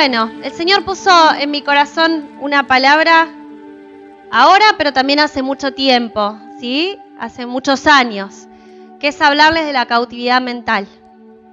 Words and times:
bueno, 0.00 0.30
el 0.42 0.52
Señor 0.52 0.86
puso 0.86 1.10
en 1.34 1.50
mi 1.50 1.60
corazón 1.60 2.26
una 2.40 2.66
palabra 2.66 3.28
ahora, 4.30 4.64
pero 4.78 4.94
también 4.94 5.20
hace 5.20 5.42
mucho 5.42 5.74
tiempo, 5.74 6.38
¿sí? 6.58 6.96
Hace 7.18 7.44
muchos 7.44 7.86
años, 7.86 8.48
que 8.98 9.08
es 9.08 9.20
hablarles 9.20 9.66
de 9.66 9.74
la 9.74 9.84
cautividad 9.84 10.40
mental. 10.40 10.88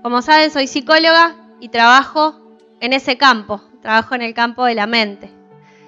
Como 0.02 0.22
saben, 0.22 0.50
soy 0.50 0.68
psicóloga 0.68 1.36
y 1.60 1.68
trabajo 1.68 2.40
en 2.80 2.94
ese 2.94 3.18
campo, 3.18 3.62
trabajo 3.82 4.16
en 4.16 4.22
el 4.22 4.34
campo 4.34 4.64
de 4.64 4.76
la 4.76 4.88
mente. 4.88 5.30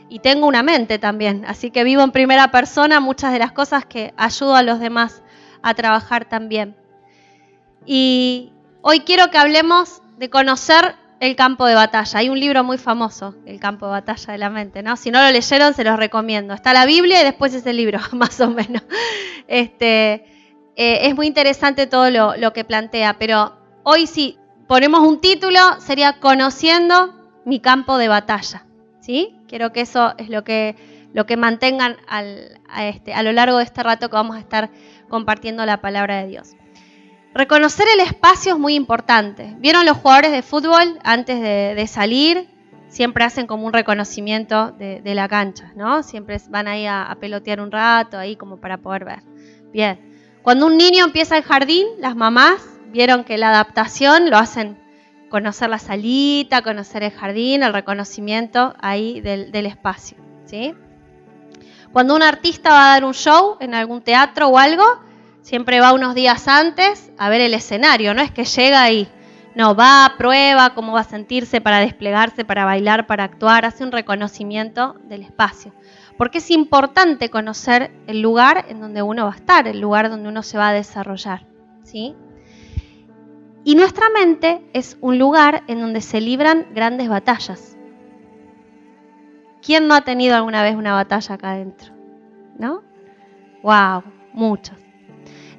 Y 0.10 0.20
tengo 0.20 0.46
una 0.46 0.62
mente 0.62 1.00
también, 1.00 1.46
así 1.48 1.72
que 1.72 1.86
vivo 1.86 2.02
en 2.02 2.12
primera 2.12 2.52
persona 2.52 3.00
muchas 3.00 3.32
de 3.32 3.40
las 3.40 3.54
cosas 3.54 3.86
que 3.86 4.14
ayudo 4.18 4.58
a 4.58 4.64
los 4.64 4.82
demás 4.82 5.22
a 5.62 5.76
trabajar 5.76 6.26
también. 6.26 6.76
Y 7.86 8.52
hoy 8.82 9.00
quiero 9.00 9.32
que 9.32 9.38
hablemos 9.38 10.02
de 10.18 10.30
conocer 10.30 10.98
el 11.20 11.36
campo 11.36 11.66
de 11.66 11.76
batalla. 11.76 12.20
Hay 12.20 12.30
un 12.30 12.40
libro 12.40 12.64
muy 12.64 12.78
famoso, 12.78 13.36
El 13.46 13.60
campo 13.60 13.86
de 13.88 13.92
batalla 13.92 14.34
de 14.34 14.38
la 14.38 14.50
mente, 14.50 14.82
¿no? 14.84 14.96
Si 14.96 15.12
no 15.12 15.22
lo 15.22 15.32
leyeron, 15.32 15.74
se 15.74 15.84
los 15.84 15.98
recomiendo. 15.98 16.54
Está 16.54 16.74
la 16.74 16.86
Biblia 16.86 17.22
y 17.22 17.26
después 17.26 17.54
ese 17.54 17.74
libro, 17.74 18.00
más 18.14 18.40
o 18.40 18.50
menos. 18.50 18.84
Este, 19.48 20.26
eh, 20.76 21.08
es 21.08 21.16
muy 21.16 21.28
interesante 21.28 21.88
todo 21.88 22.10
lo, 22.10 22.54
que 22.54 22.64
plantea, 22.64 23.18
pero 23.20 23.58
hoy 23.84 24.08
si 24.08 24.38
ponemos 24.68 25.02
un 25.02 25.20
título, 25.20 25.60
sería 25.80 26.20
Conociendo 26.20 27.14
mi 27.46 27.60
campo 27.60 27.98
de 27.98 28.08
batalla. 28.08 28.66
¿Sí? 29.02 29.36
Quiero 29.48 29.72
que 29.72 29.82
eso 29.82 30.14
es 30.18 30.30
lo 30.30 30.44
que, 30.44 30.76
lo 31.14 31.26
que 31.26 31.36
mantengan 31.36 31.98
a, 32.08 32.86
este, 32.86 33.14
a 33.14 33.24
lo 33.24 33.32
largo 33.32 33.58
de 33.58 33.64
este 33.64 33.82
rato 33.82 34.10
que 34.10 34.16
vamos 34.16 34.36
a 34.38 34.40
estar 34.40 34.70
compartiendo 35.10 35.66
la 35.66 35.82
palabra 35.82 36.22
de 36.22 36.28
Dios. 36.28 36.56
Reconocer 37.34 37.88
el 37.94 38.00
espacio 38.00 38.54
es 38.54 38.60
muy 38.60 38.74
importante. 38.74 39.56
¿Vieron 39.60 39.86
los 39.86 39.98
jugadores 39.98 40.32
de 40.32 40.42
fútbol 40.42 41.00
antes 41.04 41.40
de, 41.40 41.88
salir? 41.88 42.50
Siempre 42.88 43.24
hacen 43.24 43.46
como 43.46 43.68
un 43.68 43.74
reconocimiento 43.74 44.72
de, 44.72 45.14
la 45.14 45.28
cancha, 45.28 45.72
¿no? 45.76 46.02
Siempre 46.02 46.42
van 46.50 46.68
ahí 46.68 46.88
a, 46.88 47.16
pelotear 47.20 47.62
un 47.62 47.72
rato, 47.72 48.18
ahí 48.18 48.36
como 48.36 48.58
para 48.58 48.78
poder 48.78 49.06
ver. 49.06 49.20
Bien. 49.72 50.00
Cuando 50.42 50.66
un 50.66 50.78
niño 50.78 51.06
empieza 51.06 51.38
el 51.38 51.44
jardín, 51.44 51.86
las 52.00 52.16
mamás 52.16 52.62
vieron 52.92 53.24
que 53.24 53.38
la 53.38 53.50
adaptación 53.50 54.32
lo 54.32 54.38
hacen 54.38 54.80
conocer 55.30 55.70
la 55.70 55.78
salita, 55.78 56.64
conocer 56.64 57.04
el 57.04 57.12
jardín, 57.12 57.62
el 57.62 57.74
reconocimiento 57.74 58.74
ahí 58.80 59.22
del, 59.22 59.52
del 59.52 59.68
espacio, 59.68 60.18
¿sí? 60.46 60.74
Cuando 61.92 62.16
un 62.16 62.24
artista 62.24 62.72
va 62.72 62.86
a 62.86 62.94
dar 62.94 63.06
un 63.06 63.14
show 63.14 63.58
en 63.60 63.76
algún 63.76 64.02
teatro 64.02 64.48
o 64.48 64.58
algo, 64.58 64.84
siempre 65.42 65.80
va 65.80 65.94
unos 65.94 66.16
días 66.16 66.48
antes 66.48 67.12
a 67.18 67.30
ver 67.30 67.42
el 67.42 67.54
escenario, 67.54 68.14
no 68.14 68.22
es 68.22 68.32
que 68.32 68.46
llega 68.46 68.82
ahí, 68.82 69.08
no, 69.56 69.76
va, 69.76 70.14
prueba 70.18 70.74
cómo 70.74 70.94
va 70.94 71.02
a 71.02 71.04
sentirse 71.04 71.60
para 71.60 71.80
desplegarse, 71.80 72.46
para 72.46 72.66
bailar, 72.66 73.08
para 73.08 73.26
actuar, 73.26 73.66
hace 73.66 73.84
un 73.84 73.92
reconocimiento 73.92 74.96
del 75.04 75.24
espacio. 75.24 75.74
Porque 76.18 76.38
es 76.38 76.52
importante 76.52 77.30
conocer 77.30 77.92
el 78.08 78.22
lugar 78.22 78.66
en 78.70 78.80
donde 78.80 79.02
uno 79.02 79.26
va 79.26 79.34
a 79.34 79.36
estar, 79.36 79.68
el 79.68 79.82
lugar 79.82 80.10
donde 80.10 80.30
uno 80.30 80.44
se 80.44 80.58
va 80.58 80.70
a 80.70 80.74
desarrollar. 80.74 81.46
¿sí? 81.84 82.16
Y 83.64 83.76
nuestra 83.76 84.10
mente 84.10 84.64
es 84.74 84.98
un 85.02 85.20
lugar 85.20 85.64
en 85.68 85.82
donde 85.82 86.02
se 86.02 86.22
libran 86.22 86.68
grandes 86.74 87.10
batallas. 87.10 87.78
¿Quién 89.62 89.88
no 89.88 89.96
ha 89.96 90.02
tenido 90.02 90.36
alguna 90.36 90.64
vez 90.64 90.76
una 90.76 90.94
batalla 90.94 91.36
acá 91.36 91.52
adentro? 91.52 91.94
¿No? 92.58 92.82
¡Wow! 93.62 94.04
Muchos. 94.32 94.79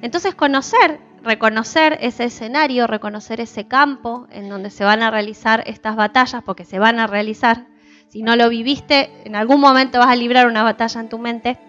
Entonces 0.01 0.33
conocer, 0.33 0.99
reconocer 1.23 1.97
ese 2.01 2.25
escenario, 2.25 2.87
reconocer 2.87 3.39
ese 3.39 3.67
campo 3.67 4.27
en 4.31 4.49
donde 4.49 4.71
se 4.71 4.83
van 4.83 5.03
a 5.03 5.11
realizar 5.11 5.63
estas 5.67 5.95
batallas, 5.95 6.43
porque 6.43 6.65
se 6.65 6.79
van 6.79 6.99
a 6.99 7.07
realizar, 7.07 7.67
si 8.07 8.23
no 8.23 8.35
lo 8.35 8.49
viviste, 8.49 9.11
en 9.25 9.35
algún 9.35 9.59
momento 9.59 9.99
vas 9.99 10.09
a 10.09 10.15
librar 10.15 10.47
una 10.47 10.63
batalla 10.63 11.01
en 11.01 11.09
tu 11.09 11.19
mente, 11.19 11.59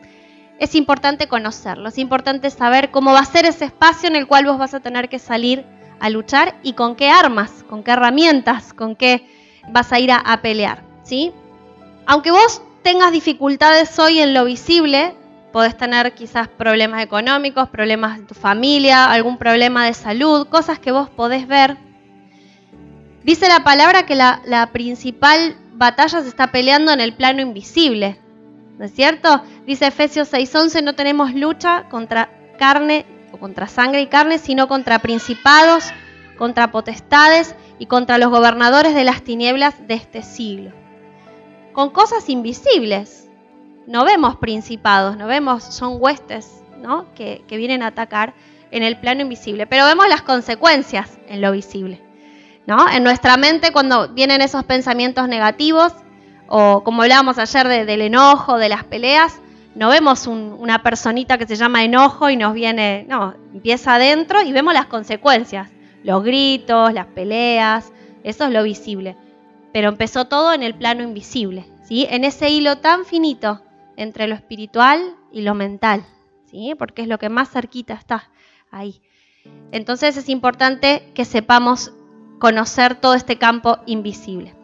es 0.58 0.74
importante 0.74 1.28
conocerlo, 1.28 1.88
es 1.88 1.98
importante 1.98 2.48
saber 2.50 2.90
cómo 2.90 3.12
va 3.12 3.20
a 3.20 3.24
ser 3.24 3.44
ese 3.44 3.66
espacio 3.66 4.08
en 4.08 4.16
el 4.16 4.26
cual 4.26 4.46
vos 4.46 4.58
vas 4.58 4.74
a 4.74 4.80
tener 4.80 5.08
que 5.08 5.18
salir 5.18 5.66
a 6.00 6.08
luchar 6.08 6.56
y 6.62 6.72
con 6.72 6.96
qué 6.96 7.10
armas, 7.10 7.64
con 7.68 7.82
qué 7.82 7.92
herramientas, 7.92 8.72
con 8.72 8.96
qué 8.96 9.26
vas 9.68 9.92
a 9.92 10.00
ir 10.00 10.10
a, 10.10 10.16
a 10.16 10.40
pelear, 10.40 10.84
¿sí? 11.02 11.32
Aunque 12.06 12.30
vos 12.30 12.62
tengas 12.82 13.12
dificultades 13.12 13.98
hoy 13.98 14.20
en 14.20 14.34
lo 14.34 14.44
visible, 14.44 15.14
podés 15.52 15.76
tener 15.76 16.14
quizás 16.14 16.48
problemas 16.48 17.02
económicos, 17.02 17.68
problemas 17.68 18.18
de 18.18 18.24
tu 18.24 18.34
familia, 18.34 19.04
algún 19.04 19.38
problema 19.38 19.86
de 19.86 19.94
salud, 19.94 20.48
cosas 20.48 20.78
que 20.78 20.90
vos 20.90 21.08
podés 21.10 21.46
ver. 21.46 21.76
Dice 23.22 23.46
la 23.48 23.62
palabra 23.62 24.04
que 24.04 24.16
la, 24.16 24.42
la 24.44 24.72
principal 24.72 25.56
batalla 25.74 26.22
se 26.22 26.28
está 26.28 26.50
peleando 26.50 26.92
en 26.92 27.00
el 27.00 27.14
plano 27.14 27.40
invisible, 27.40 28.18
¿no 28.78 28.84
es 28.84 28.94
cierto? 28.94 29.42
Dice 29.66 29.86
Efesios 29.86 30.32
6:11, 30.32 30.82
no 30.82 30.94
tenemos 30.94 31.34
lucha 31.34 31.88
contra 31.88 32.30
carne 32.58 33.06
o 33.30 33.38
contra 33.38 33.68
sangre 33.68 34.00
y 34.02 34.06
carne, 34.06 34.38
sino 34.38 34.66
contra 34.66 34.98
principados, 34.98 35.92
contra 36.36 36.72
potestades 36.72 37.54
y 37.78 37.86
contra 37.86 38.18
los 38.18 38.30
gobernadores 38.30 38.94
de 38.94 39.04
las 39.04 39.22
tinieblas 39.22 39.86
de 39.86 39.94
este 39.94 40.22
siglo. 40.22 40.72
Con 41.72 41.90
cosas 41.90 42.28
invisibles, 42.28 43.30
no 43.86 44.04
vemos 44.04 44.36
principados, 44.36 45.16
no 45.16 45.26
vemos, 45.26 45.64
son 45.64 45.96
huestes 45.98 46.62
¿no? 46.80 47.12
que, 47.14 47.44
que 47.46 47.56
vienen 47.56 47.82
a 47.82 47.88
atacar 47.88 48.34
en 48.70 48.82
el 48.82 48.98
plano 48.98 49.22
invisible, 49.22 49.66
pero 49.66 49.84
vemos 49.86 50.08
las 50.08 50.22
consecuencias 50.22 51.18
en 51.28 51.40
lo 51.40 51.52
visible. 51.52 52.00
¿no? 52.66 52.88
En 52.88 53.04
nuestra 53.04 53.36
mente 53.36 53.72
cuando 53.72 54.08
vienen 54.08 54.40
esos 54.40 54.64
pensamientos 54.64 55.28
negativos, 55.28 55.92
o 56.48 56.82
como 56.84 57.02
hablábamos 57.02 57.38
ayer 57.38 57.68
de, 57.68 57.84
del 57.84 58.02
enojo, 58.02 58.58
de 58.58 58.68
las 58.68 58.84
peleas, 58.84 59.40
no 59.74 59.88
vemos 59.88 60.26
un, 60.26 60.54
una 60.58 60.82
personita 60.82 61.38
que 61.38 61.46
se 61.46 61.56
llama 61.56 61.82
enojo 61.82 62.28
y 62.28 62.36
nos 62.36 62.52
viene, 62.52 63.06
no, 63.08 63.34
empieza 63.54 63.94
adentro 63.94 64.42
y 64.42 64.52
vemos 64.52 64.74
las 64.74 64.86
consecuencias, 64.86 65.70
los 66.02 66.22
gritos, 66.22 66.92
las 66.92 67.06
peleas, 67.06 67.92
eso 68.22 68.44
es 68.44 68.50
lo 68.50 68.62
visible. 68.62 69.16
Pero 69.72 69.88
empezó 69.88 70.26
todo 70.26 70.52
en 70.52 70.62
el 70.62 70.74
plano 70.74 71.02
invisible, 71.02 71.64
¿sí? 71.84 72.06
En 72.10 72.24
ese 72.24 72.50
hilo 72.50 72.76
tan 72.76 73.06
finito 73.06 73.62
entre 73.96 74.26
lo 74.26 74.34
espiritual 74.34 75.16
y 75.30 75.42
lo 75.42 75.54
mental, 75.54 76.04
¿sí? 76.50 76.74
porque 76.78 77.02
es 77.02 77.08
lo 77.08 77.18
que 77.18 77.28
más 77.28 77.50
cerquita 77.50 77.94
está 77.94 78.30
ahí. 78.70 79.00
Entonces 79.70 80.16
es 80.16 80.28
importante 80.28 81.10
que 81.14 81.24
sepamos 81.24 81.92
conocer 82.38 82.94
todo 82.96 83.14
este 83.14 83.38
campo 83.38 83.78
invisible. 83.86 84.54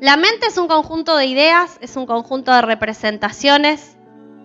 La 0.00 0.16
mente 0.16 0.46
es 0.46 0.58
un 0.58 0.66
conjunto 0.66 1.16
de 1.16 1.26
ideas, 1.26 1.78
es 1.80 1.96
un 1.96 2.06
conjunto 2.06 2.52
de 2.52 2.62
representaciones, 2.62 3.96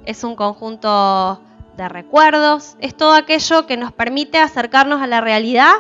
es 0.06 0.24
un 0.24 0.36
conjunto 0.36 1.42
de 1.76 1.90
recuerdos, 1.90 2.76
es 2.80 2.96
todo 2.96 3.14
aquello 3.14 3.66
que 3.66 3.78
nos 3.78 3.92
permite 3.92 4.38
acercarnos 4.38 5.02
a 5.02 5.08
la 5.08 5.20
realidad 5.22 5.74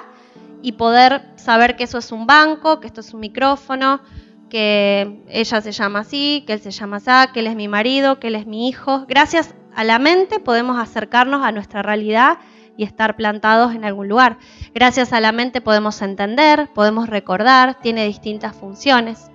y 0.61 0.73
poder 0.73 1.23
saber 1.35 1.75
que 1.75 1.83
eso 1.83 1.99
es 1.99 2.11
un 2.11 2.25
banco, 2.25 2.79
que 2.79 2.87
esto 2.87 3.01
es 3.01 3.13
un 3.13 3.19
micrófono, 3.19 4.01
que 4.50 5.24
ella 5.30 5.62
se 5.62 5.72
llama 5.72 6.00
así, 6.00 6.44
que 6.46 6.53
él 6.53 6.62
se 6.62 6.72
llama 6.72 6.97
así, 6.97 7.31
que 7.34 7.40
él 7.41 7.47
es 7.47 7.56
mi 7.56 7.68
marido, 7.68 8.19
que 8.19 8.28
él 8.28 8.35
es 8.35 8.47
mi 8.47 8.68
hijo. 8.68 9.06
Gracias 9.08 9.56
a 9.75 9.84
la 9.84 10.00
mente 10.00 10.40
podemos 10.40 10.80
acercarnos 10.80 11.46
a 11.46 11.52
nuestra 11.52 11.81
realidad 11.81 12.40
y 12.78 12.84
estar 12.84 13.16
plantados 13.16 13.75
en 13.75 13.84
algún 13.84 14.08
lugar. 14.08 14.38
Gracias 14.74 15.12
a 15.13 15.19
la 15.19 15.31
mente 15.31 15.62
podemos 15.62 16.02
entender, 16.02 16.69
podemos 16.74 17.09
recordar, 17.09 17.80
tiene 17.81 18.06
distintas 18.06 18.56
funciones. 18.56 19.30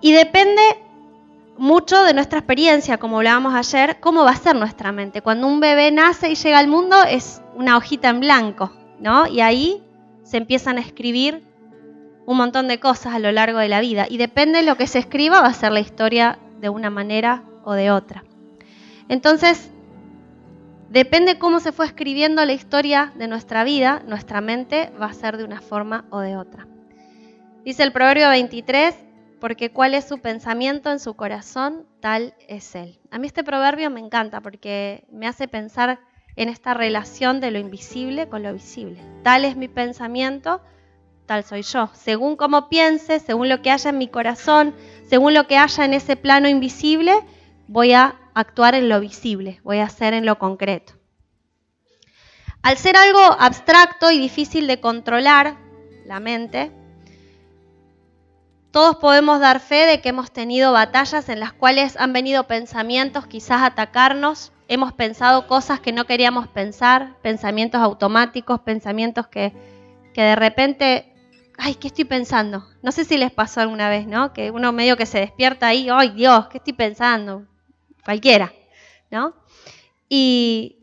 Y 0.00 0.12
depende 0.12 0.62
mucho 1.56 2.02
de 2.02 2.14
nuestra 2.14 2.38
experiencia, 2.38 2.98
como 2.98 3.18
hablábamos 3.18 3.54
ayer, 3.54 4.00
cómo 4.00 4.24
va 4.24 4.30
a 4.30 4.36
ser 4.36 4.56
nuestra 4.56 4.92
mente. 4.92 5.20
Cuando 5.22 5.46
un 5.46 5.60
bebé 5.60 5.92
nace 5.92 6.30
y 6.30 6.34
llega 6.34 6.58
al 6.58 6.68
mundo 6.68 6.96
es 7.08 7.42
una 7.54 7.76
hojita 7.76 8.08
en 8.08 8.20
blanco, 8.20 8.72
¿no? 8.98 9.26
Y 9.26 9.40
ahí 9.40 9.82
se 10.22 10.38
empiezan 10.38 10.78
a 10.78 10.80
escribir 10.80 11.44
un 12.30 12.36
montón 12.36 12.68
de 12.68 12.78
cosas 12.78 13.12
a 13.12 13.18
lo 13.18 13.32
largo 13.32 13.58
de 13.58 13.68
la 13.68 13.80
vida 13.80 14.06
y 14.08 14.16
depende 14.16 14.60
de 14.60 14.64
lo 14.64 14.76
que 14.76 14.86
se 14.86 15.00
escriba 15.00 15.40
va 15.40 15.48
a 15.48 15.52
ser 15.52 15.72
la 15.72 15.80
historia 15.80 16.38
de 16.60 16.68
una 16.68 16.88
manera 16.88 17.42
o 17.64 17.72
de 17.72 17.90
otra. 17.90 18.22
Entonces, 19.08 19.68
depende 20.90 21.40
cómo 21.40 21.58
se 21.58 21.72
fue 21.72 21.86
escribiendo 21.86 22.44
la 22.44 22.52
historia 22.52 23.12
de 23.16 23.26
nuestra 23.26 23.64
vida, 23.64 24.04
nuestra 24.06 24.40
mente 24.40 24.92
va 25.02 25.06
a 25.06 25.12
ser 25.12 25.38
de 25.38 25.44
una 25.44 25.60
forma 25.60 26.04
o 26.10 26.20
de 26.20 26.36
otra. 26.36 26.68
Dice 27.64 27.82
el 27.82 27.90
Proverbio 27.90 28.28
23, 28.28 28.94
porque 29.40 29.72
cuál 29.72 29.94
es 29.94 30.04
su 30.04 30.18
pensamiento 30.18 30.92
en 30.92 31.00
su 31.00 31.14
corazón, 31.14 31.84
tal 31.98 32.34
es 32.46 32.76
él. 32.76 33.00
A 33.10 33.18
mí 33.18 33.26
este 33.26 33.42
proverbio 33.42 33.90
me 33.90 33.98
encanta 33.98 34.40
porque 34.40 35.02
me 35.10 35.26
hace 35.26 35.48
pensar 35.48 35.98
en 36.36 36.48
esta 36.48 36.74
relación 36.74 37.40
de 37.40 37.50
lo 37.50 37.58
invisible 37.58 38.28
con 38.28 38.44
lo 38.44 38.52
visible. 38.52 39.00
Tal 39.24 39.44
es 39.44 39.56
mi 39.56 39.66
pensamiento, 39.66 40.60
tal 41.30 41.44
soy 41.44 41.62
yo. 41.62 41.88
Según 41.94 42.34
cómo 42.34 42.68
piense, 42.68 43.20
según 43.20 43.48
lo 43.48 43.62
que 43.62 43.70
haya 43.70 43.90
en 43.90 43.98
mi 43.98 44.08
corazón, 44.08 44.74
según 45.08 45.32
lo 45.32 45.46
que 45.46 45.56
haya 45.56 45.84
en 45.84 45.94
ese 45.94 46.16
plano 46.16 46.48
invisible, 46.48 47.14
voy 47.68 47.92
a 47.92 48.16
actuar 48.34 48.74
en 48.74 48.88
lo 48.88 48.98
visible, 48.98 49.60
voy 49.62 49.78
a 49.78 49.84
hacer 49.84 50.12
en 50.12 50.26
lo 50.26 50.40
concreto. 50.40 50.94
Al 52.62 52.76
ser 52.76 52.96
algo 52.96 53.20
abstracto 53.20 54.10
y 54.10 54.18
difícil 54.18 54.66
de 54.66 54.80
controlar, 54.80 55.54
la 56.04 56.18
mente, 56.18 56.72
todos 58.72 58.96
podemos 58.96 59.38
dar 59.38 59.60
fe 59.60 59.86
de 59.86 60.00
que 60.00 60.08
hemos 60.08 60.32
tenido 60.32 60.72
batallas 60.72 61.28
en 61.28 61.38
las 61.38 61.52
cuales 61.52 61.96
han 61.96 62.12
venido 62.12 62.48
pensamientos 62.48 63.28
quizás 63.28 63.62
atacarnos, 63.62 64.50
hemos 64.66 64.92
pensado 64.92 65.46
cosas 65.46 65.78
que 65.78 65.92
no 65.92 66.06
queríamos 66.06 66.48
pensar, 66.48 67.14
pensamientos 67.22 67.80
automáticos, 67.80 68.58
pensamientos 68.62 69.28
que, 69.28 69.52
que 70.12 70.22
de 70.22 70.34
repente, 70.34 71.09
ay, 71.60 71.74
¿qué 71.74 71.88
estoy 71.88 72.04
pensando? 72.04 72.66
No 72.82 72.90
sé 72.90 73.04
si 73.04 73.18
les 73.18 73.30
pasó 73.30 73.60
alguna 73.60 73.88
vez, 73.88 74.06
¿no? 74.06 74.32
Que 74.32 74.50
uno 74.50 74.72
medio 74.72 74.96
que 74.96 75.06
se 75.06 75.20
despierta 75.20 75.68
ahí, 75.68 75.88
ay 75.90 76.10
Dios, 76.10 76.48
¿qué 76.48 76.58
estoy 76.58 76.72
pensando? 76.72 77.46
Cualquiera, 78.04 78.52
¿no? 79.10 79.34
Y 80.08 80.78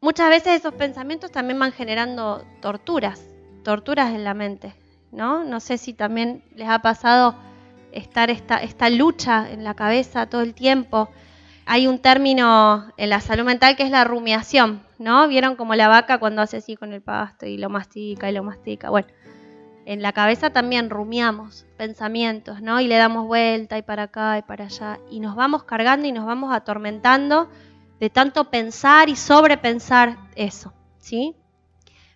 muchas 0.00 0.30
veces 0.30 0.60
esos 0.60 0.74
pensamientos 0.74 1.30
también 1.30 1.58
van 1.58 1.72
generando 1.72 2.44
torturas, 2.60 3.22
torturas 3.62 4.14
en 4.14 4.24
la 4.24 4.34
mente, 4.34 4.74
¿no? 5.12 5.44
No 5.44 5.60
sé 5.60 5.76
si 5.76 5.92
también 5.92 6.42
les 6.54 6.68
ha 6.68 6.80
pasado 6.80 7.36
estar 7.92 8.30
esta, 8.30 8.90
lucha 8.90 9.50
en 9.50 9.64
la 9.64 9.74
cabeza 9.74 10.28
todo 10.28 10.40
el 10.40 10.54
tiempo. 10.54 11.10
Hay 11.66 11.86
un 11.86 11.98
término 11.98 12.90
en 12.96 13.10
la 13.10 13.20
salud 13.20 13.44
mental 13.44 13.76
que 13.76 13.82
es 13.82 13.90
la 13.90 14.04
rumiación, 14.04 14.82
¿no? 14.98 15.28
Vieron 15.28 15.56
como 15.56 15.74
la 15.74 15.88
vaca 15.88 16.18
cuando 16.18 16.40
hace 16.40 16.56
así 16.56 16.76
con 16.76 16.94
el 16.94 17.02
pasto 17.02 17.44
y 17.44 17.58
lo 17.58 17.68
mastica 17.68 18.30
y 18.30 18.32
lo 18.32 18.42
mastica. 18.42 18.88
Bueno, 18.88 19.08
en 19.88 20.02
la 20.02 20.12
cabeza 20.12 20.50
también 20.50 20.90
rumiamos 20.90 21.64
pensamientos, 21.78 22.60
¿no? 22.60 22.78
Y 22.78 22.86
le 22.88 22.96
damos 22.96 23.26
vuelta 23.26 23.78
y 23.78 23.82
para 23.82 24.02
acá 24.02 24.36
y 24.36 24.42
para 24.42 24.66
allá. 24.66 25.00
Y 25.10 25.18
nos 25.18 25.34
vamos 25.34 25.64
cargando 25.64 26.06
y 26.06 26.12
nos 26.12 26.26
vamos 26.26 26.54
atormentando 26.54 27.48
de 27.98 28.10
tanto 28.10 28.50
pensar 28.50 29.08
y 29.08 29.16
sobrepensar 29.16 30.18
eso, 30.36 30.74
¿sí? 30.98 31.36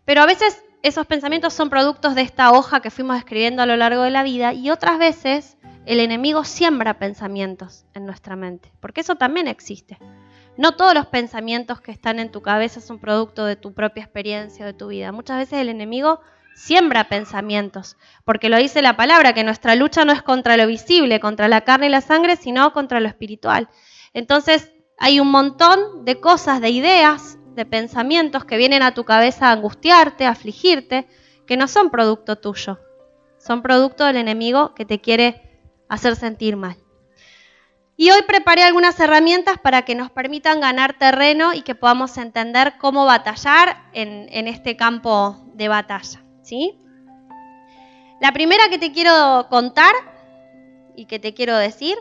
Pero 0.04 0.20
a 0.20 0.26
veces 0.26 0.62
esos 0.82 1.06
pensamientos 1.06 1.54
son 1.54 1.70
productos 1.70 2.14
de 2.14 2.20
esta 2.20 2.52
hoja 2.52 2.80
que 2.80 2.90
fuimos 2.90 3.16
escribiendo 3.16 3.62
a 3.62 3.66
lo 3.66 3.78
largo 3.78 4.02
de 4.02 4.10
la 4.10 4.22
vida 4.22 4.52
y 4.52 4.69
otras 4.69 4.98
veces 4.98 5.56
el 5.86 5.98
enemigo 5.98 6.44
siembra 6.44 6.98
pensamientos 6.98 7.86
en 7.94 8.04
nuestra 8.04 8.36
mente, 8.36 8.70
porque 8.80 9.00
eso 9.00 9.14
también 9.14 9.48
existe. 9.48 9.96
No 10.58 10.76
todos 10.76 10.92
los 10.92 11.06
pensamientos 11.06 11.80
que 11.80 11.90
están 11.90 12.19
en 12.19 12.30
tu 12.30 12.42
cabeza 12.42 12.82
son 12.82 12.98
producto 12.98 13.46
de 13.46 13.56
tu 13.56 13.72
propia 13.72 14.02
experiencia 14.02 14.66
de 14.66 14.74
tu 14.74 14.88
vida. 14.88 15.10
Muchas 15.10 15.38
veces 15.38 15.58
el 15.60 15.70
enemigo 15.70 16.20
siembra 16.54 17.08
pensamientos, 17.08 17.96
porque 18.25 18.49
lo 18.49 18.56
dice 18.56 18.82
la 18.82 18.96
palabra, 18.96 19.32
que 19.32 19.44
nuestra 19.44 19.75
lucha 19.75 20.04
no 20.04 20.12
es 20.12 20.22
contra 20.22 20.56
lo 20.56 20.66
visible, 20.66 21.20
contra 21.20 21.49
la 21.49 21.62
carne 21.62 21.87
y 21.87 21.90
la 21.90 22.00
sangre, 22.00 22.37
sino 22.37 22.72
contra 22.72 23.00
lo 23.00 23.08
espiritual. 23.08 23.69
Entonces 24.14 24.72
hay 24.99 25.20
un 25.20 25.31
montón 25.31 26.04
de 26.04 26.20
cosas, 26.20 26.60
de 26.60 26.70
ideas, 26.70 27.38
de 27.54 27.66
pensamientos 27.66 28.44
que 28.44 28.56
vienen 28.56 28.82
a 28.82 28.94
tu 28.94 29.04
cabeza 29.04 29.49
a 29.49 29.52
angustiarte, 29.52 30.26
a 30.26 30.31
afligirte, 30.31 31.06
que 31.46 31.56
no 31.56 31.69
son 31.69 31.90
producto 31.90 32.37
tuyo, 32.37 32.81
son 33.38 33.62
producto 33.62 34.05
del 34.05 34.16
enemigo 34.16 34.75
que 34.75 34.84
te 34.84 35.00
quiere 35.00 35.60
hacer 35.88 36.16
sentir 36.16 36.56
mal. 36.56 36.76
Y 37.96 38.10
hoy 38.10 38.22
preparé 38.26 38.62
algunas 38.62 38.98
herramientas 38.98 39.58
para 39.58 39.82
que 39.82 39.94
nos 39.94 40.10
permitan 40.10 40.60
ganar 40.60 40.94
terreno 40.98 41.52
y 41.52 41.62
que 41.62 41.75
podamos 41.75 42.16
entender 42.16 42.75
cómo 42.78 43.05
batallar 43.05 43.90
en, 43.93 44.48
este 44.48 44.76
campo 44.76 45.37
de 45.55 45.69
batalla. 45.69 46.21
¿Sí? 46.43 46.79
La 48.21 48.33
primera 48.33 48.69
que 48.69 48.79
te 48.79 48.93
quiero 48.93 49.47
contar 49.49 49.93
y 50.94 51.06
que 51.06 51.19
te 51.19 51.35
quiero 51.35 51.56
decir 51.56 51.97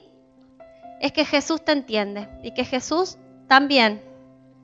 es 1.00 1.12
que 1.12 1.26
Jesús 1.26 1.64
te 1.66 1.72
entiende 1.72 2.30
y 2.44 2.54
que 2.54 2.64
Jesús 2.64 3.18
también 3.48 4.02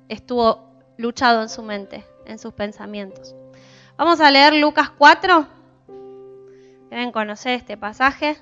estuvo 0.08 0.70
luchado 0.98 1.42
en 1.42 1.50
su 1.50 1.64
mente, 1.64 2.06
en 2.26 2.38
sus 2.38 2.54
pensamientos. 2.54 3.36
Vamos 3.98 4.22
a 4.22 4.30
leer 4.30 4.54
Lucas 4.54 4.92
4. 4.92 5.48
Deben 6.90 7.12
conocer 7.12 7.54
este 7.54 7.76
pasaje. 7.76 8.38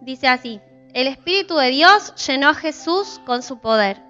Dice 0.00 0.26
así, 0.26 0.60
el 0.94 1.06
Espíritu 1.06 1.56
de 1.56 1.70
Dios 1.70 2.14
llenó 2.26 2.48
a 2.48 2.54
Jesús 2.54 3.20
con 3.24 3.42
su 3.42 3.60
poder, 3.60 4.02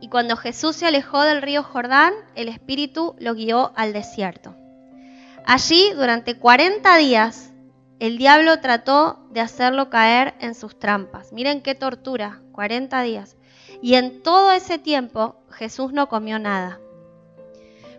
y 0.00 0.08
cuando 0.08 0.36
Jesús 0.36 0.76
se 0.76 0.86
alejó 0.86 1.22
del 1.22 1.42
río 1.42 1.62
Jordán, 1.62 2.12
el 2.34 2.48
Espíritu 2.48 3.14
lo 3.18 3.34
guió 3.34 3.72
al 3.76 3.92
desierto. 3.92 4.56
Allí, 5.44 5.92
durante 5.94 6.38
40 6.38 6.96
días, 6.96 7.52
el 7.98 8.18
diablo 8.18 8.60
trató 8.60 9.18
de 9.30 9.40
hacerlo 9.40 9.90
caer 9.90 10.34
en 10.40 10.54
sus 10.54 10.78
trampas. 10.78 11.32
Miren 11.32 11.62
qué 11.62 11.74
tortura, 11.74 12.40
40 12.52 13.02
días. 13.02 13.36
Y 13.80 13.94
en 13.94 14.22
todo 14.22 14.52
ese 14.52 14.78
tiempo 14.78 15.36
Jesús 15.50 15.92
no 15.92 16.08
comió 16.08 16.38
nada. 16.38 16.78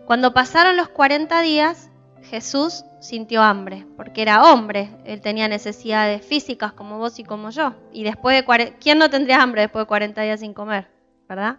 Cuando 0.06 0.34
pasaron 0.34 0.76
los 0.76 0.88
40 0.88 1.40
días, 1.40 1.90
Jesús 2.22 2.84
sintió 3.00 3.42
hambre, 3.42 3.86
porque 3.96 4.22
era 4.22 4.44
hombre, 4.44 4.90
él 5.04 5.20
tenía 5.20 5.48
necesidades 5.48 6.24
físicas 6.24 6.72
como 6.72 6.98
vos 6.98 7.18
y 7.18 7.24
como 7.24 7.50
yo. 7.50 7.74
Y 7.92 8.04
después 8.04 8.44
de 8.44 8.76
¿quién 8.80 8.98
no 8.98 9.10
tendría 9.10 9.42
hambre 9.42 9.62
después 9.62 9.84
de 9.84 9.88
40 9.88 10.22
días 10.22 10.40
sin 10.40 10.54
comer? 10.54 10.88
¿Verdad? 11.28 11.58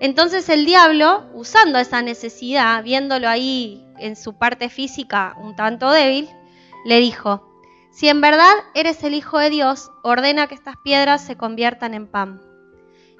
Entonces 0.00 0.48
el 0.48 0.64
diablo, 0.64 1.28
usando 1.32 1.78
esa 1.78 2.02
necesidad, 2.02 2.82
viéndolo 2.82 3.28
ahí 3.28 3.86
en 3.98 4.16
su 4.16 4.36
parte 4.36 4.68
física 4.68 5.36
un 5.40 5.54
tanto 5.54 5.90
débil, 5.90 6.28
le 6.84 6.98
dijo, 7.00 7.48
si 7.92 8.08
en 8.08 8.20
verdad 8.20 8.52
eres 8.74 9.04
el 9.04 9.14
Hijo 9.14 9.38
de 9.38 9.50
Dios, 9.50 9.90
ordena 10.02 10.46
que 10.46 10.54
estas 10.54 10.76
piedras 10.82 11.22
se 11.22 11.36
conviertan 11.36 11.94
en 11.94 12.08
pan. 12.08 12.40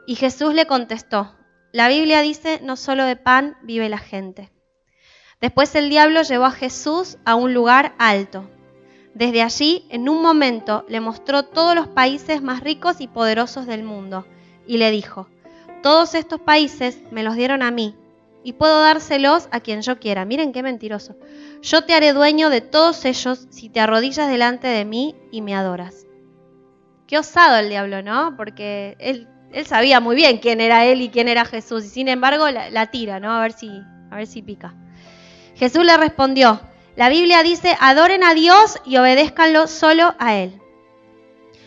Y 0.07 0.17
Jesús 0.17 0.55
le 0.55 0.67
contestó, 0.67 1.37
la 1.73 1.89
Biblia 1.89 2.21
dice, 2.23 2.61
no 2.63 2.77
solo 2.77 3.05
de 3.05 3.17
pan 3.17 3.57
vive 3.63 3.89
la 3.89 3.99
gente. 3.99 4.51
Después 5.41 5.75
el 5.75 5.89
diablo 5.91 6.23
llevó 6.23 6.47
a 6.47 6.51
Jesús 6.51 7.19
a 7.25 7.35
un 7.35 7.53
lugar 7.53 7.95
alto. 7.99 8.49
Desde 9.15 9.43
allí, 9.43 9.87
en 9.91 10.09
un 10.09 10.23
momento, 10.23 10.85
le 10.89 11.01
mostró 11.01 11.45
todos 11.45 11.75
los 11.75 11.89
países 11.89 12.43
más 12.43 12.61
ricos 12.61 13.01
y 13.01 13.09
poderosos 13.09 13.67
del 13.67 13.83
mundo 13.83 14.27
y 14.67 14.79
le 14.79 14.91
dijo, 14.91 15.29
todos 15.83 16.15
estos 16.15 16.41
países 16.41 16.99
me 17.11 17.23
los 17.23 17.35
dieron 17.35 17.63
a 17.63 17.71
mí 17.71 17.97
y 18.45 18.55
puedo 18.55 18.81
dárselos 18.81 19.49
a 19.51 19.61
quien 19.61 19.83
yo 19.83 19.99
quiera. 19.99 20.25
Miren 20.25 20.53
qué 20.53 20.63
mentiroso. 20.63 21.17
Yo 21.63 21.85
te 21.85 21.95
haré 21.95 22.13
dueño 22.13 22.51
de 22.51 22.61
todos 22.61 23.05
ellos 23.05 23.47
si 23.51 23.69
te 23.69 23.81
arrodillas 23.81 24.29
delante 24.29 24.69
de 24.69 24.85
mí 24.85 25.15
y 25.31 25.43
me 25.43 25.55
adoras. 25.55 26.07
Qué 27.07 27.19
osado 27.19 27.59
el 27.59 27.69
diablo, 27.69 28.03
¿no? 28.03 28.35
Porque 28.37 28.97
él 28.99 29.29
sabía 29.67 30.01
muy 30.01 30.17
bien 30.17 30.39
quién 30.39 30.61
era 30.61 30.87
él 30.87 31.03
y 31.03 31.11
quién 31.11 31.29
era 31.29 31.45
Jesús, 31.45 31.85
y 31.85 31.89
sin 31.89 32.09
embargo 32.09 32.49
la, 32.49 32.87
tira, 32.87 33.21
¿no? 33.21 33.33
A 33.33 33.41
ver, 33.41 33.53
si, 33.53 33.69
a 34.11 34.17
ver 34.17 34.27
si 34.27 34.43
pica. 34.43 34.75
Jesús 35.55 35.85
le 35.85 35.97
respondió, 35.97 36.61
la 36.97 37.09
Biblia 37.09 37.43
dice, 37.43 37.77
adoren 37.81 38.25
a 38.25 38.35
Dios 38.35 38.79
y 38.85 38.97
obedézcanlo 38.97 39.67
solo 39.67 40.15
a 40.19 40.37
Él. 40.37 40.61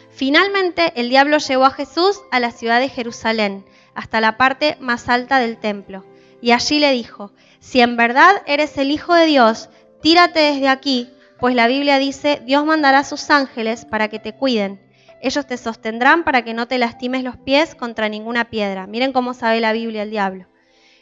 Finalmente 0.09 0.93
el 0.95 1.09
diablo 1.09 1.37
llevó 1.37 1.65
a 1.65 1.71
Jesús 1.71 2.21
a 2.31 2.39
la 2.39 2.51
ciudad 2.51 2.79
de 2.79 2.89
Jerusalén, 2.89 3.65
hasta 3.95 4.21
la 4.21 4.37
parte 4.37 4.77
más 4.79 5.09
alta 5.09 5.39
del 5.39 5.57
templo, 5.57 6.05
y 6.41 6.51
allí 6.51 6.79
le 6.79 6.91
dijo, 6.91 7.33
si 7.59 7.81
en 7.81 7.97
verdad 7.97 8.43
eres 8.45 8.77
el 8.77 8.91
Hijo 8.91 9.15
de 9.15 9.25
Dios, 9.25 9.69
tírate 10.01 10.39
desde 10.39 10.67
aquí, 10.67 11.09
pues 11.39 11.55
la 11.55 11.67
Biblia 11.67 11.97
dice, 11.97 12.41
Dios 12.45 12.65
mandará 12.65 12.99
a 12.99 13.03
sus 13.03 13.29
ángeles 13.31 13.85
para 13.85 14.09
que 14.09 14.19
te 14.19 14.33
cuiden 14.33 14.85
ellos 15.25 15.47
te 15.47 15.57
sostendrán 15.57 16.23
para 16.23 16.43
que 16.43 16.53
no 16.53 16.67
te 16.67 16.77
lastimes 16.77 17.23
los 17.23 17.35
pies 17.35 17.73
contra 17.73 18.09
ninguna 18.09 18.51
piedra. 18.51 18.85
Miren 18.85 19.11
cómo 19.11 19.33
sabe 19.33 19.59
la 19.59 19.73
Biblia 19.73 20.03
el 20.03 20.11
diablo. 20.11 20.45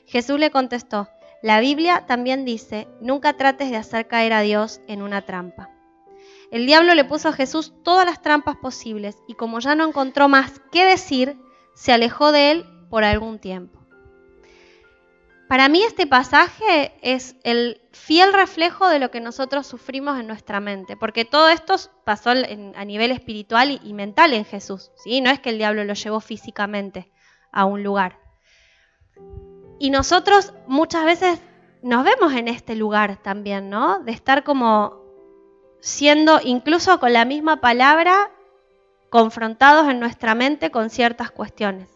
Jesús 0.06 0.40
le 0.40 0.50
contestó, 0.50 1.10
la 1.42 1.60
Biblia 1.60 2.06
también 2.08 2.46
dice, 2.46 2.88
nunca 3.02 3.34
trates 3.34 3.70
de 3.70 3.76
hacer 3.76 4.08
caer 4.08 4.32
a 4.32 4.40
Dios 4.40 4.80
en 4.88 5.02
una 5.02 5.24
trampa. 5.24 5.72
El 6.52 6.66
diablo 6.66 6.94
le 6.96 7.04
puso 7.04 7.28
a 7.28 7.34
Jesús 7.34 7.74
todas 7.84 8.06
las 8.06 8.22
trampas 8.22 8.56
posibles 8.56 9.18
y 9.28 9.34
como 9.34 9.60
ya 9.60 9.76
no 9.76 9.86
encontró 9.86 10.30
más 10.30 10.62
qué 10.72 10.86
decir, 10.86 11.36
se 11.76 11.92
alejó 11.92 12.32
de 12.32 12.52
él 12.52 12.66
por 12.94 13.04
algún 13.04 13.40
tiempo. 13.40 13.80
Para 15.50 15.68
mí 15.68 15.82
este 15.82 16.06
pasaje 16.06 16.94
es 17.02 17.36
el 17.44 17.82
fiel 17.92 18.32
reflejo 18.34 18.88
de 18.88 19.00
lo 19.00 19.10
que 19.10 19.20
nosotros 19.20 19.66
sufrimos 19.66 20.20
en 20.20 20.28
nuestra 20.28 20.60
mente, 20.60 20.96
porque 20.96 21.26
todo 21.26 21.50
esto 21.50 21.74
pasó 22.04 22.30
a 22.30 22.86
nivel 22.86 23.10
espiritual 23.10 23.82
y, 23.84 23.94
mental 23.94 24.34
en 24.34 24.46
Jesús, 24.46 24.92
¿sí? 25.04 25.22
No 25.22 25.32
es 25.32 25.40
que 25.40 25.50
el 25.50 25.58
diablo 25.58 25.84
lo 25.86 25.96
llevó 25.96 26.20
físicamente 26.20 27.12
a 27.52 27.66
un 27.66 27.82
lugar. 27.82 28.20
Y 29.80 29.90
nosotros 29.90 30.54
muchas 30.68 31.04
veces 31.04 31.42
nos 31.82 32.04
vemos 32.04 32.32
en 32.34 32.48
este 32.48 32.76
lugar 32.76 33.18
también, 33.24 33.72
¿no? 33.72 34.04
De 34.04 34.12
estar 34.12 34.44
como 34.44 35.02
siendo, 35.82 36.40
incluso 36.44 37.00
con 37.00 37.12
la 37.12 37.26
misma 37.26 37.60
palabra, 37.60 38.30
confrontados 39.10 39.90
en 39.90 40.00
nuestra 40.00 40.36
mente 40.36 40.70
con 40.70 40.92
ciertas 40.92 41.32
cuestiones. 41.32 41.93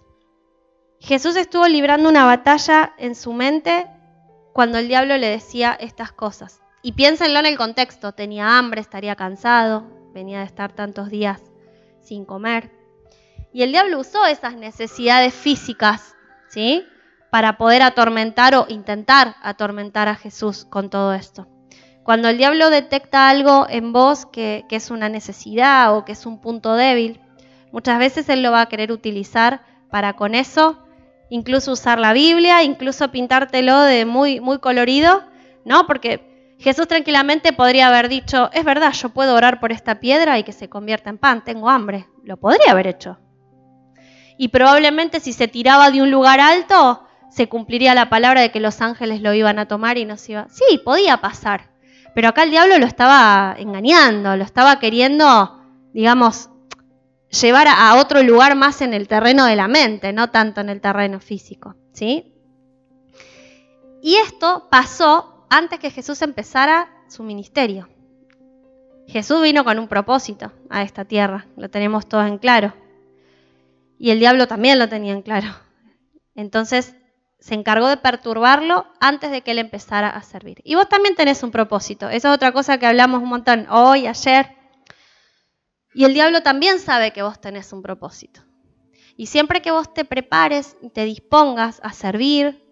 Jesús 1.00 1.36
estuvo 1.36 1.68
librando 1.68 2.10
una 2.10 2.25
batalla 2.25 2.94
en 2.98 3.16
su 3.16 3.34
mente 3.34 3.88
cuando 4.54 4.80
el 4.80 4.88
diablo 4.88 5.18
le 5.18 5.30
decía 5.30 5.77
estas 5.80 6.12
cosas. 6.12 6.62
Y 6.82 6.94
piénsenlo 6.94 7.39
en 7.39 7.46
el 7.46 7.58
contexto, 7.58 8.13
tenía 8.13 8.58
hambre, 8.58 8.82
estaría 8.82 9.16
cansado, 9.16 9.86
venía 10.13 10.39
de 10.39 10.46
estar 10.46 10.72
tantos 10.72 11.10
días 11.10 11.42
sin 12.01 12.25
comer. 12.25 12.72
Y 13.54 13.63
el 13.63 13.72
diablo 13.72 14.00
usó 14.00 14.25
esas 14.25 14.56
necesidades 14.56 15.34
físicas, 15.34 16.16
¿sí? 16.50 16.86
Para 17.30 17.58
poder 17.58 17.82
atormentar 17.84 18.56
o 18.56 18.66
intentar 18.70 19.36
atormentar 19.42 20.08
a 20.08 20.16
Jesús 20.16 20.66
con 20.66 20.89
todo 20.89 21.13
esto. 21.13 21.48
Cuando 22.04 22.30
el 22.30 22.38
diablo 22.38 22.70
detecta 22.70 23.30
algo 23.30 23.68
en 23.70 23.92
vos 23.92 24.25
que, 24.25 24.66
que 24.70 24.77
es 24.77 24.92
una 24.92 25.10
necesidad 25.10 25.96
o 25.96 26.06
que 26.06 26.13
es 26.13 26.25
un 26.25 26.39
punto 26.39 26.75
débil, 26.75 27.20
muchas 27.72 28.00
veces 28.00 28.30
él 28.30 28.42
lo 28.42 28.51
va 28.51 28.62
a 28.62 28.70
querer 28.70 28.92
utilizar 28.92 29.62
para 29.92 30.13
con 30.13 30.34
eso, 30.34 30.87
incluso 31.29 31.72
usar 31.72 32.00
la 32.00 32.13
Biblia, 32.13 32.63
incluso 32.63 33.10
pintártelo 33.10 33.81
de 33.81 34.05
muy, 34.05 34.39
muy 34.39 34.60
colorido, 34.60 35.24
¿no? 35.65 35.88
Porque 35.88 36.55
Jesús 36.60 36.88
tranquilamente 36.88 37.53
podría 37.53 37.88
haber 37.88 38.10
dicho, 38.10 38.50
es 38.53 38.63
verdad, 38.63 38.91
yo 38.93 39.10
puedo 39.10 39.36
orar 39.36 39.60
por 39.60 39.72
esta 39.72 40.00
piedra 40.00 40.39
y 40.39 40.43
que 40.43 40.53
se 40.53 40.69
convierta 40.69 41.10
en 41.10 41.17
pan, 41.17 41.43
tengo 41.43 41.69
hambre. 41.69 42.07
Lo 42.24 42.38
podría 42.38 42.72
haber 42.72 42.88
hecho. 42.88 43.17
Y 44.38 44.50
probablemente 44.50 45.19
si 45.19 45.34
se 45.34 45.48
tiraba 45.48 45.91
de 45.91 46.01
un 46.01 46.12
lugar 46.12 46.39
alto, 46.39 47.03
se 47.29 47.48
cumpliría 47.48 47.93
la 47.93 48.10
palabra 48.10 48.41
de 48.41 48.51
que 48.51 48.60
los 48.60 48.81
ángeles 48.81 49.22
lo 49.22 49.34
iban 49.34 49.60
a 49.60 49.67
tomar 49.67 49.98
y 49.98 50.05
nos 50.05 50.27
iba... 50.29 50.48
Sí, 50.50 50.79
podía 50.84 51.17
pasar. 51.17 51.69
Pero 52.15 52.29
acá 52.29 52.43
el 52.43 52.51
diablo 52.51 52.79
lo 52.79 52.86
estaba 52.86 53.55
engañando, 53.57 54.36
lo 54.36 54.43
estaba 54.43 54.79
queriendo, 54.79 55.62
digamos, 55.93 56.50
llevar 57.41 57.67
a 57.67 57.96
otro 57.96 58.24
lugar 58.24 58.56
más 58.56 58.82
en 58.82 58.94
el 58.94 59.08
terreno 59.08 59.46
de 59.46 59.56
la 59.56 59.67
mente, 59.67 60.13
no 60.13 60.29
tanto 60.29 60.62
en 60.62 60.70
el 60.70 60.82
terreno 60.82 61.20
físico. 61.20 61.75
¿sí? 61.94 62.34
Y 64.01 64.15
esto 64.15 64.67
pasó 64.70 65.46
antes 65.50 65.79
que 65.79 65.91
Jesús 65.91 66.22
empezara 66.22 66.89
su 67.08 67.24
ministerio. 67.24 67.89
Jesús 69.08 69.41
vino 69.41 69.63
con 69.63 69.79
un 69.79 69.88
propósito 69.88 70.51
a 70.70 70.84
esta 70.84 71.06
tierra, 71.06 71.48
lo 71.56 71.70
tenemos 71.70 72.08
todos 72.08 72.27
en 72.27 72.38
claro. 72.38 72.74
Y 73.98 74.12
el 74.12 74.20
diablo 74.20 74.48
también 74.48 74.79
lo 74.79 74.89
tenía 74.89 75.13
en 75.13 75.22
claro. 75.22 75.48
Entonces 76.36 76.96
se 77.39 77.53
encargó 77.53 77.88
de 77.88 77.98
perturbarlo 77.98 78.86
antes 79.00 79.32
de 79.32 79.41
que 79.41 79.51
él 79.51 79.60
empezara 79.60 80.10
a 80.10 80.22
servir. 80.24 80.60
Y 80.63 80.75
vos 80.75 80.89
también 80.89 81.15
tenés 81.15 81.41
un 81.44 81.51
propósito. 81.51 82.10
Esa 82.10 82.29
es 82.29 82.36
otra 82.36 82.51
cosa 82.51 82.77
que 82.77 82.86
hablamos 82.86 83.22
un 83.22 83.29
montón 83.29 83.67
hoy, 83.70 84.08
ayer. 84.08 84.57
Y 85.98 86.06
el 86.06 86.13
diablo 86.13 86.44
también 86.44 86.77
sabe 86.77 87.10
que 87.10 87.24
vos 87.24 87.42
tenés 87.42 87.74
un 87.74 87.82
propósito. 87.82 88.42
Y 89.16 89.25
siempre 89.25 89.63
que 89.63 89.72
vos 89.72 89.92
te 89.96 90.06
prepares 90.06 90.77
y 90.80 90.92
te 90.92 91.06
dispongas 91.06 91.80
a 91.84 91.92
servir, 91.92 92.63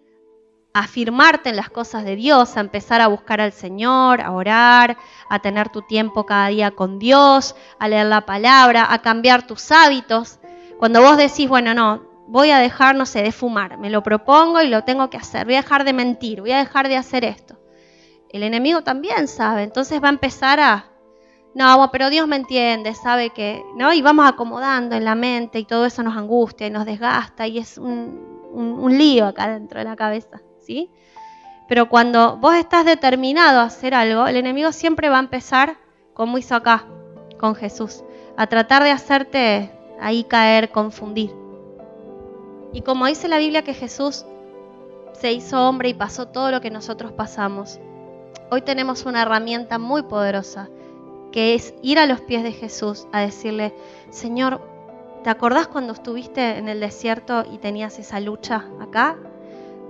a 0.72 0.84
afirmarte 0.84 1.50
en 1.50 1.56
las 1.56 1.68
cosas 1.68 2.04
de 2.04 2.14
Dios, 2.14 2.56
a 2.56 2.60
empezar 2.60 3.00
a 3.00 3.08
buscar 3.08 3.40
al 3.40 3.50
Señor, 3.50 4.20
a 4.20 4.30
orar, 4.30 4.96
a 5.28 5.40
tener 5.40 5.70
tu 5.70 5.82
tiempo 5.82 6.24
cada 6.24 6.46
día 6.46 6.70
con 6.70 7.00
Dios, 7.00 7.56
a 7.80 7.88
leer 7.88 8.06
la 8.06 8.26
palabra, 8.26 8.86
a 8.92 9.02
cambiar 9.02 9.44
tus 9.44 9.72
hábitos. 9.72 10.38
Cuando 10.78 11.02
vos 11.02 11.16
decís, 11.16 11.48
bueno, 11.48 11.74
no, 11.74 12.04
voy 12.28 12.52
a 12.52 12.58
dejar, 12.58 12.94
no 12.94 13.06
sé, 13.06 13.24
de 13.24 13.32
fumar, 13.32 13.76
me 13.76 13.90
lo 13.90 14.04
propongo 14.04 14.62
y 14.62 14.68
lo 14.68 14.84
tengo 14.84 15.10
que 15.10 15.16
hacer, 15.16 15.46
voy 15.46 15.54
a 15.54 15.62
dejar 15.62 15.82
de 15.82 15.94
mentir, 15.94 16.42
voy 16.42 16.52
a 16.52 16.58
dejar 16.58 16.86
de 16.86 16.96
hacer 16.96 17.24
esto. 17.24 17.58
El 18.30 18.44
enemigo 18.44 18.82
también 18.82 19.26
sabe, 19.26 19.64
entonces 19.64 20.00
va 20.00 20.06
a 20.06 20.12
empezar 20.12 20.60
a, 20.60 20.92
no, 21.56 21.88
pero 21.90 22.10
Dios 22.10 22.28
me 22.28 22.36
entiende, 22.36 22.94
sabe 22.94 23.30
que, 23.30 23.64
¿no? 23.76 23.90
Y 23.94 24.02
vamos 24.02 24.28
acomodando 24.28 24.94
en 24.94 25.06
la 25.06 25.14
mente 25.14 25.58
y 25.58 25.64
todo 25.64 25.86
eso 25.86 26.02
nos 26.02 26.14
angustia 26.14 26.66
y 26.66 26.70
nos 26.70 26.84
desgasta 26.84 27.46
y 27.46 27.56
es 27.56 27.78
un, 27.78 28.52
un 28.52 28.98
lío 28.98 29.24
acá 29.24 29.48
dentro 29.48 29.78
de 29.78 29.86
la 29.86 29.96
cabeza, 29.96 30.42
¿sí? 30.60 30.90
Pero 31.66 31.88
cuando 31.88 32.36
vos 32.36 32.54
estás 32.56 32.84
determinado 32.84 33.60
a 33.60 33.64
hacer 33.64 33.94
algo, 33.94 34.26
el 34.26 34.36
enemigo 34.36 34.70
siempre 34.70 35.08
va 35.08 35.16
a 35.16 35.20
empezar, 35.20 35.78
como 36.12 36.36
hizo 36.36 36.54
acá, 36.54 36.84
con 37.40 37.54
Jesús, 37.54 38.04
a 38.36 38.46
tratar 38.48 38.82
de 38.84 38.90
hacerte 38.90 39.72
ahí 39.98 40.24
caer, 40.24 40.70
confundir. 40.70 41.34
Y 42.74 42.82
como 42.82 43.06
dice 43.06 43.28
la 43.28 43.38
Biblia 43.38 43.64
que 43.64 43.72
Jesús 43.72 44.26
se 45.14 45.32
hizo 45.32 45.66
hombre 45.66 45.88
y 45.88 45.94
pasó 45.94 46.28
todo 46.28 46.50
lo 46.50 46.60
que 46.60 46.70
nosotros 46.70 47.12
pasamos, 47.12 47.80
hoy 48.50 48.60
tenemos 48.60 49.06
una 49.06 49.22
herramienta 49.22 49.78
muy 49.78 50.02
poderosa, 50.02 50.68
que 51.36 51.54
es 51.54 51.74
ir 51.82 51.98
a 51.98 52.06
los 52.06 52.22
pies 52.22 52.42
de 52.42 52.52
Jesús 52.52 53.06
a 53.12 53.20
decirle, 53.20 53.74
Señor, 54.08 54.58
¿te 55.22 55.28
acordás 55.28 55.68
cuando 55.68 55.92
estuviste 55.92 56.56
en 56.56 56.66
el 56.66 56.80
desierto 56.80 57.44
y 57.52 57.58
tenías 57.58 57.98
esa 57.98 58.20
lucha 58.20 58.64
acá? 58.80 59.18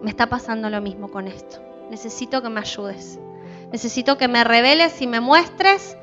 Me 0.02 0.10
está 0.10 0.28
pasando 0.28 0.68
lo 0.70 0.80
mismo 0.80 1.08
con 1.08 1.28
esto. 1.28 1.62
Necesito 1.88 2.42
que 2.42 2.48
me 2.48 2.58
ayudes. 2.58 3.20
Necesito 3.70 4.18
que 4.18 4.26
me 4.26 4.42
reveles 4.42 5.00
y 5.00 5.06
me 5.06 5.20
muestres 5.20 5.96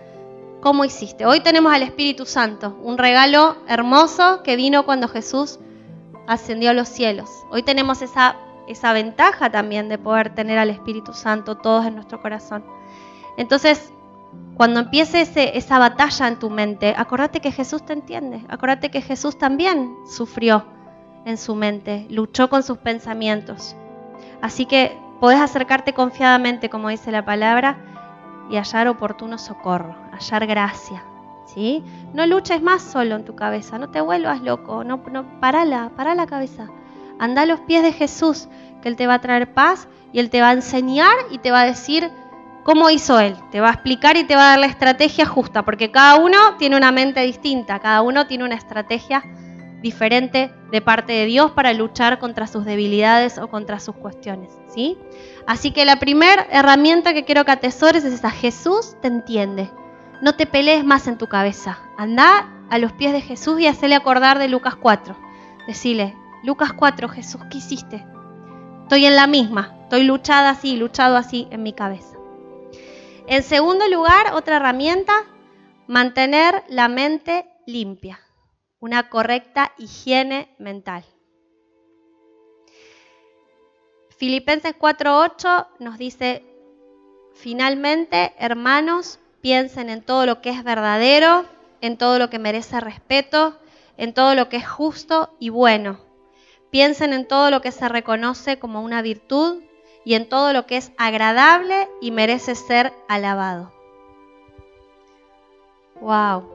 cómo 0.62 0.86
hiciste. 0.86 1.26
Hoy 1.26 1.42
tenemos 1.42 1.74
al 1.74 1.84
Espíritu 1.84 2.26
Santo, 2.26 2.80
un 2.82 2.98
regalo 2.98 3.58
hermoso 3.68 4.44
que 4.44 4.56
vino 4.56 4.86
cuando 4.86 5.10
Jesús 5.10 5.60
ascendió 6.26 6.70
a 6.70 6.74
los 6.74 6.88
cielos. 6.88 7.30
Hoy 7.52 7.64
tenemos 7.64 8.02
esa, 8.02 8.38
esa 8.70 8.94
ventaja 8.94 9.52
también 9.52 9.90
de 9.90 9.98
poder 9.98 10.34
tener 10.34 10.58
al 10.58 10.70
Espíritu 10.70 11.12
Santo 11.12 11.58
todos 11.58 11.86
en 11.86 11.96
nuestro 11.96 12.22
corazón. 12.22 12.64
Entonces, 13.36 13.92
cuando 14.56 14.80
empiece 14.80 15.28
esa 15.58 15.80
batalla 15.80 16.28
en 16.28 16.40
tu 16.40 16.50
mente, 16.50 16.94
acordate 16.96 17.40
que 17.40 17.52
Jesús 17.52 17.86
te 17.86 17.94
entiende, 17.94 18.46
acordate 18.50 18.92
que 18.92 19.02
Jesús 19.02 19.38
también 19.38 19.96
sufrió 20.06 20.66
en 21.26 21.38
su 21.38 21.56
mente, 21.56 22.06
luchó 22.10 22.50
con 22.50 22.64
sus 22.64 22.78
pensamientos. 22.78 23.76
Así 24.42 24.66
que 24.66 24.98
podés 25.20 25.40
acercarte 25.40 25.94
confiadamente, 25.94 26.70
como 26.70 26.90
dice 26.90 27.12
la 27.12 27.26
palabra, 27.26 27.78
y 28.50 28.58
hallar 28.58 28.88
oportuno 28.88 29.38
socorro, 29.38 29.96
hallar 30.12 30.46
gracia, 30.46 31.04
no 32.14 32.26
luches 32.26 32.62
más 32.62 32.82
solo 32.82 33.16
en 33.16 33.26
tu 33.26 33.36
cabeza, 33.36 33.78
no 33.78 33.90
te 33.90 34.02
vuelvas 34.02 34.42
loco, 34.42 34.84
no, 34.84 35.02
no, 35.12 35.40
parala, 35.40 35.92
para 35.96 36.16
la 36.16 36.26
cabeza. 36.26 36.68
Anda 37.20 37.44
a 37.44 37.46
los 37.46 37.60
pies 37.62 37.84
de 37.84 37.94
Jesús, 37.94 38.48
que 38.82 38.90
Él 38.90 38.96
te 38.96 39.08
va 39.08 39.16
a 39.16 39.22
traer 39.22 39.54
paz 39.54 39.88
y 40.12 40.20
Él 40.20 40.30
te 40.30 40.42
va 40.42 40.50
a 40.50 40.54
enseñar 40.54 41.16
y 41.30 41.38
te 41.38 41.52
va 41.52 41.62
a 41.62 41.66
decir 41.66 42.12
cómo 42.64 42.90
hizo 42.90 43.20
Él. 43.20 43.36
Te 43.52 43.62
va 43.62 43.70
a 43.70 43.74
explicar 43.74 44.18
y 44.18 44.24
te 44.24 44.36
va 44.36 44.48
a 44.48 44.50
dar 44.52 44.60
la 44.60 44.68
estrategia 44.68 45.26
justa, 45.26 45.64
porque 45.64 45.92
cada 45.92 46.16
uno 46.16 46.38
tiene 46.58 46.78
una 46.78 46.92
mente 46.92 47.22
distinta, 47.22 47.80
cada 47.80 48.02
uno 48.02 48.28
tiene 48.28 48.44
una 48.44 48.56
estrategia 48.56 49.24
diferente 49.82 50.52
de 50.72 50.82
parte 50.82 51.12
de 51.14 51.26
Dios 51.26 51.52
para 51.52 51.74
luchar 51.74 52.18
contra 52.18 52.48
sus 52.48 52.64
debilidades 52.66 53.38
o 53.38 53.50
contra 53.50 53.80
sus 53.80 53.96
cuestiones, 53.96 54.50
¿sí? 54.74 54.98
Así 55.46 55.72
que 55.72 55.84
la 55.84 56.00
primera 56.00 56.48
herramienta 56.50 57.14
que 57.14 57.26
quiero 57.26 57.44
que 57.44 57.52
atesores 57.52 58.06
es 58.06 58.14
esa, 58.14 58.32
Jesús 58.32 58.96
te 59.02 59.10
entiende. 59.10 59.70
No 60.22 60.36
te 60.36 60.46
pelees 60.46 60.86
más 60.86 61.08
en 61.08 61.18
tu 61.18 61.28
cabeza. 61.28 61.80
Anda 61.98 62.50
a 62.70 62.78
los 62.78 62.94
pies 62.94 63.12
de 63.12 63.20
Jesús 63.20 63.60
y 63.60 63.68
hacele 63.68 63.94
acordar 63.94 64.40
de 64.40 64.48
Lucas 64.48 64.76
4. 64.78 65.18
Decile, 65.68 66.16
Lucas 66.44 66.72
4, 66.72 67.10
Jesús, 67.10 67.42
¿qué 67.52 67.58
hiciste? 67.58 68.06
Estoy 68.84 69.06
en 69.06 69.16
la 69.18 69.28
misma, 69.28 69.76
estoy 69.84 70.04
luchada 70.04 70.50
así, 70.50 70.78
luchado 70.78 71.18
así 71.18 71.48
en 71.52 71.62
mi 71.62 71.74
cabeza. 71.74 72.13
En 73.26 73.42
segundo 73.42 73.88
lugar, 73.88 74.34
otra 74.34 74.58
herramienta, 74.58 75.14
mantener 75.88 76.64
la 76.68 76.90
mente 76.90 77.46
limpia, 77.66 78.20
una 78.80 79.10
correcta 79.10 79.72
higiene 79.78 80.54
mental. 80.60 81.06
Filipenses 84.18 84.76
4:8 84.78 85.68
nos 85.80 85.98
dice, 85.98 86.44
finalmente, 87.34 88.34
hermanos, 88.38 89.20
piensen 89.42 89.90
en 89.90 90.02
todo 90.02 90.26
lo 90.26 90.42
que 90.42 90.50
es 90.50 90.64
verdadero, 90.64 91.46
en 91.80 91.98
todo 91.98 92.20
lo 92.20 92.30
que 92.30 92.40
merece 92.40 92.82
respeto, 92.82 93.58
en 93.96 94.14
todo 94.14 94.36
lo 94.36 94.50
que 94.50 94.58
es 94.58 94.68
justo 94.68 95.36
y 95.40 95.50
bueno. 95.50 96.00
Piensen 96.72 97.14
en 97.14 97.28
todo 97.28 97.52
lo 97.52 97.62
que 97.62 97.72
se 97.72 97.88
reconoce 97.88 98.60
como 98.60 98.82
una 98.82 99.02
virtud 99.02 99.64
y 100.06 100.16
en 100.16 100.28
todo 100.28 100.54
lo 100.54 100.66
que 100.66 100.78
es 100.78 100.92
agradable 100.98 101.88
y 102.02 102.12
merece 102.12 102.56
ser 102.56 102.94
alabado. 103.08 103.72
Wow, 106.02 106.50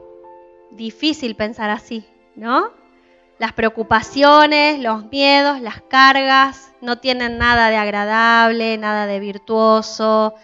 difícil 0.71 1.35
pensar 1.35 1.69
así, 1.69 2.05
¿no? 2.35 2.71
Las 3.39 3.53
preocupaciones, 3.53 4.79
los 4.79 5.05
miedos, 5.05 5.61
las 5.61 5.81
cargas 5.81 6.73
no 6.81 6.99
tienen 6.99 7.37
nada 7.37 7.69
de 7.69 7.77
agradable, 7.77 8.77
nada 8.77 9.05
de 9.07 9.19
virtuoso, 9.19 10.35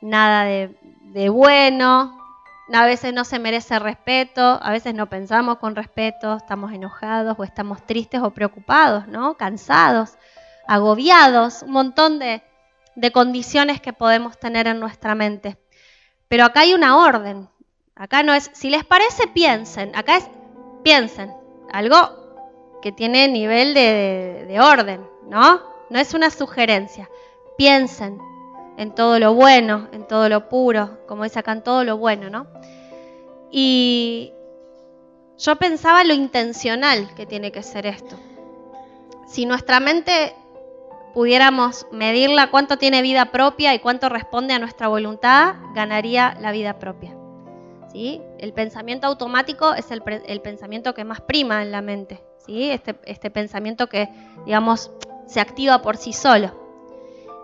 nada 0.00 0.44
de 0.44 1.28
bueno, 1.28 2.22
a 2.72 2.86
veces 2.86 3.12
no 3.12 3.24
se 3.24 3.38
merece 3.38 3.78
respeto, 3.78 4.58
a 4.62 4.70
veces 4.70 4.94
no 4.94 5.06
pensamos 5.06 5.58
con 5.58 5.76
respeto, 5.76 6.36
estamos 6.36 6.72
enojados 6.72 7.36
o 7.38 7.44
estamos 7.44 7.84
tristes 7.84 8.22
o 8.22 8.30
preocupados, 8.30 9.06
¿no? 9.08 9.34
Cansados, 9.34 10.16
agobiados, 10.66 11.62
un 11.62 11.72
montón 11.72 12.18
de, 12.18 12.42
de 12.94 13.10
condiciones 13.12 13.80
que 13.80 13.92
podemos 13.92 14.38
tener 14.38 14.66
en 14.66 14.80
nuestra 14.80 15.14
mente. 15.14 15.58
Pero 16.28 16.44
acá 16.44 16.60
hay 16.60 16.74
una 16.74 16.98
orden. 16.98 17.48
Acá 17.94 18.22
no 18.22 18.34
es, 18.34 18.50
si 18.54 18.70
les 18.70 18.84
parece, 18.84 19.26
piensen. 19.28 19.94
Acá 19.94 20.16
es, 20.16 20.28
piensen. 20.82 21.32
Algo 21.72 22.80
que 22.82 22.92
tiene 22.92 23.28
nivel 23.28 23.74
de, 23.74 24.44
de 24.48 24.60
orden, 24.60 25.06
¿no? 25.28 25.60
No 25.90 25.98
es 25.98 26.14
una 26.14 26.30
sugerencia. 26.30 27.08
Piensen, 27.56 28.18
en 28.76 28.94
todo 28.94 29.18
lo 29.18 29.34
bueno, 29.34 29.88
en 29.92 30.06
todo 30.06 30.28
lo 30.28 30.48
puro, 30.48 30.98
como 31.06 31.24
dice 31.24 31.38
acá, 31.38 31.52
en 31.52 31.62
todo 31.62 31.84
lo 31.84 31.98
bueno, 31.98 32.30
¿no? 32.30 32.46
Y 33.50 34.32
yo 35.38 35.56
pensaba 35.56 36.04
lo 36.04 36.14
intencional 36.14 37.14
que 37.14 37.26
tiene 37.26 37.52
que 37.52 37.62
ser 37.62 37.86
esto. 37.86 38.16
Si 39.26 39.46
nuestra 39.46 39.80
mente 39.80 40.34
pudiéramos 41.12 41.86
medirla, 41.92 42.50
cuánto 42.50 42.78
tiene 42.78 43.02
vida 43.02 43.26
propia 43.26 43.74
y 43.74 43.78
cuánto 43.78 44.08
responde 44.08 44.54
a 44.54 44.58
nuestra 44.58 44.88
voluntad, 44.88 45.54
ganaría 45.74 46.36
la 46.40 46.52
vida 46.52 46.78
propia. 46.78 47.16
¿Sí? 47.92 48.22
El 48.38 48.52
pensamiento 48.52 49.06
automático 49.06 49.74
es 49.74 49.90
el, 49.90 50.02
pensamiento 50.40 50.94
que 50.94 51.04
más 51.04 51.20
prima 51.20 51.62
en 51.62 51.72
la 51.72 51.82
mente. 51.82 52.22
¿sí? 52.46 52.70
Este, 52.70 52.98
este 53.04 53.30
pensamiento 53.30 53.88
que, 53.88 54.08
digamos, 54.46 54.90
se 55.26 55.40
activa 55.40 55.82
por 55.82 55.96
sí 55.96 56.12
solo. 56.12 56.58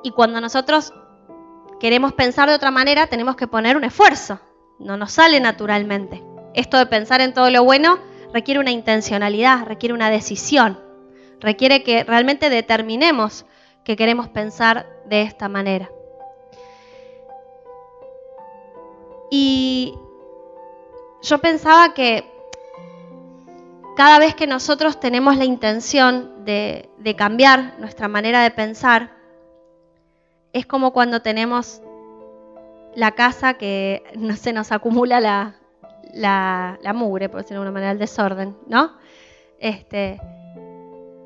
Y 0.03 0.11
cuando 0.13 0.41
nosotros 0.41 0.95
queremos 1.81 2.13
pensar 2.15 2.49
de 2.49 2.55
otra 2.55 2.71
manera, 2.71 3.09
tenemos 3.09 3.37
que 3.37 3.47
poner 3.47 3.77
un 3.77 3.85
esfuerzo. 3.85 4.41
No 4.79 4.97
nos 4.97 5.13
sale 5.13 5.41
naturalmente. 5.41 6.23
Esto 6.55 6.79
de 6.79 6.87
pensar 6.87 7.21
en 7.21 7.35
todo 7.35 7.51
lo 7.51 7.63
bueno 7.65 7.99
requiere 8.33 8.61
una 8.61 8.71
intencionalidad, 8.71 9.65
requiere 9.67 9.95
una 9.95 10.11
decisión, 10.11 10.79
requiere 11.41 11.83
que 11.83 12.05
realmente 12.05 12.51
determinemos 12.51 13.47
que 13.89 13.97
queremos 13.97 14.29
pensar 14.29 14.87
de 15.07 15.23
esta 15.23 15.49
manera. 15.49 15.91
Y 19.31 19.95
yo 21.23 21.39
pensaba 21.39 21.95
que 21.95 22.31
cada 23.97 24.19
vez 24.19 24.35
que 24.35 24.47
nosotros 24.47 25.01
tenemos 25.01 25.39
la 25.39 25.47
intención 25.47 26.45
de, 26.45 26.91
cambiar 27.17 27.79
nuestra 27.79 28.09
manera 28.09 28.43
de 28.43 28.51
pensar, 28.51 29.11
es 30.53 30.67
como 30.67 30.93
cuando 30.93 31.23
tenemos 31.23 31.81
la 32.95 33.13
casa 33.13 33.55
que 33.55 34.03
no 34.19 34.37
se 34.37 34.53
nos 34.53 34.71
acumula 34.71 35.19
la, 36.13 36.93
mugre, 36.93 37.31
por 37.31 37.41
decirlo 37.41 37.63
de 37.63 37.69
alguna 37.69 37.81
manera, 37.81 37.93
el 37.93 37.99
desorden, 37.99 38.55
¿no? 38.67 38.99
Este, 39.59 40.21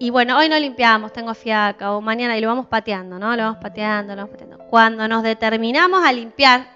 y 0.02 0.10
bueno, 0.10 0.36
hoy 0.36 0.48
no 0.48 0.58
limpiamos, 0.58 1.12
tengo 1.12 1.32
fiaca, 1.32 1.92
o 1.92 2.00
mañana 2.00 2.36
y 2.36 2.40
lo 2.40 2.48
vamos 2.48 2.66
pateando, 2.66 3.20
¿no? 3.20 3.36
Lo 3.36 3.44
vamos 3.44 3.60
pateando, 3.62 4.16
lo 4.16 4.22
vamos 4.22 4.32
pateando. 4.32 4.58
Cuando 4.68 5.06
nos 5.06 5.22
determinamos 5.22 6.04
a 6.04 6.10
limpiar, 6.10 6.66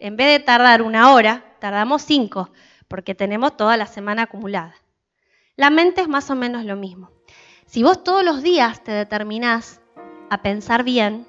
en 0.00 0.16
vez 0.16 0.38
de 0.38 0.42
tardar 0.42 0.80
una 0.80 1.12
hora, 1.12 1.44
tardamos 1.58 2.00
cinco, 2.00 2.48
porque 2.88 3.14
tenemos 3.14 3.58
toda 3.58 3.76
la 3.76 3.84
semana 3.84 4.22
acumulada. 4.22 4.74
La 5.54 5.68
mente 5.68 6.00
es 6.00 6.08
más 6.08 6.30
o 6.30 6.34
menos 6.34 6.64
lo 6.64 6.76
mismo. 6.76 7.10
Si 7.66 7.82
vos 7.82 8.02
todos 8.02 8.24
los 8.24 8.42
días 8.42 8.82
te 8.82 8.92
determinás 8.92 9.82
a 10.30 10.40
pensar 10.40 10.82
bien, 10.82 11.26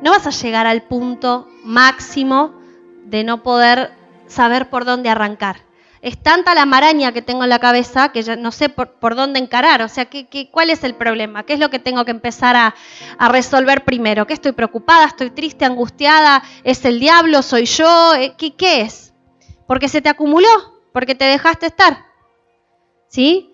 no 0.00 0.12
vas 0.12 0.26
a 0.26 0.30
llegar 0.30 0.66
al 0.66 0.80
punto 0.80 1.46
máximo 1.62 2.58
de 3.04 3.22
no 3.22 3.42
poder 3.42 3.92
saber 4.28 4.70
por 4.70 4.86
dónde 4.86 5.10
arrancar. 5.10 5.67
Es 6.00 6.22
tanta 6.22 6.54
la 6.54 6.66
maraña 6.66 7.12
que 7.12 7.22
tengo 7.22 7.44
en 7.44 7.50
la 7.50 7.58
cabeza 7.58 8.10
que 8.10 8.22
ya 8.22 8.36
no 8.36 8.52
sé 8.52 8.68
por, 8.68 9.14
dónde 9.14 9.38
encarar. 9.38 9.82
O 9.82 9.88
sea, 9.88 10.06
¿qué, 10.06 10.48
cuál 10.50 10.70
es 10.70 10.84
el 10.84 10.94
problema? 10.94 11.44
¿Qué 11.44 11.54
es 11.54 11.58
lo 11.58 11.70
que 11.70 11.78
tengo 11.78 12.04
que 12.04 12.10
empezar 12.10 12.56
a, 12.56 12.74
resolver 13.28 13.84
primero? 13.84 14.26
¿Qué 14.26 14.34
estoy 14.34 14.52
preocupada? 14.52 15.06
¿Estoy 15.06 15.30
triste, 15.30 15.64
angustiada? 15.64 16.42
¿Es 16.64 16.84
el 16.84 17.00
diablo? 17.00 17.42
¿Soy 17.42 17.64
yo? 17.64 18.14
Eh, 18.14 18.34
¿Qué, 18.38 18.54
qué 18.54 18.82
es? 18.82 19.12
Porque 19.66 19.88
se 19.88 20.00
te 20.00 20.08
acumuló, 20.08 20.48
porque 20.92 21.14
te 21.14 21.24
dejaste 21.24 21.66
estar. 21.66 22.06
¿Sí? 23.08 23.52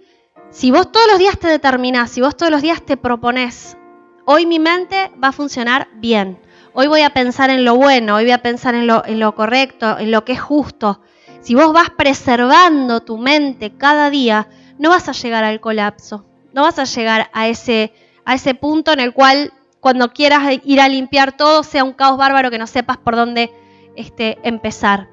Si 0.51 0.71
vos 0.71 0.93
todos 0.93 1.07
los 1.09 1.19
días 1.19 1.39
te 1.39 1.49
determinás, 1.49 2.11
si 2.11 2.21
vos 2.21 2.37
todos 2.37 2.53
los 2.53 2.63
días 2.63 2.83
te 2.83 2.97
propones, 2.97 3.77
hoy 4.25 4.47
mi 4.47 4.59
mente 4.59 5.11
va 5.23 5.29
a 5.29 5.33
funcionar 5.33 5.89
bien 5.95 6.39
Hoy 6.77 6.89
voy 6.89 7.03
a 7.03 7.11
pensar 7.11 7.51
en 7.51 7.65
lo 7.65 7.77
bueno, 7.77 8.17
hoy 8.17 8.25
voy 8.25 8.33
a 8.33 8.43
pensar 8.43 8.75
en 8.75 8.89
lo, 8.89 9.05
en 9.07 9.21
lo 9.21 9.37
correcto, 9.37 9.97
en 9.97 10.11
lo 10.11 10.25
que 10.25 10.33
es 10.33 10.41
justo. 10.41 11.03
Si 11.45 11.55
vos 11.55 11.75
vas 11.75 11.91
preservando 11.91 13.01
tu 13.01 13.19
mente 13.19 13.77
cada 13.77 14.09
día, 14.09 14.49
no 14.79 14.89
vas 14.89 15.11
a 15.11 15.13
llegar 15.13 15.45
al 15.45 15.61
colapso, 15.61 16.25
no 16.55 16.63
vas 16.63 16.79
a 16.79 16.85
llegar 16.85 17.29
a 17.35 17.49
ese, 17.49 17.93
a 18.25 18.35
ese 18.35 18.55
punto 18.55 18.93
en 18.93 19.01
el 19.01 19.13
cual 19.13 19.53
cuando 19.79 20.11
quieras 20.11 20.59
ir 20.65 20.81
a 20.81 20.89
limpiar 20.89 21.37
todo 21.37 21.63
sea 21.63 21.85
un 21.85 21.93
caos 21.93 22.17
bárbaro 22.17 22.51
que 22.51 22.57
no 22.57 22.67
sepas 22.67 22.97
por 22.97 23.15
dónde 23.15 23.53
este, 23.95 24.39
empezar. 24.43 25.11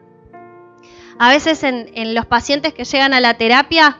A 1.20 1.28
veces 1.28 1.64
en, 1.64 2.16
los 2.16 2.26
pacientes 2.28 2.74
que 2.74 2.86
llegan 2.86 3.14
a 3.14 3.20
la 3.20 3.34
terapia 3.34 3.98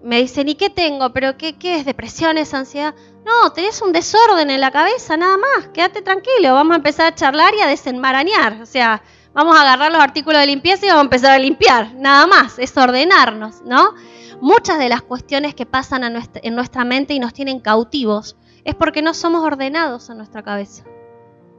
me 0.00 0.20
dicen, 0.20 0.48
¿y 0.48 0.54
qué 0.54 0.70
tengo? 0.70 1.12
¿Pero 1.12 1.36
qué, 1.36 1.58
qué 1.58 1.78
es? 1.80 1.84
¿Depresión? 1.84 2.38
¿Es 2.38 2.54
ansiedad? 2.54 2.94
No, 3.24 3.52
tenés 3.52 3.82
un 3.82 3.92
desorden 3.92 4.48
en 4.48 4.60
la 4.60 4.70
cabeza, 4.70 5.16
nada 5.16 5.38
más. 5.38 5.66
Quédate 5.74 6.02
tranquilo, 6.02 6.54
vamos 6.54 6.74
a 6.74 6.76
empezar 6.76 7.06
a 7.06 7.14
charlar 7.16 7.52
y 7.58 7.62
a 7.62 7.66
desenmarañar. 7.66 8.62
O 8.62 8.66
sea, 8.66 9.02
vamos 9.34 9.56
a 9.56 9.62
agarrar 9.62 9.92
los 9.92 10.00
artículos 10.00 10.40
de 10.40 10.46
limpieza 10.46 10.86
y 10.86 10.88
vamos 10.88 11.02
a 11.02 11.04
empezar 11.04 11.30
a 11.32 11.38
limpiar. 11.38 11.94
Nada 11.94 12.26
más, 12.26 12.58
es 12.58 12.76
ordenarnos, 12.76 13.62
¿no? 13.66 13.94
Muchas 14.40 14.78
de 14.78 14.88
las 14.88 15.02
cuestiones 15.02 15.54
que 15.54 15.66
pasan 15.66 16.04
en 16.04 16.54
nuestra 16.54 16.84
mente 16.84 17.14
y 17.14 17.18
nos 17.18 17.32
tienen 17.32 17.60
cautivos 17.60 18.36
es 18.64 18.74
porque 18.74 19.02
no 19.02 19.14
somos 19.14 19.42
ordenados 19.42 20.08
en 20.10 20.16
nuestra 20.16 20.42
cabeza. 20.42 20.84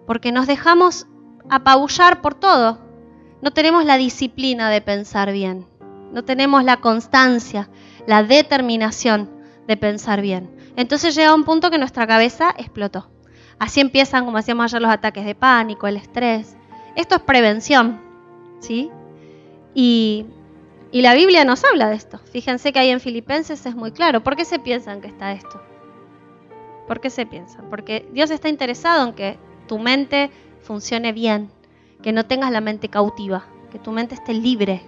Porque 0.07 0.31
nos 0.31 0.47
dejamos 0.47 1.07
apabullar 1.49 2.21
por 2.21 2.35
todo. 2.35 2.79
No 3.41 3.51
tenemos 3.51 3.85
la 3.85 3.97
disciplina 3.97 4.69
de 4.69 4.81
pensar 4.81 5.31
bien. 5.31 5.67
No 6.11 6.23
tenemos 6.23 6.63
la 6.63 6.77
constancia, 6.77 7.69
la 8.07 8.23
determinación 8.23 9.29
de 9.67 9.77
pensar 9.77 10.21
bien. 10.21 10.55
Entonces 10.75 11.15
llega 11.15 11.33
un 11.33 11.43
punto 11.43 11.71
que 11.71 11.77
nuestra 11.77 12.07
cabeza 12.07 12.53
explotó. 12.57 13.09
Así 13.59 13.79
empiezan, 13.79 14.25
como 14.25 14.37
decíamos 14.37 14.65
ayer, 14.65 14.81
los 14.81 14.91
ataques 14.91 15.25
de 15.25 15.35
pánico, 15.35 15.87
el 15.87 15.97
estrés. 15.97 16.55
Esto 16.95 17.15
es 17.15 17.21
prevención, 17.21 17.99
¿sí? 18.59 18.89
Y, 19.73 20.25
y 20.91 21.01
la 21.01 21.13
Biblia 21.13 21.43
nos 21.45 21.63
habla 21.63 21.89
de 21.89 21.95
esto. 21.95 22.19
Fíjense 22.31 22.71
que 22.71 22.79
ahí 22.79 22.89
en 22.89 22.99
Filipenses 22.99 23.65
es 23.65 23.75
muy 23.75 23.91
claro. 23.91 24.23
¿Por 24.23 24.35
qué 24.35 24.45
se 24.45 24.59
piensan 24.59 25.01
que 25.01 25.07
está 25.07 25.31
esto? 25.33 25.61
¿Por 26.87 26.99
qué 27.01 27.09
se 27.09 27.25
piensan? 27.25 27.69
Porque 27.69 28.07
Dios 28.13 28.31
está 28.31 28.49
interesado 28.49 29.07
en 29.07 29.13
que 29.13 29.37
tu 29.67 29.79
mente 29.79 30.31
funcione 30.61 31.11
bien, 31.11 31.49
que 32.01 32.13
no 32.13 32.25
tengas 32.25 32.51
la 32.51 32.61
mente 32.61 32.89
cautiva, 32.89 33.45
que 33.71 33.79
tu 33.79 33.91
mente 33.91 34.15
esté 34.15 34.33
libre 34.33 34.81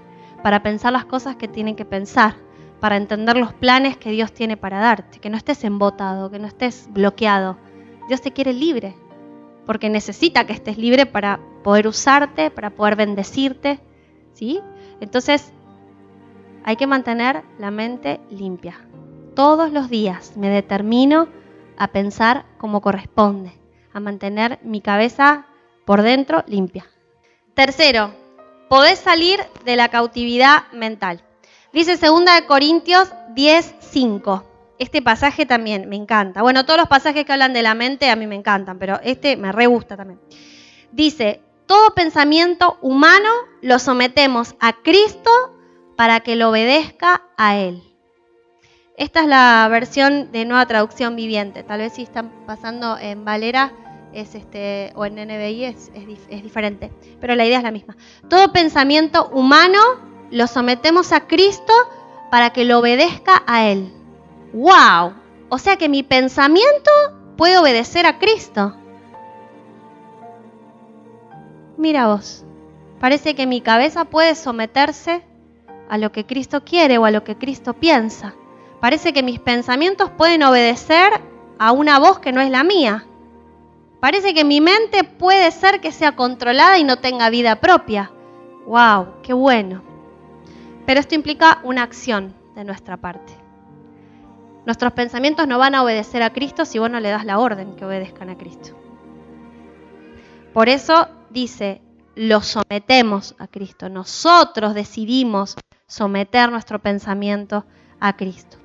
para 0.44 0.64
pensar 0.64 0.94
las 0.94 1.06
cosas 1.06 1.36
que 1.36 1.48
tienen 1.48 1.76
que 1.76 1.86
pensar 1.86 2.36
para 2.80 2.98
entender 2.98 3.38
los 3.38 3.54
planes 3.54 3.98
que 3.98 4.12
Dios 4.12 4.32
tiene 4.32 4.58
para 4.58 4.80
darte, 4.80 5.20
que 5.20 5.30
no 5.30 5.38
estés 5.38 5.64
embotado, 5.64 6.30
que 6.30 6.40
no 6.40 6.48
estés 6.48 6.88
bloqueado. 6.92 7.58
Dios 8.08 8.22
te 8.22 8.32
quiere 8.32 8.54
libre, 8.54 8.96
porque 9.68 9.90
necesita 9.90 10.48
que 10.48 10.54
estés 10.54 10.80
libre 10.80 11.06
para 11.06 11.40
poder 11.64 11.88
usarte, 11.88 12.50
para 12.50 12.72
poder 12.72 12.96
bendecirte, 12.96 13.80
¿sí? 14.34 14.62
Entonces, 15.02 15.52
hay 16.64 16.78
que 16.78 16.88
mantener 16.88 17.44
la 17.60 17.70
mente 17.70 18.20
limpia. 18.32 18.80
Todos 19.36 19.72
los 19.72 19.90
días 19.90 20.36
me 20.36 20.50
determino 20.50 21.28
a 21.78 21.90
pensar 21.90 22.46
como 22.58 22.82
corresponde, 22.82 23.52
a 23.94 24.00
mantener 24.00 24.58
mi 24.64 24.82
cabeza 24.82 25.46
por 25.86 26.02
dentro 26.02 26.44
limpia. 26.48 26.88
Tercero, 27.54 28.12
podés 28.70 29.00
salir 29.00 29.40
de 29.66 29.76
la 29.76 29.90
cautividad 29.90 30.72
mental. 30.72 31.22
Dice 31.74 31.98
2 31.98 32.22
Corintios 32.48 33.12
10, 33.36 33.76
5. 33.80 34.57
Este 34.80 35.02
pasaje 35.02 35.46
también 35.46 35.90
me 35.90 35.96
encanta. 35.96 36.42
Bueno, 36.42 36.66
todos 36.66 36.80
los 36.80 36.88
pasajes 36.88 37.26
que 37.26 37.34
hablan 37.34 37.54
de 37.54 37.64
la 37.64 37.74
mente 37.74 38.10
a 38.10 38.16
mí 38.16 38.28
me 38.28 38.36
encantan, 38.36 38.78
pero 38.78 39.00
este 39.04 39.36
me 39.36 39.52
re 39.52 39.66
gusta 39.66 39.98
también. 39.98 40.20
Dice, 40.92 41.42
todo 41.66 41.94
pensamiento 41.96 42.78
humano 42.82 43.30
lo 43.62 43.80
sometemos 43.80 44.56
a 44.60 44.74
Cristo 44.74 45.32
para 45.96 46.20
que 46.20 46.36
lo 46.36 46.50
obedezca 46.50 47.24
a 47.38 47.58
Él. 47.58 47.82
Esta 48.98 49.22
es 49.22 49.28
la 49.28 49.68
versión 49.70 50.32
de 50.32 50.46
nueva 50.46 50.66
traducción 50.66 51.16
viviente. 51.16 51.64
Tal 51.64 51.80
vez 51.80 51.94
si 51.94 52.04
están 52.04 52.32
pasando 52.46 52.98
en 52.98 53.26
Valera 53.26 53.74
es 54.14 54.34
este, 54.34 54.92
o 54.96 55.06
en 55.06 55.16
NBI 55.16 55.66
es, 55.66 55.92
es 56.30 56.44
diferente, 56.44 56.92
pero 57.20 57.36
la 57.36 57.46
idea 57.46 57.58
es 57.58 57.64
la 57.64 57.72
misma. 57.72 57.98
Todo 58.30 58.52
pensamiento 58.52 59.30
humano 59.30 59.80
lo 60.32 60.48
sometemos 60.48 61.12
a 61.12 61.28
Cristo 61.28 61.74
para 62.32 62.52
que 62.52 62.66
lo 62.66 62.80
obedezca 62.80 63.44
a 63.46 63.66
Él. 63.66 63.97
¡Wow! 64.54 65.14
O 65.50 65.58
sea 65.58 65.78
que 65.78 65.90
mi 65.90 66.04
pensamiento 66.04 66.92
puede 67.38 67.58
obedecer 67.58 68.06
a 68.06 68.20
Cristo. 68.20 68.76
Mira 71.78 72.08
vos, 72.08 72.44
parece 73.00 73.36
que 73.36 73.46
mi 73.46 73.62
cabeza 73.62 74.06
puede 74.06 74.36
someterse 74.36 75.24
a 75.90 75.98
lo 75.98 76.12
que 76.12 76.26
Cristo 76.26 76.64
quiere 76.64 76.98
o 76.98 77.06
a 77.06 77.12
lo 77.12 77.24
que 77.24 77.38
Cristo 77.38 77.74
piensa. 77.74 78.34
Parece 78.80 79.14
que 79.14 79.24
mis 79.24 79.40
pensamientos 79.40 80.10
pueden 80.12 80.44
obedecer 80.44 81.22
a 81.60 81.72
una 81.72 82.00
voz 82.00 82.20
que 82.20 82.32
no 82.32 82.42
es 82.42 82.50
la 82.50 82.64
mía. 82.64 83.06
Parece 84.00 84.34
que 84.34 84.44
mi 84.44 84.62
mente 84.62 85.04
puede 85.04 85.52
ser 85.52 85.82
que 85.82 85.92
sea 85.92 86.16
controlada 86.16 86.78
y 86.78 86.84
no 86.84 86.98
tenga 86.98 87.30
vida 87.30 87.60
propia. 87.60 88.12
¡Wow! 88.66 89.22
¡Qué 89.24 89.34
bueno! 89.34 89.82
Pero 90.86 91.00
esto 91.00 91.16
implica 91.16 91.60
una 91.64 91.84
acción 91.84 92.36
de 92.56 92.64
nuestra 92.64 92.98
parte. 92.98 93.47
Nuestros 94.68 94.92
pensamientos 94.92 95.48
no 95.48 95.58
van 95.60 95.76
a 95.76 95.82
obedecer 95.82 96.22
a 96.22 96.34
Cristo 96.34 96.66
si 96.66 96.78
vos 96.78 96.92
no 96.92 97.00
le 97.00 97.10
das 97.10 97.24
la 97.24 97.40
orden 97.40 97.78
que 97.78 97.86
obedezcan 97.86 98.30
a 98.30 98.38
Cristo. 98.38 98.78
Por 100.52 100.68
eso 100.68 101.08
dice, 101.30 101.82
lo 102.16 102.42
sometemos 102.42 103.34
a 103.40 103.48
Cristo. 103.48 103.88
Nosotros 103.88 104.74
decidimos 104.74 105.56
someter 105.88 106.52
nuestro 106.52 106.80
pensamiento 106.80 107.66
a 108.02 108.18
Cristo. 108.18 108.58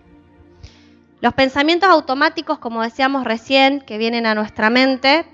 Los 1.20 1.34
pensamientos 1.34 1.88
automáticos, 1.88 2.58
como 2.58 2.82
decíamos 2.82 3.22
recién, 3.22 3.80
que 3.80 3.96
vienen 3.96 4.26
a 4.26 4.34
nuestra 4.34 4.70
mente, 4.70 5.24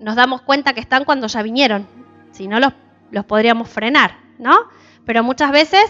nos 0.00 0.16
damos 0.16 0.40
cuenta 0.40 0.72
que 0.72 0.80
están 0.80 1.04
cuando 1.04 1.26
ya 1.26 1.42
vinieron. 1.42 1.86
Si 2.30 2.48
no, 2.48 2.58
los, 2.58 2.72
los 3.10 3.26
podríamos 3.26 3.68
frenar, 3.68 4.16
¿no? 4.38 4.60
Pero 5.04 5.22
muchas 5.22 5.52
veces, 5.52 5.84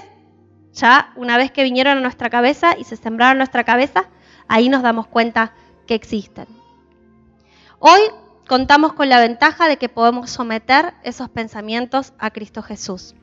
ya 0.73 1.13
una 1.17 1.37
vez 1.37 1.51
que 1.51 1.65
vinieron 1.65 1.99
a 1.99 2.01
nuestra 2.01 2.31
cabeza 2.31 2.77
y 2.79 2.85
se 2.85 2.97
sembraron 2.97 3.33
en 3.33 3.39
nuestra 3.39 3.65
cabeza, 3.65 4.09
ahí 4.49 4.69
nos 4.69 4.83
damos 4.83 5.07
cuenta 5.07 5.53
que 5.87 5.95
existen. 5.95 6.47
Hoy 7.79 8.01
contamos 8.47 8.93
con 8.93 9.09
la 9.09 9.21
ventaja 9.21 9.69
de 9.69 9.77
que 9.77 9.89
podemos 9.89 10.31
someter 10.31 10.95
esos 11.03 11.29
pensamientos 11.29 12.13
a 12.19 12.31
Cristo 12.31 12.63
Jesús. 12.63 13.15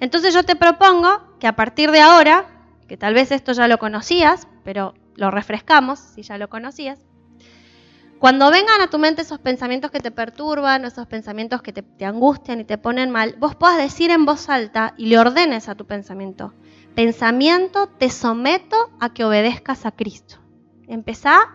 Entonces 0.00 0.34
yo 0.34 0.44
te 0.44 0.56
propongo 0.56 1.36
que 1.38 1.46
a 1.46 1.56
partir 1.56 1.90
de 1.90 2.00
ahora, 2.00 2.46
que 2.88 2.96
tal 2.96 3.14
vez 3.14 3.32
esto 3.32 3.52
ya 3.52 3.68
lo 3.68 3.78
conocías, 3.78 4.46
pero 4.64 4.94
lo 5.14 5.30
refrescamos 5.30 5.98
si 5.98 6.22
ya 6.22 6.38
lo 6.38 6.48
conocías, 6.48 7.00
cuando 8.18 8.50
vengan 8.50 8.80
a 8.80 8.88
tu 8.88 8.98
mente 8.98 9.22
esos 9.22 9.38
pensamientos 9.38 9.90
que 9.90 10.00
te 10.00 10.10
perturban, 10.10 10.84
esos 10.84 11.06
pensamientos 11.06 11.60
que 11.60 11.72
te, 11.72 12.04
angustian 12.04 12.60
y 12.60 12.64
te 12.64 12.78
ponen 12.78 13.10
mal, 13.10 13.36
vos 13.38 13.54
puedas 13.54 13.76
decir 13.76 14.10
en 14.10 14.24
voz 14.24 14.48
alta 14.48 14.94
y 14.96 15.06
le 15.06 15.18
ordenes 15.18 15.68
a 15.68 15.74
tu 15.74 15.86
pensamiento, 15.86 16.54
pensamiento, 16.94 17.88
te 17.88 18.08
someto 18.08 18.90
a 19.00 19.12
que 19.12 19.24
obedezcas 19.24 19.84
a 19.84 19.92
Cristo. 19.92 20.38
Empezá 20.88 21.52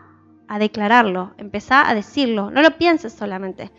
a 0.47 0.59
declararlo, 0.59 1.33
empezá 1.37 1.89
a 1.89 1.95
decirlo, 1.95 2.51
no 2.51 2.61
lo 2.61 2.77
pienses 2.77 3.13
solamente. 3.13 3.71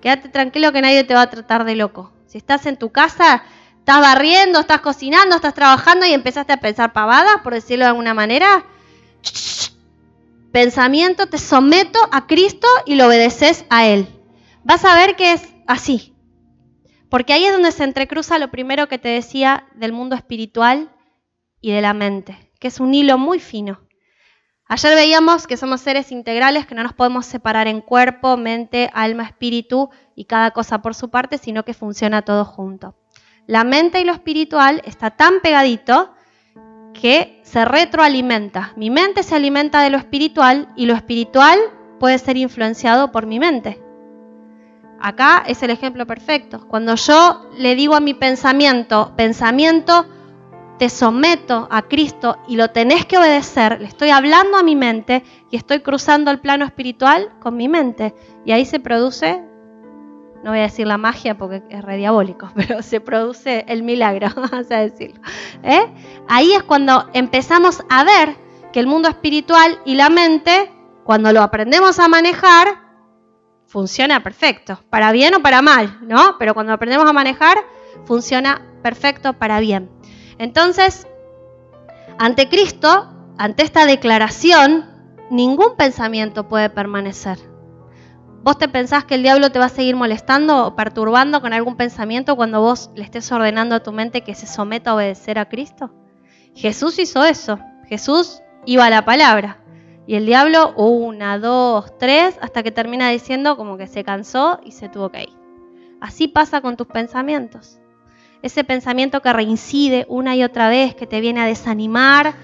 Quédate 0.00 0.28
tranquilo 0.28 0.72
que 0.72 0.82
nadie 0.82 1.04
te 1.04 1.14
va 1.14 1.22
a 1.22 1.30
tratar 1.30 1.64
de 1.64 1.74
loco. 1.74 2.12
Si 2.26 2.38
estás 2.38 2.66
en 2.66 2.76
tu 2.76 2.92
casa, 2.92 3.42
estás 3.78 4.00
barriendo, 4.00 4.60
estás 4.60 4.80
cocinando, 4.80 5.34
estás 5.34 5.54
trabajando 5.54 6.06
y 6.06 6.12
empezaste 6.12 6.52
a 6.52 6.60
pensar 6.60 6.92
pavadas, 6.92 7.40
por 7.42 7.54
decirlo 7.54 7.84
de 7.84 7.90
alguna 7.90 8.14
manera, 8.14 8.64
pensamiento, 10.56 11.26
te 11.26 11.36
someto 11.36 11.98
a 12.12 12.26
Cristo 12.26 12.66
y 12.86 12.94
lo 12.94 13.08
obedeces 13.08 13.66
a 13.68 13.86
Él. 13.86 14.08
Vas 14.64 14.86
a 14.86 14.96
ver 14.96 15.14
que 15.14 15.34
es 15.34 15.46
así. 15.66 16.16
Porque 17.10 17.34
ahí 17.34 17.44
es 17.44 17.52
donde 17.52 17.72
se 17.72 17.84
entrecruza 17.84 18.38
lo 18.38 18.50
primero 18.50 18.88
que 18.88 18.96
te 18.96 19.10
decía 19.10 19.66
del 19.74 19.92
mundo 19.92 20.16
espiritual 20.16 20.90
y 21.60 21.72
de 21.72 21.82
la 21.82 21.92
mente, 21.92 22.50
que 22.58 22.68
es 22.68 22.80
un 22.80 22.94
hilo 22.94 23.18
muy 23.18 23.38
fino. 23.38 23.82
Ayer 24.66 24.94
veíamos 24.94 25.46
que 25.46 25.58
somos 25.58 25.82
seres 25.82 26.10
integrales, 26.10 26.64
que 26.64 26.74
no 26.74 26.82
nos 26.82 26.94
podemos 26.94 27.26
separar 27.26 27.68
en 27.68 27.82
cuerpo, 27.82 28.38
mente, 28.38 28.88
alma, 28.94 29.24
espíritu 29.24 29.90
y 30.14 30.24
cada 30.24 30.52
cosa 30.52 30.80
por 30.80 30.94
su 30.94 31.10
parte, 31.10 31.36
sino 31.36 31.66
que 31.66 31.74
funciona 31.74 32.22
todo 32.22 32.46
junto. 32.46 32.96
La 33.46 33.62
mente 33.62 34.00
y 34.00 34.04
lo 34.04 34.12
espiritual 34.14 34.80
está 34.86 35.10
tan 35.10 35.40
pegadito 35.42 36.14
que 37.06 37.38
se 37.44 37.64
retroalimenta. 37.64 38.72
Mi 38.74 38.90
mente 38.90 39.22
se 39.22 39.36
alimenta 39.36 39.80
de 39.80 39.90
lo 39.90 39.96
espiritual 39.96 40.72
y 40.74 40.86
lo 40.86 40.94
espiritual 40.94 41.56
puede 42.00 42.18
ser 42.18 42.36
influenciado 42.36 43.12
por 43.12 43.26
mi 43.26 43.38
mente. 43.38 43.80
Acá 45.00 45.44
es 45.46 45.62
el 45.62 45.70
ejemplo 45.70 46.04
perfecto. 46.04 46.66
Cuando 46.66 46.96
yo 46.96 47.48
le 47.56 47.76
digo 47.76 47.94
a 47.94 48.00
mi 48.00 48.14
pensamiento, 48.14 49.12
pensamiento, 49.16 50.04
te 50.80 50.88
someto 50.88 51.68
a 51.70 51.82
Cristo 51.82 52.38
y 52.48 52.56
lo 52.56 52.70
tenés 52.72 53.06
que 53.06 53.18
obedecer, 53.18 53.80
le 53.80 53.86
estoy 53.86 54.10
hablando 54.10 54.56
a 54.56 54.64
mi 54.64 54.74
mente 54.74 55.22
y 55.52 55.56
estoy 55.56 55.82
cruzando 55.82 56.32
el 56.32 56.40
plano 56.40 56.64
espiritual 56.64 57.30
con 57.38 57.56
mi 57.56 57.68
mente. 57.68 58.16
Y 58.44 58.50
ahí 58.50 58.64
se 58.64 58.80
produce 58.80 59.44
no 60.42 60.50
voy 60.50 60.60
a 60.60 60.62
decir 60.62 60.86
la 60.86 60.98
magia 60.98 61.36
porque 61.36 61.62
es 61.68 61.82
re 61.84 61.96
diabólico, 61.96 62.50
pero 62.54 62.82
se 62.82 63.00
produce 63.00 63.64
el 63.68 63.82
milagro, 63.82 64.28
vamos 64.36 64.70
a 64.70 64.78
decirlo. 64.78 65.20
¿eh? 65.62 65.92
Ahí 66.28 66.52
es 66.52 66.62
cuando 66.62 67.08
empezamos 67.12 67.82
a 67.88 68.04
ver 68.04 68.36
que 68.72 68.80
el 68.80 68.86
mundo 68.86 69.08
espiritual 69.08 69.78
y 69.84 69.94
la 69.94 70.10
mente, 70.10 70.70
cuando 71.04 71.32
lo 71.32 71.42
aprendemos 71.42 71.98
a 71.98 72.08
manejar, 72.08 72.86
funciona 73.66 74.22
perfecto, 74.22 74.80
para 74.90 75.12
bien 75.12 75.34
o 75.34 75.40
para 75.40 75.62
mal, 75.62 75.98
¿no? 76.02 76.36
Pero 76.38 76.54
cuando 76.54 76.72
aprendemos 76.72 77.08
a 77.08 77.12
manejar, 77.12 77.58
funciona 78.04 78.62
perfecto 78.82 79.32
para 79.32 79.60
bien. 79.60 79.90
Entonces, 80.38 81.06
ante 82.18 82.48
Cristo, 82.48 83.12
ante 83.38 83.62
esta 83.62 83.86
declaración, 83.86 84.86
ningún 85.30 85.76
pensamiento 85.76 86.48
puede 86.48 86.70
permanecer. 86.70 87.38
¿Vos 88.42 88.58
te 88.58 88.68
pensás 88.68 89.04
que 89.04 89.16
el 89.16 89.22
diablo 89.22 89.50
te 89.50 89.58
va 89.58 89.64
a 89.64 89.70
seguir 89.70 89.96
molestando 89.96 90.66
o 90.66 90.76
perturbando 90.76 91.40
con 91.40 91.52
algún 91.52 91.76
pensamiento 91.76 92.36
cuando 92.36 92.60
vos 92.60 92.90
le 92.94 93.02
estés 93.02 93.30
ordenando 93.32 93.74
a 93.74 93.82
tu 93.82 93.92
mente 93.92 94.22
que 94.22 94.34
se 94.34 94.46
someta 94.46 94.90
a 94.90 94.94
obedecer 94.94 95.38
a 95.38 95.48
Cristo? 95.48 95.92
Jesús 96.54 96.98
hizo 96.98 97.24
eso. 97.24 97.58
Jesús 97.88 98.40
iba 98.64 98.86
a 98.86 98.90
la 98.90 99.04
palabra. 99.04 99.58
Y 100.06 100.14
el 100.14 100.26
diablo, 100.26 100.72
una, 100.76 101.38
dos, 101.38 101.98
tres, 101.98 102.38
hasta 102.40 102.62
que 102.62 102.70
termina 102.70 103.10
diciendo 103.10 103.56
como 103.56 103.76
que 103.76 103.88
se 103.88 104.04
cansó 104.04 104.60
y 104.64 104.72
se 104.72 104.88
tuvo 104.88 105.10
que 105.10 105.24
ir. 105.24 105.36
Así 106.00 106.28
pasa 106.28 106.60
con 106.60 106.76
tus 106.76 106.86
pensamientos. 106.86 107.78
Ese 108.42 108.62
pensamiento 108.62 109.20
que 109.22 109.32
reincide 109.32 110.06
una 110.08 110.36
y 110.36 110.44
otra 110.44 110.68
vez, 110.68 110.94
que 110.94 111.06
te 111.06 111.20
viene 111.20 111.40
a 111.40 111.46
desanimar, 111.46 112.34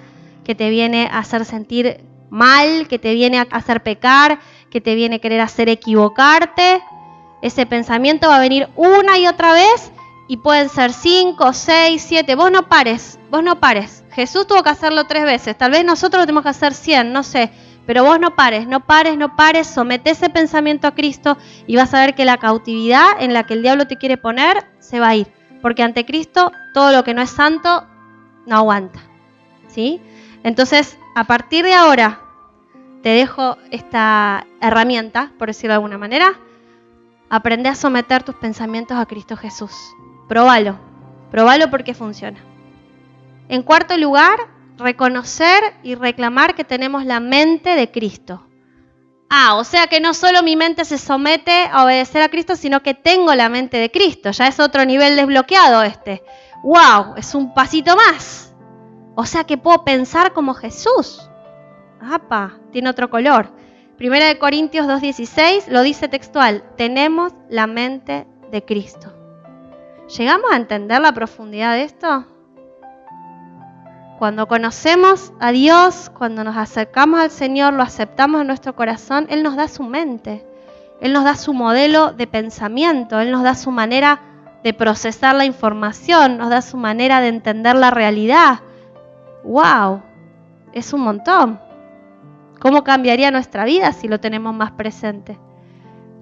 que 0.42 0.54
te 0.54 0.70
viene 0.70 1.06
a 1.06 1.18
hacer 1.18 1.44
sentir 1.44 2.00
mal, 2.30 2.88
que 2.88 2.98
te 2.98 3.14
viene 3.14 3.38
a 3.38 3.42
hacer 3.42 3.82
pecar, 3.82 4.40
que 4.72 4.80
te 4.80 4.94
viene 4.94 5.16
a 5.16 5.18
querer 5.18 5.42
hacer 5.42 5.68
equivocarte. 5.68 6.82
Ese 7.42 7.66
pensamiento 7.66 8.28
va 8.28 8.36
a 8.36 8.40
venir 8.40 8.70
una 8.74 9.18
y 9.18 9.26
otra 9.26 9.52
vez 9.52 9.92
y 10.28 10.38
pueden 10.38 10.70
ser 10.70 10.94
cinco, 10.94 11.52
seis, 11.52 12.02
siete. 12.08 12.34
Vos 12.34 12.50
no 12.50 12.70
pares, 12.70 13.18
vos 13.30 13.44
no 13.44 13.60
pares. 13.60 14.02
Jesús 14.12 14.46
tuvo 14.46 14.62
que 14.62 14.70
hacerlo 14.70 15.04
tres 15.04 15.24
veces. 15.24 15.58
Tal 15.58 15.72
vez 15.72 15.84
nosotros 15.84 16.22
lo 16.22 16.26
tenemos 16.26 16.44
que 16.44 16.48
hacer 16.48 16.72
cien, 16.72 17.12
no 17.12 17.22
sé. 17.22 17.52
Pero 17.84 18.04
vos 18.04 18.18
no 18.18 18.34
pares, 18.34 18.66
no 18.66 18.80
pares, 18.80 19.18
no 19.18 19.36
pares. 19.36 19.66
Somete 19.66 20.10
ese 20.10 20.30
pensamiento 20.30 20.86
a 20.86 20.94
Cristo 20.94 21.36
y 21.66 21.76
vas 21.76 21.92
a 21.92 22.00
ver 22.00 22.14
que 22.14 22.24
la 22.24 22.38
cautividad 22.38 23.20
en 23.20 23.34
la 23.34 23.44
que 23.44 23.54
el 23.54 23.62
diablo 23.62 23.86
te 23.86 23.98
quiere 23.98 24.16
poner 24.16 24.66
se 24.78 25.00
va 25.00 25.08
a 25.08 25.16
ir. 25.16 25.26
Porque 25.60 25.82
ante 25.82 26.06
Cristo 26.06 26.50
todo 26.72 26.92
lo 26.92 27.04
que 27.04 27.12
no 27.12 27.20
es 27.20 27.30
santo 27.30 27.86
no 28.46 28.56
aguanta. 28.56 29.00
¿Sí? 29.68 30.00
Entonces, 30.44 30.96
a 31.14 31.24
partir 31.24 31.64
de 31.64 31.74
ahora, 31.74 32.20
te 33.02 33.10
dejo 33.10 33.58
esta 33.70 34.46
herramienta, 34.60 35.32
por 35.38 35.48
decirlo 35.48 35.72
de 35.72 35.76
alguna 35.76 35.98
manera. 35.98 36.38
Aprende 37.28 37.68
a 37.68 37.74
someter 37.74 38.22
tus 38.22 38.34
pensamientos 38.36 38.96
a 38.96 39.06
Cristo 39.06 39.36
Jesús. 39.36 39.72
Próbalo. 40.28 40.78
Próbalo 41.30 41.70
porque 41.70 41.94
funciona. 41.94 42.38
En 43.48 43.62
cuarto 43.62 43.96
lugar, 43.96 44.38
reconocer 44.78 45.62
y 45.82 45.94
reclamar 45.94 46.54
que 46.54 46.64
tenemos 46.64 47.04
la 47.04 47.20
mente 47.20 47.74
de 47.74 47.90
Cristo. 47.90 48.46
Ah, 49.30 49.54
o 49.54 49.64
sea 49.64 49.86
que 49.86 49.98
no 49.98 50.12
solo 50.12 50.42
mi 50.42 50.56
mente 50.56 50.84
se 50.84 50.98
somete 50.98 51.68
a 51.72 51.84
obedecer 51.84 52.20
a 52.20 52.28
Cristo, 52.28 52.54
sino 52.54 52.82
que 52.82 52.92
tengo 52.92 53.34
la 53.34 53.48
mente 53.48 53.78
de 53.78 53.90
Cristo. 53.90 54.30
Ya 54.30 54.46
es 54.46 54.60
otro 54.60 54.84
nivel 54.84 55.16
desbloqueado 55.16 55.82
este. 55.82 56.22
¡Wow! 56.62 57.14
Es 57.16 57.34
un 57.34 57.54
pasito 57.54 57.96
más. 57.96 58.54
O 59.14 59.24
sea 59.24 59.44
que 59.44 59.56
puedo 59.56 59.84
pensar 59.84 60.34
como 60.34 60.52
Jesús. 60.52 61.28
¡Apa! 62.02 62.58
Tiene 62.70 62.90
otro 62.90 63.10
color. 63.10 63.50
Primera 63.96 64.26
de 64.26 64.38
Corintios 64.38 64.86
2.16 64.86 65.68
lo 65.68 65.82
dice 65.82 66.08
textual, 66.08 66.64
tenemos 66.76 67.32
la 67.48 67.66
mente 67.66 68.26
de 68.50 68.64
Cristo. 68.64 69.12
¿Llegamos 70.16 70.50
a 70.50 70.56
entender 70.56 71.00
la 71.00 71.12
profundidad 71.12 71.74
de 71.74 71.84
esto? 71.84 72.26
Cuando 74.18 74.46
conocemos 74.46 75.32
a 75.40 75.52
Dios, 75.52 76.10
cuando 76.10 76.44
nos 76.44 76.56
acercamos 76.56 77.20
al 77.20 77.30
Señor, 77.30 77.74
lo 77.74 77.82
aceptamos 77.82 78.40
en 78.40 78.46
nuestro 78.46 78.74
corazón, 78.74 79.26
Él 79.30 79.42
nos 79.42 79.56
da 79.56 79.68
su 79.68 79.84
mente, 79.84 80.44
Él 81.00 81.12
nos 81.12 81.24
da 81.24 81.34
su 81.34 81.54
modelo 81.54 82.12
de 82.12 82.26
pensamiento, 82.26 83.20
Él 83.20 83.30
nos 83.30 83.42
da 83.42 83.54
su 83.54 83.70
manera 83.70 84.20
de 84.62 84.74
procesar 84.74 85.34
la 85.34 85.44
información, 85.44 86.38
nos 86.38 86.50
da 86.50 86.62
su 86.62 86.76
manera 86.76 87.20
de 87.20 87.28
entender 87.28 87.76
la 87.76 87.90
realidad. 87.90 88.60
¡Wow! 89.44 90.02
Es 90.72 90.92
un 90.92 91.00
montón. 91.00 91.71
¿Cómo 92.62 92.84
cambiaría 92.84 93.32
nuestra 93.32 93.64
vida 93.64 93.92
si 93.92 94.06
lo 94.06 94.20
tenemos 94.20 94.54
más 94.54 94.70
presente? 94.70 95.36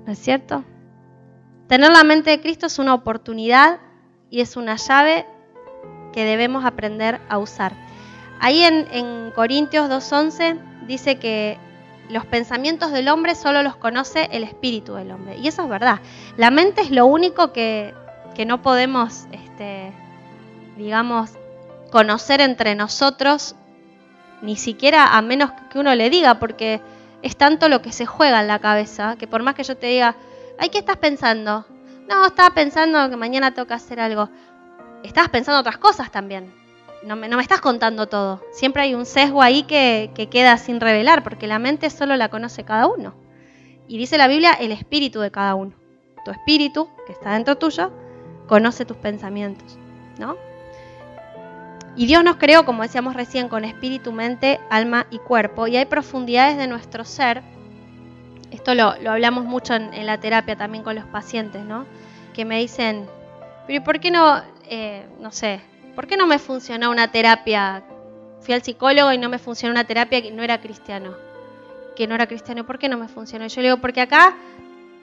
¿No 0.07 0.12
es 0.12 0.18
cierto? 0.18 0.64
Tener 1.66 1.92
la 1.92 2.03
mente 2.03 2.31
de 2.31 2.40
Cristo 2.40 2.64
es 2.64 2.79
una 2.79 2.94
oportunidad 2.94 3.79
y 4.31 4.40
es 4.40 4.57
una 4.57 4.76
llave 4.76 5.26
que 6.14 6.24
debemos 6.24 6.64
aprender 6.64 7.20
a 7.29 7.37
usar. 7.37 7.74
Ahí 8.40 8.62
en, 8.62 9.33
Corintios 9.33 9.90
2.11 9.90 10.87
dice 10.87 11.18
que 11.18 11.59
los 12.09 12.24
pensamientos 12.24 12.90
del 12.90 13.11
hombre 13.11 13.35
solo 13.35 13.62
los 13.62 13.76
conoce 13.76 14.31
el 14.33 14.42
espíritu 14.42 14.94
del 14.94 15.11
hombre. 15.11 15.37
Y 15.37 15.46
eso 15.46 15.64
es 15.64 15.68
verdad. 15.68 16.00
La 16.38 16.50
mente 16.50 16.81
es 16.81 16.90
lo 16.90 17.05
único 17.05 17.53
que, 17.53 17.92
que 18.35 18.46
no 18.46 18.62
podemos, 18.62 19.26
este, 19.31 19.92
digamos, 20.79 21.33
conocer 21.90 22.40
entre 22.40 22.74
nosotros 22.76 23.57
ni 24.42 24.57
siquiera 24.57 25.16
a 25.16 25.22
menos 25.22 25.50
que 25.70 25.79
uno 25.79 25.94
le 25.94 26.11
diga, 26.11 26.38
porque 26.38 26.81
es 27.22 27.37
tanto 27.37 27.68
lo 27.68 27.83
que 27.83 27.92
se 27.92 28.07
juega 28.07 28.40
en 28.40 28.48
la 28.48 28.59
cabeza, 28.59 29.16
que 29.18 29.26
por 29.26 29.42
más 29.42 29.55
que 29.55 29.64
yo 29.64 29.76
te 29.76 29.88
diga, 29.88 30.16
ay, 30.59 30.70
¿qué 30.70 30.79
estás 30.79 30.96
pensando? 30.96 31.66
No, 32.09 32.26
estaba 32.26 32.50
pensando 32.55 33.09
que 33.09 33.16
mañana 33.16 33.55
toca 33.55 33.74
hacer 33.74 34.00
algo. 34.00 34.29
Estabas 35.03 35.31
pensando 35.31 35.61
otras 35.61 35.79
cosas 35.79 36.11
también. 36.11 36.53
no 37.05 37.16
me, 37.16 37.29
no 37.29 37.37
me 37.37 37.42
estás 37.42 37.61
contando 37.61 38.09
todo. 38.09 38.42
Siempre 38.53 38.83
hay 38.83 38.94
un 38.94 39.07
sesgo 39.07 39.42
ahí 39.42 39.62
que, 39.62 40.11
que 40.14 40.29
queda 40.29 40.57
sin 40.59 40.81
revelar, 40.81 41.22
porque 41.22 41.46
la 41.46 41.59
mente 41.59 41.88
solo 41.90 42.16
la 42.16 42.29
conoce 42.29 42.64
cada 42.64 42.87
uno. 42.87 43.14
Y 43.87 43.98
dice 43.98 44.18
la 44.18 44.29
Biblia 44.29 44.53
el 44.53 44.72
espíritu 44.72 45.20
de 45.20 45.31
cada 45.31 45.55
uno. 45.55 45.72
Tu 46.24 46.31
espíritu, 46.31 46.88
que 47.07 47.12
está 47.12 47.33
dentro 47.33 47.57
tuyo, 47.57 47.92
conoce 48.46 48.85
tus 48.85 48.96
pensamientos, 48.96 49.79
¿no? 50.18 50.37
Y 51.96 52.07
Dios 52.07 52.22
nos 52.22 52.37
creó, 52.37 52.64
como 52.64 52.83
decíamos 52.83 53.14
recién, 53.14 53.48
con 53.48 53.64
espíritu, 53.64 54.12
mente, 54.12 54.61
alma 54.70 55.07
y 55.11 55.18
cuerpo. 55.18 55.66
Y 55.66 55.76
hay 55.76 55.87
profundidades 55.87 56.57
de 56.57 56.66
nuestro 56.66 57.05
ser. 57.05 57.42
Esto 58.50 58.74
lo, 58.74 58.96
lo 59.00 59.12
hablamos 59.12 59.44
mucho 59.44 59.74
en, 59.74 60.07
la 60.07 60.18
terapia 60.18 60.57
también 60.57 60.85
con 60.85 60.94
los 60.94 61.05
pacientes, 61.05 61.64
¿no? 61.64 61.87
Que 62.35 62.44
me 62.44 62.59
dicen, 62.59 63.07
pero 63.66 63.83
¿por 63.85 64.00
qué 64.00 64.11
no, 64.11 64.42
eh, 64.68 65.07
no 65.20 65.31
sé, 65.33 65.61
¿por 65.94 66.07
qué 66.07 66.16
no 66.16 66.26
me 66.26 66.38
funcionó 66.38 66.90
una 66.90 67.11
terapia? 67.11 67.83
Fui 68.40 68.55
al 68.55 68.62
psicólogo 68.62 69.12
y 69.12 69.18
no 69.18 69.29
me 69.29 69.38
funcionó 69.38 69.72
una 69.72 69.85
terapia 69.85 70.22
que 70.22 70.31
no 70.31 70.42
era 70.42 70.61
cristiano. 70.61 71.14
Que 71.94 72.07
no 72.07 72.14
era 72.14 72.26
cristiano, 72.26 72.64
¿por 72.64 72.79
qué 72.79 72.88
no 72.88 72.96
me 72.96 73.09
funcionó? 73.09 73.46
Yo 73.46 73.61
le 73.61 73.68
digo, 73.68 73.81
porque 73.81 74.00
acá 74.00 74.35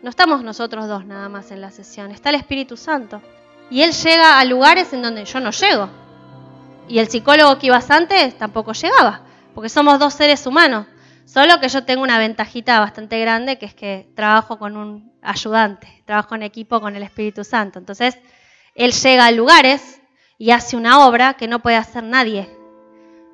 no 0.02 0.10
estamos 0.10 0.44
nosotros 0.44 0.88
dos 0.88 1.06
nada 1.06 1.30
más 1.30 1.52
en 1.52 1.62
la 1.62 1.72
sesión, 1.72 2.12
está 2.12 2.30
el 2.30 2.36
Espíritu 2.36 2.78
Santo. 2.78 3.22
Y 3.70 3.82
Él 3.82 3.92
llega 3.92 4.40
a 4.40 4.46
lugares 4.46 4.94
en 4.94 5.02
donde 5.02 5.26
yo 5.26 5.40
no 5.40 5.52
llego. 5.52 5.90
Y 6.88 7.00
el 7.00 7.10
psicólogo 7.10 7.58
que 7.60 7.68
ibas 7.68 7.92
antes 7.92 8.38
tampoco 8.38 8.72
llegaba, 8.74 9.22
porque 9.54 9.70
somos 9.70 10.00
dos 10.00 10.14
seres 10.14 10.46
humanos. 10.46 10.88
Solo 11.26 11.60
que 11.60 11.68
yo 11.68 11.84
tengo 11.84 12.04
una 12.04 12.20
ventajita 12.20 12.80
bastante 12.80 13.20
grande, 13.20 13.58
que 13.58 13.66
es 13.66 13.74
que 13.74 14.10
trabajo 14.16 14.58
con 14.58 14.78
un 14.78 15.12
ayudante, 15.22 16.02
trabajo 16.06 16.36
en 16.36 16.44
equipo 16.44 16.80
con 16.80 16.96
el 16.96 17.04
Espíritu 17.04 17.44
Santo. 17.44 17.80
Entonces, 17.80 18.18
Él 18.76 18.94
llega 18.94 19.26
a 19.26 19.32
lugares 19.32 20.02
y 20.38 20.52
hace 20.52 20.78
una 20.78 21.06
obra 21.06 21.34
que 21.34 21.50
no 21.50 21.60
puede 21.60 21.76
hacer 21.76 22.04
nadie. 22.04 22.50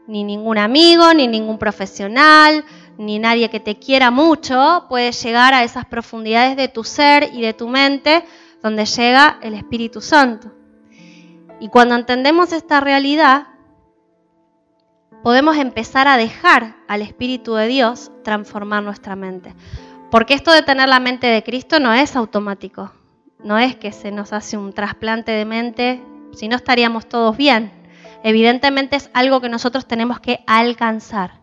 Ni 0.07 0.23
ningún 0.23 0.57
amigo, 0.57 1.13
ni 1.13 1.27
ningún 1.27 1.59
profesional, 1.59 2.65
ni 2.97 3.19
nadie 3.19 3.49
que 3.49 3.59
te 3.59 3.77
quiera 3.77 4.09
mucho 4.09 4.87
puede 4.89 5.11
llegar 5.11 5.53
a 5.53 5.63
esas 5.63 5.85
profundidades 5.85 6.57
de 6.57 6.67
tu 6.67 6.83
ser 6.83 7.29
y 7.33 7.41
de 7.41 7.53
tu 7.53 7.67
mente 7.67 8.25
donde 8.63 8.85
llega 8.85 9.37
el 9.43 9.53
Espíritu 9.53 10.01
Santo. 10.01 10.62
Y 11.63 11.69
cuando 11.69 11.95
entendemos 11.95 12.52
esta 12.52 12.82
realidad, 12.82 13.47
podemos 15.23 15.56
empezar 15.56 16.10
a 16.10 16.17
dejar 16.17 16.76
al 16.89 17.02
Espíritu 17.02 17.54
de 17.54 17.67
Dios 17.67 18.12
transformar 18.21 18.84
nuestra 18.84 19.15
mente. 19.15 19.56
Porque 20.12 20.34
esto 20.34 20.52
de 20.52 20.62
tener 20.62 20.89
la 20.89 20.99
mente 20.99 21.28
de 21.28 21.41
Cristo 21.41 21.80
no 21.80 21.93
es 21.93 22.17
automático. 22.17 22.91
No 23.41 23.58
es 23.58 23.78
que 23.78 23.93
se 23.93 24.12
nos 24.12 24.34
hace 24.34 24.58
un 24.58 24.73
trasplante 24.73 25.32
de 25.32 25.45
mente, 25.45 26.04
si 26.34 26.49
no 26.49 26.58
estaríamos 26.58 27.08
todos 27.08 27.38
bien. 27.38 27.71
Evidentemente 28.26 28.97
es 28.97 29.10
algo 29.13 29.39
que 29.39 29.47
nosotros 29.47 29.88
tenemos 29.88 30.19
que 30.19 30.43
alcanzar. 30.45 31.39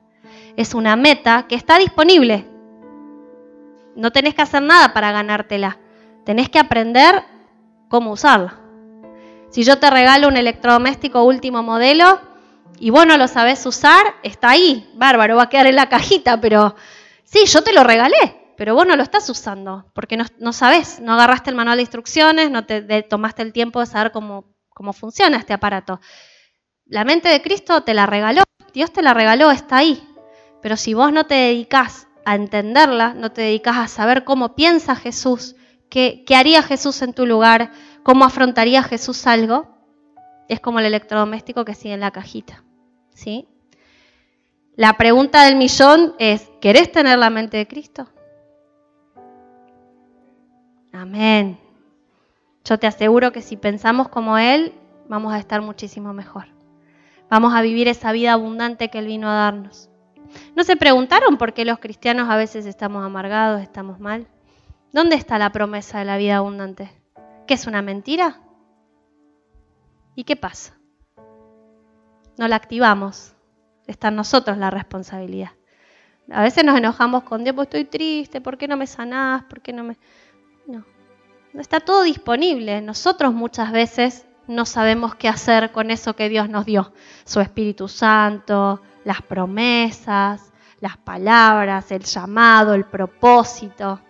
Es 0.54 0.74
una 0.74 0.96
meta 0.96 1.46
que 1.48 1.54
está 1.54 1.78
disponible. 1.78 2.44
No 3.96 4.12
tenés 4.12 4.34
que 4.34 4.42
hacer 4.42 4.62
nada 4.62 4.92
para 4.92 5.12
ganártela. 5.12 5.78
Tenés 6.26 6.50
que 6.50 6.58
aprender 6.58 7.24
cómo 7.88 8.12
usarla. 8.12 8.60
Si 9.50 9.64
yo 9.64 9.78
te 9.78 9.90
regalo 9.90 10.28
un 10.28 10.36
electrodoméstico 10.36 11.24
último 11.24 11.62
modelo 11.64 12.20
y 12.78 12.90
vos 12.90 13.04
no 13.04 13.16
lo 13.16 13.26
sabés 13.26 13.66
usar, 13.66 14.14
está 14.22 14.50
ahí, 14.50 14.88
bárbaro, 14.94 15.36
va 15.36 15.44
a 15.44 15.48
quedar 15.48 15.66
en 15.66 15.74
la 15.74 15.88
cajita, 15.88 16.40
pero 16.40 16.76
sí, 17.24 17.46
yo 17.46 17.62
te 17.62 17.72
lo 17.72 17.82
regalé, 17.82 18.54
pero 18.56 18.76
vos 18.76 18.86
no 18.86 18.94
lo 18.94 19.02
estás 19.02 19.28
usando, 19.28 19.90
porque 19.92 20.16
no, 20.16 20.24
no 20.38 20.52
sabés, 20.52 21.00
no 21.00 21.14
agarraste 21.14 21.50
el 21.50 21.56
manual 21.56 21.78
de 21.78 21.82
instrucciones, 21.82 22.48
no 22.48 22.64
te 22.64 23.02
tomaste 23.02 23.42
el 23.42 23.52
tiempo 23.52 23.80
de 23.80 23.86
saber 23.86 24.12
cómo, 24.12 24.54
cómo 24.68 24.92
funciona 24.92 25.36
este 25.36 25.52
aparato. 25.52 26.00
La 26.86 27.04
mente 27.04 27.28
de 27.28 27.42
Cristo 27.42 27.82
te 27.82 27.92
la 27.92 28.06
regaló, 28.06 28.44
Dios 28.72 28.92
te 28.92 29.02
la 29.02 29.14
regaló, 29.14 29.50
está 29.50 29.78
ahí. 29.78 30.06
Pero 30.62 30.76
si 30.76 30.94
vos 30.94 31.12
no 31.12 31.26
te 31.26 31.34
dedicás 31.34 32.06
a 32.24 32.36
entenderla, 32.36 33.14
no 33.14 33.32
te 33.32 33.42
dedicás 33.42 33.78
a 33.78 33.88
saber 33.88 34.22
cómo 34.22 34.54
piensa 34.54 34.94
Jesús, 34.94 35.56
qué, 35.88 36.22
qué 36.24 36.36
haría 36.36 36.62
Jesús 36.62 37.02
en 37.02 37.14
tu 37.14 37.26
lugar, 37.26 37.72
cómo 38.02 38.24
afrontaría 38.24 38.82
Jesús 38.82 39.26
algo, 39.26 39.66
es 40.48 40.60
como 40.60 40.80
el 40.80 40.86
electrodoméstico 40.86 41.64
que 41.64 41.74
sigue 41.74 41.94
en 41.94 42.00
la 42.00 42.10
cajita. 42.10 42.64
¿sí? 43.14 43.46
La 44.76 44.94
pregunta 44.94 45.44
del 45.44 45.56
millón 45.56 46.14
es, 46.18 46.50
¿querés 46.60 46.90
tener 46.90 47.18
la 47.18 47.30
mente 47.30 47.56
de 47.56 47.68
Cristo? 47.68 48.08
Amén. 50.92 51.58
Yo 52.64 52.78
te 52.78 52.86
aseguro 52.86 53.32
que 53.32 53.42
si 53.42 53.56
pensamos 53.56 54.08
como 54.08 54.38
Él, 54.38 54.74
vamos 55.08 55.32
a 55.32 55.38
estar 55.38 55.60
muchísimo 55.60 56.12
mejor. 56.12 56.46
Vamos 57.28 57.54
a 57.54 57.62
vivir 57.62 57.88
esa 57.88 58.12
vida 58.12 58.32
abundante 58.32 58.88
que 58.88 58.98
Él 58.98 59.06
vino 59.06 59.28
a 59.28 59.34
darnos. 59.34 59.88
¿No 60.56 60.64
se 60.64 60.76
preguntaron 60.76 61.36
por 61.36 61.52
qué 61.52 61.64
los 61.64 61.78
cristianos 61.78 62.28
a 62.28 62.36
veces 62.36 62.66
estamos 62.66 63.04
amargados, 63.04 63.60
estamos 63.60 64.00
mal? 64.00 64.26
¿Dónde 64.92 65.16
está 65.16 65.38
la 65.38 65.52
promesa 65.52 66.00
de 66.00 66.04
la 66.04 66.16
vida 66.16 66.36
abundante? 66.36 66.90
¿Qué 67.50 67.54
es 67.54 67.66
una 67.66 67.82
mentira? 67.82 68.38
¿Y 70.14 70.22
qué 70.22 70.36
pasa? 70.36 70.78
No 72.38 72.46
la 72.46 72.54
activamos. 72.54 73.34
Está 73.88 74.06
en 74.06 74.14
nosotros 74.14 74.56
la 74.56 74.70
responsabilidad. 74.70 75.50
A 76.30 76.44
veces 76.44 76.62
nos 76.62 76.78
enojamos 76.78 77.24
con 77.24 77.42
Dios, 77.42 77.56
pues 77.56 77.66
estoy 77.66 77.86
triste, 77.86 78.40
¿por 78.40 78.56
qué 78.56 78.68
no 78.68 78.76
me 78.76 78.86
sanás? 78.86 79.42
¿Por 79.46 79.62
qué 79.62 79.72
no 79.72 79.82
me.? 79.82 79.98
No 80.68 80.84
está 81.54 81.80
todo 81.80 82.04
disponible. 82.04 82.82
Nosotros 82.82 83.34
muchas 83.34 83.72
veces 83.72 84.26
no 84.46 84.64
sabemos 84.64 85.16
qué 85.16 85.26
hacer 85.26 85.72
con 85.72 85.90
eso 85.90 86.14
que 86.14 86.28
Dios 86.28 86.48
nos 86.48 86.66
dio. 86.66 86.92
Su 87.24 87.40
Espíritu 87.40 87.88
Santo, 87.88 88.80
las 89.04 89.22
promesas, 89.22 90.52
las 90.78 90.98
palabras, 90.98 91.90
el 91.90 92.04
llamado, 92.04 92.74
el 92.74 92.84
propósito. 92.84 94.00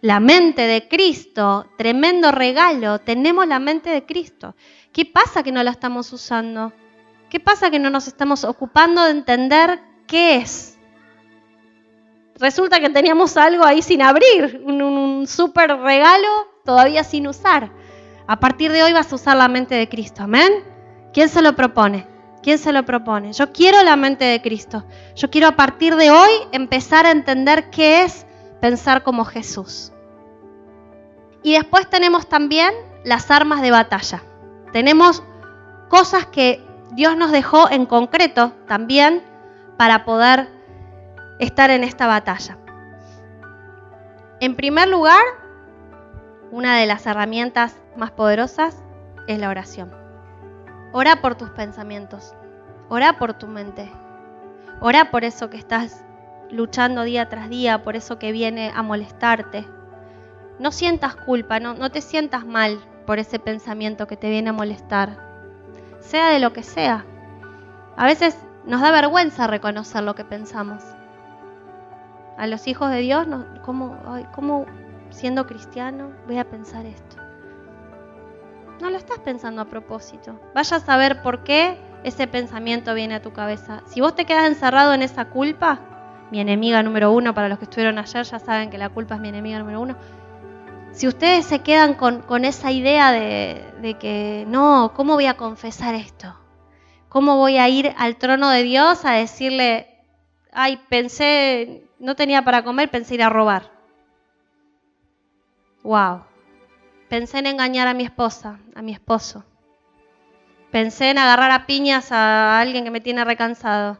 La 0.00 0.20
mente 0.20 0.62
de 0.62 0.86
Cristo, 0.86 1.66
tremendo 1.76 2.30
regalo, 2.30 3.00
tenemos 3.00 3.46
la 3.48 3.58
mente 3.58 3.90
de 3.90 4.06
Cristo. 4.06 4.54
¿Qué 4.92 5.04
pasa 5.04 5.42
que 5.42 5.50
no 5.50 5.62
la 5.64 5.72
estamos 5.72 6.12
usando? 6.12 6.72
¿Qué 7.28 7.40
pasa 7.40 7.70
que 7.70 7.80
no 7.80 7.90
nos 7.90 8.06
estamos 8.06 8.44
ocupando 8.44 9.04
de 9.04 9.10
entender 9.10 9.80
qué 10.06 10.36
es? 10.36 10.78
Resulta 12.36 12.78
que 12.78 12.90
teníamos 12.90 13.36
algo 13.36 13.64
ahí 13.64 13.82
sin 13.82 14.00
abrir, 14.00 14.62
un, 14.64 14.80
un 14.80 15.26
súper 15.26 15.76
regalo 15.76 16.28
todavía 16.64 17.02
sin 17.02 17.26
usar. 17.26 17.72
A 18.28 18.38
partir 18.38 18.70
de 18.70 18.84
hoy 18.84 18.92
vas 18.92 19.10
a 19.12 19.16
usar 19.16 19.36
la 19.36 19.48
mente 19.48 19.74
de 19.74 19.88
Cristo, 19.88 20.22
amén. 20.22 20.62
¿Quién 21.12 21.28
se 21.28 21.42
lo 21.42 21.56
propone? 21.56 22.06
¿Quién 22.40 22.58
se 22.58 22.72
lo 22.72 22.84
propone? 22.84 23.32
Yo 23.32 23.52
quiero 23.52 23.82
la 23.82 23.96
mente 23.96 24.24
de 24.24 24.40
Cristo. 24.40 24.84
Yo 25.16 25.28
quiero 25.28 25.48
a 25.48 25.56
partir 25.56 25.96
de 25.96 26.12
hoy 26.12 26.30
empezar 26.52 27.04
a 27.04 27.10
entender 27.10 27.70
qué 27.70 28.04
es 28.04 28.27
pensar 28.60 29.02
como 29.02 29.24
Jesús. 29.24 29.92
Y 31.42 31.54
después 31.54 31.88
tenemos 31.88 32.28
también 32.28 32.74
las 33.04 33.30
armas 33.30 33.62
de 33.62 33.70
batalla. 33.70 34.22
Tenemos 34.72 35.22
cosas 35.88 36.26
que 36.26 36.64
Dios 36.92 37.16
nos 37.16 37.30
dejó 37.30 37.70
en 37.70 37.86
concreto 37.86 38.52
también 38.66 39.22
para 39.76 40.04
poder 40.04 40.48
estar 41.38 41.70
en 41.70 41.84
esta 41.84 42.06
batalla. 42.06 42.58
En 44.40 44.56
primer 44.56 44.88
lugar, 44.88 45.22
una 46.50 46.76
de 46.76 46.86
las 46.86 47.06
herramientas 47.06 47.76
más 47.96 48.10
poderosas 48.10 48.82
es 49.26 49.38
la 49.38 49.48
oración. 49.48 49.92
Ora 50.92 51.20
por 51.20 51.34
tus 51.34 51.50
pensamientos, 51.50 52.34
ora 52.88 53.18
por 53.18 53.34
tu 53.34 53.46
mente, 53.46 53.90
ora 54.80 55.10
por 55.10 55.24
eso 55.24 55.50
que 55.50 55.58
estás 55.58 56.04
luchando 56.50 57.02
día 57.02 57.28
tras 57.28 57.48
día, 57.48 57.82
por 57.82 57.96
eso 57.96 58.18
que 58.18 58.32
viene 58.32 58.72
a 58.74 58.82
molestarte. 58.82 59.66
No 60.58 60.72
sientas 60.72 61.14
culpa, 61.14 61.60
no, 61.60 61.90
te 61.90 62.00
sientas 62.00 62.44
mal 62.44 62.78
por 63.06 63.18
ese 63.18 63.38
pensamiento 63.38 64.06
que 64.06 64.16
te 64.16 64.28
viene 64.28 64.50
a 64.50 64.52
molestar, 64.52 65.16
sea 66.00 66.30
de 66.30 66.40
lo 66.40 66.52
que 66.52 66.62
sea. 66.62 67.04
A 67.96 68.06
veces 68.06 68.36
nos 68.64 68.80
da 68.80 68.90
vergüenza 68.90 69.46
reconocer 69.46 70.02
lo 70.02 70.14
que 70.14 70.24
pensamos. 70.24 70.82
A 72.36 72.46
los 72.46 72.66
hijos 72.66 72.90
de 72.90 72.98
Dios, 72.98 73.26
¿cómo, 73.62 73.96
¿cómo 74.34 74.66
siendo 75.10 75.46
cristiano 75.46 76.10
voy 76.26 76.38
a 76.38 76.48
pensar 76.48 76.86
esto? 76.86 77.16
No 78.80 78.90
lo 78.90 78.96
estás 78.96 79.18
pensando 79.18 79.62
a 79.62 79.64
propósito. 79.64 80.40
Vaya 80.54 80.76
a 80.76 80.80
saber 80.80 81.22
por 81.22 81.42
qué 81.42 81.80
ese 82.04 82.28
pensamiento 82.28 82.94
viene 82.94 83.16
a 83.16 83.22
tu 83.22 83.32
cabeza. 83.32 83.82
Si 83.86 84.00
vos 84.00 84.14
te 84.14 84.24
quedas 84.24 84.46
encerrado 84.46 84.94
en 84.94 85.02
esa 85.02 85.26
culpa, 85.26 85.80
mi 86.30 86.40
enemiga 86.40 86.82
número 86.82 87.12
uno, 87.12 87.34
para 87.34 87.48
los 87.48 87.58
que 87.58 87.64
estuvieron 87.64 87.98
ayer 87.98 88.24
ya 88.24 88.38
saben 88.38 88.70
que 88.70 88.78
la 88.78 88.88
culpa 88.88 89.14
es 89.14 89.20
mi 89.20 89.28
enemiga 89.28 89.58
número 89.58 89.80
uno. 89.80 89.96
Si 90.92 91.06
ustedes 91.06 91.46
se 91.46 91.60
quedan 91.60 91.94
con, 91.94 92.44
esa 92.44 92.72
idea 92.72 93.12
de, 93.12 93.62
de 93.80 93.94
que 93.94 94.44
no, 94.48 94.92
¿cómo 94.94 95.14
voy 95.14 95.26
a 95.26 95.36
confesar 95.36 95.94
esto? 95.94 96.34
¿Cómo 97.08 97.36
voy 97.36 97.56
a 97.56 97.68
ir 97.68 97.94
al 97.96 98.16
trono 98.16 98.50
de 98.50 98.62
Dios 98.62 99.04
a 99.04 99.12
decirle, 99.12 99.86
ay, 100.52 100.78
pensé, 100.88 101.84
no 101.98 102.16
tenía 102.16 102.42
para 102.42 102.64
comer, 102.64 102.90
pensé 102.90 103.14
ir 103.14 103.22
a 103.22 103.30
robar? 103.30 103.70
Wow. 105.82 106.24
Pensé 107.08 107.38
en 107.38 107.46
engañar 107.46 107.88
a 107.88 107.94
mi 107.94 108.04
esposa, 108.04 108.58
a 108.74 108.82
mi 108.82 108.92
esposo. 108.92 109.44
pensé 110.70 111.10
en 111.10 111.18
agarrar 111.18 111.50
a 111.50 111.64
piñas 111.64 112.12
a 112.12 112.60
alguien 112.60 112.84
que 112.84 112.90
me 112.90 113.00
tiene 113.00 113.24
recansado. 113.24 113.98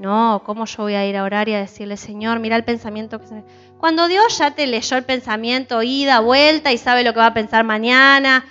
No, 0.00 0.42
¿cómo 0.46 0.64
yo 0.64 0.84
voy 0.84 0.94
a 0.94 1.06
ir 1.06 1.14
a 1.18 1.24
orar 1.24 1.50
y 1.50 1.54
a 1.54 1.58
decirle, 1.58 1.98
Señor, 1.98 2.40
mira 2.40 2.56
el 2.56 2.64
pensamiento 2.64 3.20
que 3.20 3.26
se. 3.26 3.44
Cuando 3.78 4.08
Dios 4.08 4.38
ya 4.38 4.52
te 4.52 4.66
leyó 4.66 4.96
el 4.96 5.04
pensamiento, 5.04 5.82
ida, 5.82 6.20
vuelta 6.20 6.72
y 6.72 6.78
sabe 6.78 7.04
lo 7.04 7.12
que 7.12 7.18
va 7.18 7.26
a 7.26 7.34
pensar 7.34 7.64
mañana. 7.64 8.46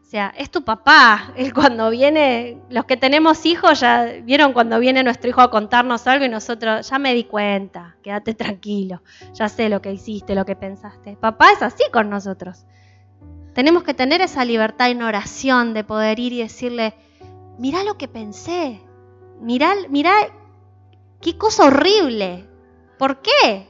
O 0.00 0.04
sea, 0.04 0.32
es 0.38 0.48
tu 0.48 0.62
papá. 0.62 1.32
Él 1.36 1.52
cuando 1.52 1.90
viene, 1.90 2.58
los 2.70 2.84
que 2.84 2.96
tenemos 2.96 3.44
hijos 3.46 3.80
ya 3.80 4.12
vieron 4.22 4.52
cuando 4.52 4.78
viene 4.78 5.02
nuestro 5.02 5.28
hijo 5.28 5.40
a 5.40 5.50
contarnos 5.50 6.06
algo 6.06 6.24
y 6.24 6.28
nosotros, 6.28 6.88
ya 6.88 7.00
me 7.00 7.14
di 7.14 7.24
cuenta, 7.24 7.96
quédate 8.04 8.34
tranquilo, 8.34 9.02
ya 9.34 9.48
sé 9.48 9.68
lo 9.68 9.82
que 9.82 9.92
hiciste, 9.92 10.36
lo 10.36 10.44
que 10.44 10.54
pensaste. 10.54 11.16
Papá 11.16 11.50
es 11.50 11.62
así 11.62 11.82
con 11.92 12.10
nosotros. 12.10 12.64
Tenemos 13.54 13.82
que 13.82 13.92
tener 13.92 14.20
esa 14.20 14.44
libertad 14.44 14.88
en 14.88 15.02
oración 15.02 15.74
de 15.74 15.82
poder 15.82 16.20
ir 16.20 16.32
y 16.32 16.42
decirle, 16.42 16.94
mirá 17.58 17.82
lo 17.82 17.98
que 17.98 18.06
pensé, 18.06 18.80
mirá, 19.40 19.74
mirá 19.88 20.12
qué 21.22 21.38
cosa 21.38 21.66
horrible, 21.66 22.44
¿por 22.98 23.22
qué? 23.22 23.68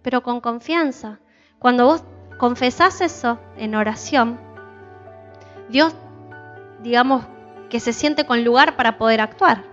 Pero 0.00 0.22
con 0.22 0.40
confianza. 0.40 1.18
Cuando 1.58 1.84
vos 1.84 2.04
confesás 2.38 3.02
eso 3.02 3.38
en 3.56 3.74
oración, 3.74 4.40
Dios, 5.68 5.94
digamos, 6.82 7.24
que 7.68 7.80
se 7.80 7.92
siente 7.92 8.24
con 8.24 8.44
lugar 8.44 8.76
para 8.76 8.96
poder 8.96 9.20
actuar. 9.20 9.64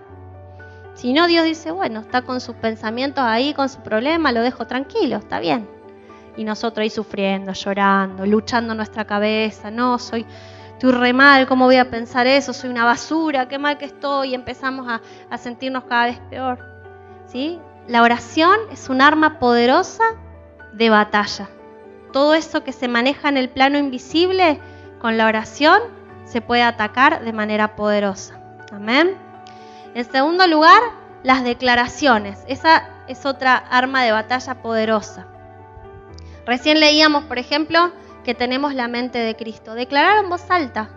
Si 0.94 1.12
no, 1.12 1.26
Dios 1.26 1.44
dice, 1.44 1.70
bueno, 1.70 2.00
está 2.00 2.22
con 2.22 2.40
sus 2.40 2.56
pensamientos 2.56 3.24
ahí, 3.24 3.54
con 3.54 3.68
su 3.68 3.80
problema, 3.80 4.32
lo 4.32 4.42
dejo 4.42 4.66
tranquilo, 4.66 5.16
está 5.16 5.38
bien. 5.38 5.68
Y 6.36 6.44
nosotros 6.44 6.82
ahí 6.82 6.90
sufriendo, 6.90 7.52
llorando, 7.52 8.26
luchando 8.26 8.74
nuestra 8.74 9.04
cabeza, 9.04 9.70
no, 9.70 9.98
soy, 9.98 10.26
estoy 10.80 10.92
re 10.92 11.12
mal, 11.12 11.46
¿cómo 11.46 11.66
voy 11.66 11.76
a 11.76 11.90
pensar 11.90 12.26
eso? 12.26 12.54
Soy 12.54 12.70
una 12.70 12.86
basura, 12.86 13.48
qué 13.48 13.58
mal 13.58 13.76
que 13.76 13.84
estoy, 13.84 14.30
y 14.30 14.34
empezamos 14.34 14.88
a, 14.88 15.02
a 15.28 15.36
sentirnos 15.36 15.84
cada 15.84 16.06
vez 16.06 16.18
peor. 16.30 16.58
¿Sí? 17.26 17.60
La 17.86 18.02
oración 18.02 18.56
es 18.72 18.88
un 18.88 19.02
arma 19.02 19.38
poderosa 19.38 20.02
de 20.72 20.88
batalla. 20.88 21.50
Todo 22.14 22.32
eso 22.32 22.64
que 22.64 22.72
se 22.72 22.88
maneja 22.88 23.28
en 23.28 23.36
el 23.36 23.50
plano 23.50 23.76
invisible, 23.76 24.58
con 25.02 25.18
la 25.18 25.26
oración 25.26 25.82
se 26.24 26.40
puede 26.40 26.62
atacar 26.62 27.26
de 27.26 27.32
manera 27.34 27.76
poderosa. 27.76 28.40
Amén. 28.72 29.18
En 29.94 30.10
segundo 30.10 30.46
lugar, 30.46 30.80
las 31.22 31.44
declaraciones. 31.44 32.38
Esa 32.48 32.88
es 33.06 33.26
otra 33.26 33.54
arma 33.54 34.02
de 34.02 34.12
batalla 34.12 34.62
poderosa. 34.62 35.26
Recién 36.46 36.80
leíamos, 36.80 37.24
por 37.24 37.36
ejemplo, 37.36 37.92
que 38.30 38.34
tenemos 38.36 38.76
la 38.76 38.86
mente 38.86 39.18
de 39.18 39.34
Cristo. 39.34 39.74
Declarar 39.74 40.22
en 40.22 40.30
voz 40.30 40.48
alta. 40.52 40.88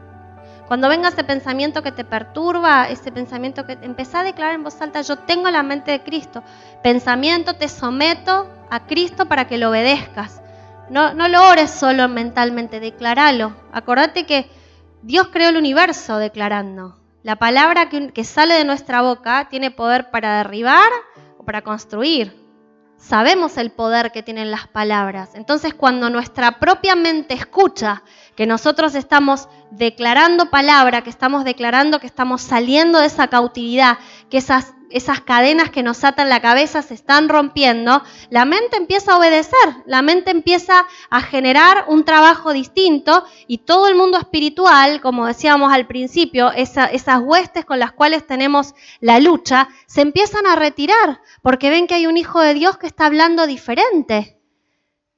Cuando 0.67 0.87
venga 0.87 1.09
ese 1.09 1.23
pensamiento 1.23 1.81
que 1.81 1.91
te 1.91 2.05
perturba, 2.05 2.87
ese 2.89 3.11
pensamiento 3.11 3.65
que 3.65 3.75
empezá 3.81 4.19
a 4.19 4.23
declarar 4.23 4.53
en 4.53 4.63
voz 4.63 4.79
alta, 4.79 5.01
yo 5.01 5.15
tengo 5.15 5.49
la 5.49 5.63
mente 5.63 5.89
de 5.89 6.03
Cristo. 6.03 6.43
Pensamiento, 6.83 7.55
te 7.55 7.69
someto 7.69 8.47
a 8.69 8.85
Cristo 8.85 9.25
para 9.25 9.47
que 9.47 9.57
lo 9.57 9.71
obedezcas. 9.71 10.43
No, 10.91 11.15
no 11.15 11.27
lo 11.27 11.43
ores 11.49 11.71
solo 11.71 12.07
mentalmente, 12.07 12.79
declaralo. 12.79 13.55
Acordate 13.71 14.27
que 14.27 14.47
Dios 15.01 15.29
creó 15.29 15.49
el 15.49 15.57
universo 15.57 16.19
declarando. 16.19 16.99
La 17.23 17.37
palabra 17.37 17.89
que, 17.89 18.11
que 18.11 18.25
sale 18.25 18.53
de 18.53 18.63
nuestra 18.63 19.01
boca 19.01 19.47
tiene 19.49 19.71
poder 19.71 20.11
para 20.11 20.37
derribar 20.37 20.91
o 21.39 21.45
para 21.45 21.63
construir 21.63 22.42
sabemos 22.97 23.57
el 23.57 23.71
poder 23.71 24.11
que 24.11 24.23
tienen 24.23 24.51
las 24.51 24.67
palabras. 24.67 25.31
Entonces, 25.35 25.73
cuando 25.73 26.09
nuestra 26.09 26.59
propia 26.59 26.95
mente 26.95 27.33
escucha 27.33 28.03
que 28.35 28.45
nosotros 28.45 28.95
estamos 28.95 29.47
declarando 29.71 30.49
palabra, 30.49 31.01
que 31.01 31.09
estamos 31.09 31.43
declarando 31.43 31.99
que 31.99 32.07
estamos 32.07 32.41
saliendo 32.41 32.99
de 32.99 33.07
esa 33.07 33.27
cautividad, 33.27 33.97
que 34.29 34.37
esas, 34.37 34.73
esas 34.89 35.21
cadenas 35.21 35.69
que 35.69 35.83
nos 35.83 36.03
atan 36.03 36.29
la 36.29 36.41
cabeza 36.41 36.81
se 36.81 36.93
están 36.93 37.29
rompiendo, 37.29 38.03
la 38.29 38.45
mente 38.45 38.77
empieza 38.77 39.13
a 39.13 39.17
obedecer, 39.17 39.75
la 39.85 40.01
mente 40.01 40.31
empieza 40.31 40.85
a 41.09 41.21
generar 41.21 41.85
un 41.87 42.05
trabajo 42.05 42.53
distinto 42.53 43.23
y 43.47 43.59
todo 43.59 43.87
el 43.87 43.95
mundo 43.95 44.17
espiritual, 44.17 45.01
como 45.01 45.25
decíamos 45.25 45.71
al 45.71 45.87
principio, 45.87 46.51
esas 46.51 47.21
huestes 47.21 47.65
con 47.65 47.79
las 47.79 47.91
cuales 47.91 48.25
tenemos 48.25 48.75
la 48.99 49.19
lucha, 49.19 49.69
se 49.87 50.01
empiezan 50.01 50.45
a 50.47 50.55
retirar 50.55 51.21
porque 51.41 51.69
ven 51.69 51.87
que 51.87 51.95
hay 51.95 52.07
un 52.07 52.17
hijo 52.17 52.41
de 52.41 52.53
Dios 52.53 52.77
que 52.77 52.87
está 52.87 53.05
hablando 53.05 53.47
diferente. 53.47 54.37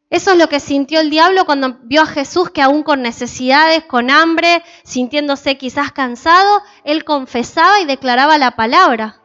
Eso 0.10 0.32
es 0.32 0.38
lo 0.38 0.48
que 0.48 0.60
sintió 0.60 1.00
el 1.00 1.10
diablo 1.10 1.46
cuando 1.46 1.80
vio 1.84 2.04
a 2.04 2.06
Jesús 2.06 2.52
que 2.52 2.62
aún 2.62 2.84
con 2.84 3.02
necesidades, 3.02 3.84
con 3.86 4.12
hambre, 4.12 4.64
sintiéndose 4.84 5.58
quizás 5.58 5.92
cansado, 5.92 6.62
él 6.84 7.04
confesaba 7.04 7.82
y 7.82 7.86
declaraba 7.86 8.38
la 8.38 8.52
palabra. 8.52 9.22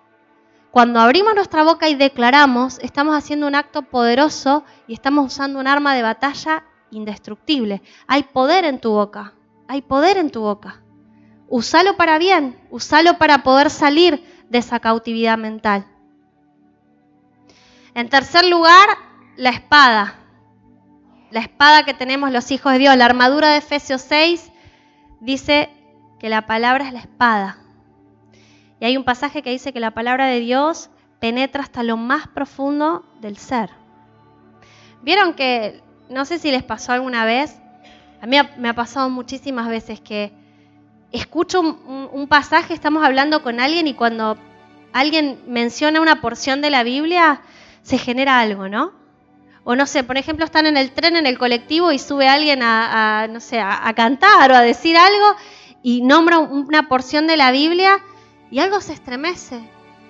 Cuando 0.70 1.00
abrimos 1.00 1.34
nuestra 1.34 1.64
boca 1.64 1.88
y 1.88 1.96
declaramos, 1.96 2.78
estamos 2.78 3.16
haciendo 3.16 3.46
un 3.46 3.56
acto 3.56 3.82
poderoso 3.82 4.64
y 4.86 4.94
estamos 4.94 5.26
usando 5.26 5.58
un 5.58 5.66
arma 5.66 5.94
de 5.94 6.02
batalla 6.02 6.64
indestructible. 6.90 7.82
Hay 8.06 8.22
poder 8.22 8.64
en 8.64 8.80
tu 8.80 8.90
boca, 8.92 9.34
hay 9.68 9.82
poder 9.82 10.16
en 10.16 10.30
tu 10.30 10.40
boca. 10.40 10.82
Usalo 11.48 11.96
para 11.96 12.18
bien, 12.18 12.58
usalo 12.70 13.18
para 13.18 13.42
poder 13.42 13.68
salir 13.68 14.24
de 14.48 14.58
esa 14.58 14.80
cautividad 14.80 15.36
mental. 15.36 15.86
En 17.94 18.08
tercer 18.08 18.46
lugar, 18.46 18.88
la 19.36 19.50
espada. 19.50 20.19
La 21.30 21.40
espada 21.40 21.84
que 21.84 21.94
tenemos 21.94 22.32
los 22.32 22.50
hijos 22.50 22.72
de 22.72 22.78
Dios. 22.80 22.96
La 22.96 23.04
armadura 23.04 23.50
de 23.50 23.58
Efesios 23.58 24.02
6 24.02 24.50
dice 25.20 25.70
que 26.18 26.28
la 26.28 26.46
palabra 26.46 26.86
es 26.86 26.92
la 26.92 27.00
espada. 27.00 27.58
Y 28.80 28.84
hay 28.84 28.96
un 28.96 29.04
pasaje 29.04 29.42
que 29.42 29.50
dice 29.50 29.72
que 29.72 29.80
la 29.80 29.92
palabra 29.92 30.26
de 30.26 30.40
Dios 30.40 30.90
penetra 31.20 31.62
hasta 31.62 31.82
lo 31.82 31.96
más 31.96 32.26
profundo 32.28 33.04
del 33.20 33.36
ser. 33.36 33.70
Vieron 35.02 35.34
que, 35.34 35.82
no 36.08 36.24
sé 36.24 36.38
si 36.38 36.50
les 36.50 36.62
pasó 36.62 36.92
alguna 36.92 37.24
vez, 37.24 37.60
a 38.20 38.26
mí 38.26 38.36
me 38.58 38.68
ha 38.68 38.74
pasado 38.74 39.08
muchísimas 39.08 39.68
veces 39.68 40.00
que 40.00 40.32
escucho 41.12 41.60
un, 41.60 42.08
un 42.12 42.26
pasaje, 42.26 42.74
estamos 42.74 43.04
hablando 43.04 43.42
con 43.42 43.60
alguien 43.60 43.86
y 43.86 43.94
cuando 43.94 44.36
alguien 44.92 45.40
menciona 45.46 46.00
una 46.00 46.20
porción 46.20 46.60
de 46.60 46.70
la 46.70 46.82
Biblia, 46.82 47.42
se 47.82 47.98
genera 47.98 48.40
algo, 48.40 48.68
¿no? 48.68 48.99
O 49.70 49.76
no 49.76 49.87
sé, 49.87 50.02
por 50.02 50.18
ejemplo, 50.18 50.44
están 50.44 50.66
en 50.66 50.76
el 50.76 50.90
tren, 50.90 51.14
en 51.14 51.26
el 51.26 51.38
colectivo 51.38 51.92
y 51.92 52.00
sube 52.00 52.26
alguien 52.26 52.61
a, 52.61 53.28
no 53.30 53.38
sé, 53.38 53.61
a, 53.61 53.94
cantar 53.94 54.50
o 54.50 54.56
a 54.56 54.62
decir 54.62 54.96
algo 54.96 55.37
y 55.80 56.02
nombra 56.02 56.40
una 56.40 56.88
porción 56.88 57.28
de 57.28 57.37
la 57.37 57.52
Biblia 57.52 58.00
y 58.50 58.59
algo 58.59 58.80
se 58.80 58.94
estremece 58.94 59.62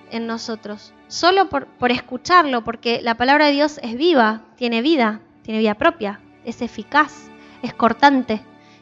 en 0.09 0.25
nosotros, 0.25 0.95
solo 1.07 1.47
por, 1.47 1.67
por 1.67 1.91
escucharlo, 1.91 2.63
porque 2.63 3.01
la 3.03 3.17
palabra 3.17 3.45
de 3.45 3.51
Dios 3.51 3.79
es 3.83 3.95
viva, 3.95 4.41
tiene 4.55 4.81
vida, 4.81 5.21
tiene 5.43 5.59
vida 5.59 5.75
propia, 5.75 6.21
es 6.43 6.63
eficaz, 6.63 7.29
es 7.61 7.75
cortante, 7.75 8.41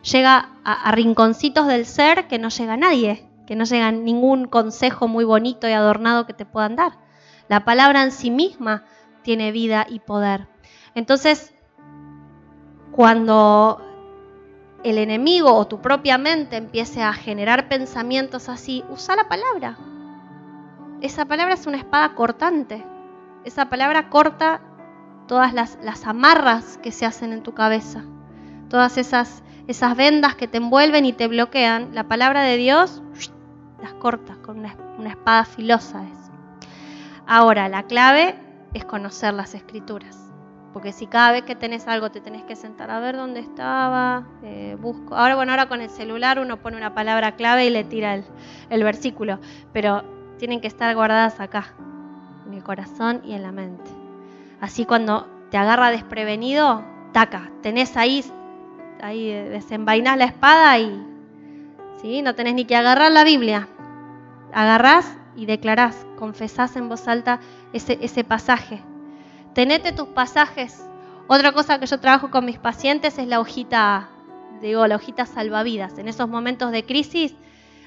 llega 0.10 0.52
a, 0.64 0.84
a 0.84 0.92
rinconcitos 0.94 1.68
del 1.68 1.86
ser 1.86 2.30
que 2.30 2.40
no 2.40 2.48
llega 2.48 2.78
nadie, 2.78 3.28
que 3.46 3.58
no 3.58 3.66
llega 3.66 3.92
ningún 3.92 4.46
consejo 4.46 5.10
muy 5.10 5.26
bonito 5.26 5.68
y 5.68 5.74
adornado 5.74 6.26
que 6.26 6.34
te 6.34 6.46
puedan 6.46 6.78
dar. 6.78 6.94
La 7.50 7.66
palabra 7.66 8.02
en 8.02 8.14
sí 8.14 8.32
misma 8.32 8.86
tiene 9.24 9.52
vida 9.52 9.86
y 9.90 10.00
poder. 10.00 10.48
Entonces, 10.96 11.54
cuando 12.92 13.82
el 14.84 14.98
enemigo 14.98 15.54
o 15.54 15.68
tu 15.68 15.82
propia 15.82 16.18
mente 16.18 16.58
empiece 16.58 17.02
a 17.02 17.14
generar 17.14 17.68
pensamientos 17.68 18.50
así, 18.50 18.84
usa 18.90 19.16
la 19.16 19.28
palabra. 19.28 19.78
Esa 21.02 21.26
palabra 21.26 21.54
es 21.54 21.66
una 21.68 21.78
espada 21.78 22.14
cortante. 22.16 22.86
Esa 23.44 23.70
palabra 23.70 24.10
corta 24.10 24.62
todas 25.28 25.54
las, 25.54 25.78
las 25.82 26.06
amarras 26.06 26.78
que 26.78 26.92
se 26.92 27.06
hacen 27.06 27.34
en 27.34 27.44
tu 27.44 27.54
cabeza. 27.54 28.04
Todas 28.70 28.98
esas, 28.98 29.44
esas 29.68 29.96
vendas 29.96 30.36
que 30.36 30.48
te 30.48 30.58
envuelven 30.58 31.06
y 31.06 31.14
te 31.14 31.28
bloquean. 31.28 31.94
La 31.94 32.06
palabra 32.06 32.42
de 32.42 32.58
Dios 32.58 33.02
las 33.82 33.94
corta 33.94 34.36
con 34.44 34.60
una, 34.60 34.76
una 34.98 35.10
espada 35.10 35.46
filosa. 35.46 36.04
Ahora, 37.26 37.70
la 37.70 37.84
clave 37.84 38.36
es 38.74 38.86
conocer 38.86 39.34
las 39.34 39.54
escrituras. 39.54 40.29
Porque 40.80 40.94
si 40.94 41.08
cada 41.08 41.34
vez 41.34 41.44
que 41.44 41.56
tenés 41.56 41.90
algo 41.90 42.10
te 42.10 42.22
tenés 42.22 42.44
que 42.44 42.56
sentar 42.56 42.90
a 42.90 43.02
ver 43.02 43.18
dónde 43.18 43.42
estaba, 43.42 44.24
eh, 44.44 44.78
busco. 44.80 45.14
Ahora, 45.14 45.36
bueno, 45.36 45.52
ahora 45.52 45.68
con 45.68 45.82
el 45.82 45.90
celular 45.90 46.40
uno 46.40 46.56
pone 46.56 46.78
una 46.78 46.94
palabra 46.94 47.36
clave 47.36 47.66
y 47.66 47.70
le 47.70 47.84
tira 47.84 48.16
el, 48.70 48.84
versículo. 48.86 49.40
Pero 49.74 50.06
tienen 50.38 50.62
que 50.62 50.68
estar 50.68 50.96
guardadas 50.96 51.42
acá, 51.42 51.74
en 52.48 52.54
el 52.54 52.64
corazón 52.64 53.20
y 53.26 53.34
en 53.34 53.44
la 53.44 53.52
mente. 53.52 53.92
Así 54.62 54.86
cuando 54.86 55.28
te 55.52 55.58
agarra 55.58 55.92
desprevenido, 55.92 56.82
taca, 57.12 57.52
tenés 57.62 57.98
ahí, 57.98 58.24
ahí 59.02 59.34
desenvainás 59.34 60.18
la 60.18 60.26
espada 60.28 60.80
y 60.80 61.06
¿sí? 62.02 62.22
no 62.22 62.36
tenés 62.36 62.54
ni 62.54 62.64
que 62.64 62.78
agarrar 62.78 63.12
la 63.12 63.26
Biblia. 63.26 63.68
Agarrás 64.54 65.14
y 65.36 65.46
declarás, 65.46 66.08
confesás 66.18 66.78
en 66.78 66.88
voz 66.88 67.10
alta 67.10 67.42
ese, 67.74 67.98
ese 68.02 68.24
pasaje. 68.24 68.82
Tenete 69.60 69.92
tus 69.92 70.08
pasajes. 70.08 70.82
Otra 71.28 71.52
cosa 71.52 71.82
que 71.82 71.86
yo 71.86 72.00
trabajo 72.00 72.32
con 72.32 72.46
mis 72.46 72.58
pacientes 72.58 73.18
es 73.18 73.28
la 73.28 73.42
hojita, 73.42 74.08
digo, 74.62 74.88
la 74.88 74.96
hojita 74.96 75.26
salvavidas. 75.26 75.98
En 75.98 76.08
esos 76.08 76.30
momentos 76.30 76.72
de 76.72 76.86
crisis, 76.86 77.36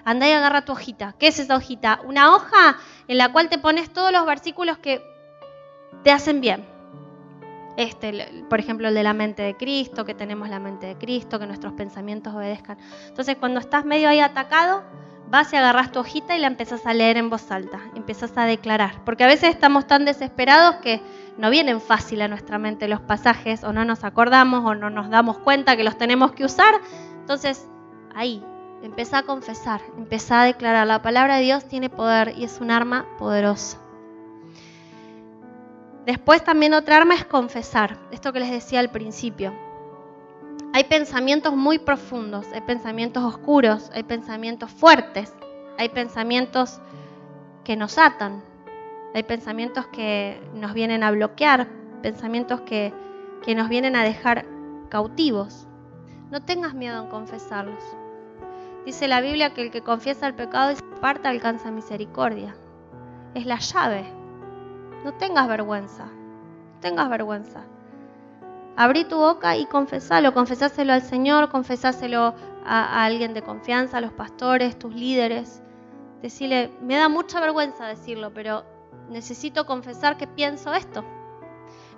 Andá 0.05 0.29
y 0.29 0.33
agarra 0.33 0.67
tu 0.67 0.73
hojita. 0.73 1.15
¿Qué 1.19 1.29
es 1.29 1.39
esa 1.39 1.57
hojita? 1.57 2.03
Una 2.05 2.35
hoja 2.35 2.77
en 3.09 3.17
la 3.17 3.33
cual 3.33 3.49
te 3.49 3.57
pones 3.57 3.91
todos 3.91 4.13
los 4.13 4.27
versículos 4.27 4.77
que 4.77 5.03
te 6.03 6.11
hacen 6.11 6.43
bien. 6.43 6.67
Este, 7.79 8.45
por 8.51 8.61
ejemplo, 8.61 8.89
el 8.89 8.95
de 8.95 9.03
la 9.03 9.15
mente 9.15 9.41
de 9.41 9.57
Cristo, 9.57 10.05
que 10.05 10.13
tenemos 10.13 10.51
la 10.51 10.59
mente 10.59 10.89
de 10.89 10.99
Cristo, 10.99 11.39
que 11.39 11.47
nuestros 11.47 11.73
pensamientos 11.73 12.35
obedezcan. 12.35 12.77
Entonces, 13.07 13.37
cuando 13.37 13.61
estás 13.61 13.87
medio 13.87 14.11
ahí 14.11 14.21
atacado, 14.21 14.83
vas 15.33 15.51
y 15.55 15.57
agarras 15.57 15.91
tu 15.91 15.99
hojita 15.99 16.37
y 16.37 16.41
la 16.41 16.47
empezás 16.47 16.85
a 16.85 16.93
leer 16.93 17.17
en 17.17 17.31
voz 17.31 17.51
alta, 17.51 17.81
empezás 17.95 18.37
a 18.37 18.45
declarar. 18.45 19.03
Porque 19.07 19.25
a 19.25 19.27
veces 19.27 19.49
estamos 19.49 19.87
tan 19.87 20.05
desesperados 20.05 20.75
que 20.83 21.01
no 21.39 21.49
vienen 21.49 21.81
fácil 21.81 22.21
a 22.21 22.29
nuestra 22.29 22.59
mente 22.59 22.87
los 22.87 23.01
pasajes, 23.01 23.65
o 23.65 23.73
no 23.73 23.87
nos 23.87 24.05
acordamos, 24.05 24.63
o 24.63 24.75
no 24.75 24.91
nos 24.91 25.09
damos 25.09 25.39
cuenta 25.39 25.75
que 25.75 25.85
los 25.85 25.97
tenemos 25.97 26.33
que 26.33 26.45
usar. 26.45 26.75
Entonces, 27.19 27.67
ahí, 28.15 28.45
empezá 28.83 29.19
a 29.19 29.23
confesar, 29.23 29.81
empezá 29.97 30.43
a 30.43 30.45
declarar. 30.45 30.87
La 30.87 31.01
palabra 31.01 31.37
de 31.37 31.45
Dios 31.45 31.65
tiene 31.65 31.89
poder 31.89 32.35
y 32.37 32.45
es 32.45 32.61
un 32.61 32.71
arma 32.71 33.07
poderosa. 33.19 33.79
Después 36.05 36.45
también 36.45 36.75
otra 36.75 36.99
arma 36.99 37.15
es 37.15 37.25
confesar, 37.25 37.97
esto 38.11 38.35
que 38.35 38.41
les 38.41 38.51
decía 38.51 38.81
al 38.81 38.91
principio. 38.91 39.55
Hay 40.73 40.85
pensamientos 40.85 41.55
muy 41.55 41.79
profundos, 41.79 42.47
hay 42.53 42.63
pensamientos 42.63 43.23
oscuros, 43.23 43.91
hay 43.95 44.03
pensamientos 44.05 44.71
fuertes, 44.71 45.35
hay 45.79 45.89
pensamientos 45.91 46.81
que 47.65 47.77
nos 47.77 47.99
atan, 47.99 48.43
hay 49.15 49.23
pensamientos 49.23 49.87
que 49.89 50.41
nos 50.55 50.73
vienen 50.73 51.03
a 51.03 51.11
bloquear, 51.11 51.69
pensamientos 52.03 52.63
que, 52.63 52.93
que 53.45 53.55
nos 53.55 53.69
vienen 53.69 53.97
a 53.97 54.05
dejar 54.05 54.47
cautivos. 54.89 55.67
No 56.31 56.43
tengas 56.43 56.75
miedo 56.75 57.03
en 57.03 57.09
confesarlos. 57.09 57.83
Dice 58.87 59.09
la 59.09 59.21
Biblia 59.21 59.53
que 59.53 59.63
el 59.63 59.71
que 59.71 59.83
confiesa 59.83 60.27
el 60.27 60.35
pecado 60.35 60.73
y 60.73 60.77
se 60.77 60.85
aparta 60.97 61.29
alcanza 61.29 61.71
misericordia. 61.71 62.55
Es 63.35 63.45
la 63.45 63.59
llave 63.59 64.23
no 65.05 65.13
tengas 65.15 65.49
vergüenza, 65.49 66.05
no 66.05 66.81
tengas 66.81 67.09
vergüenza. 67.09 67.65
Abrí 68.77 69.05
tu 69.05 69.17
boca 69.17 69.57
y 69.57 69.67
confesalo, 69.67 70.33
confesáselo 70.33 70.93
al 70.93 71.03
Señor, 71.03 71.51
confesáselo 71.51 72.35
a, 72.65 73.05
alguien 73.05 73.35
de 73.35 73.43
confianza, 73.43 73.99
a 73.99 74.01
los 74.01 74.13
pastores, 74.13 74.79
tus 74.79 74.95
líderes. 74.95 75.63
Decirle, 76.23 76.71
me 76.81 76.97
da 76.97 77.09
mucha 77.09 77.41
vergüenza 77.41 77.87
decirlo, 77.87 78.33
pero 78.33 78.65
necesito 79.11 79.67
confesar 79.67 80.17
que 80.17 80.27
pienso 80.27 80.73
esto. 80.73 81.05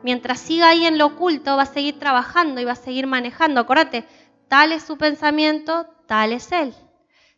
Mientras 0.03 0.41
siga 0.41 0.69
ahí 0.69 0.85
en 0.85 0.99
lo 0.99 1.07
oculto, 1.07 1.57
va 1.57 1.63
a 1.63 1.67
seguir 1.67 1.99
trabajando 1.99 2.61
y 2.61 2.65
va 2.65 2.73
a 2.73 2.77
seguir 2.77 3.07
manejando. 3.07 3.61
Acuérdate, 3.61 4.05
tal 4.49 4.73
es 4.73 4.83
su 4.83 4.99
pensamiento, 4.99 5.87
tal 6.07 6.33
es 6.33 6.51
él. 6.51 6.75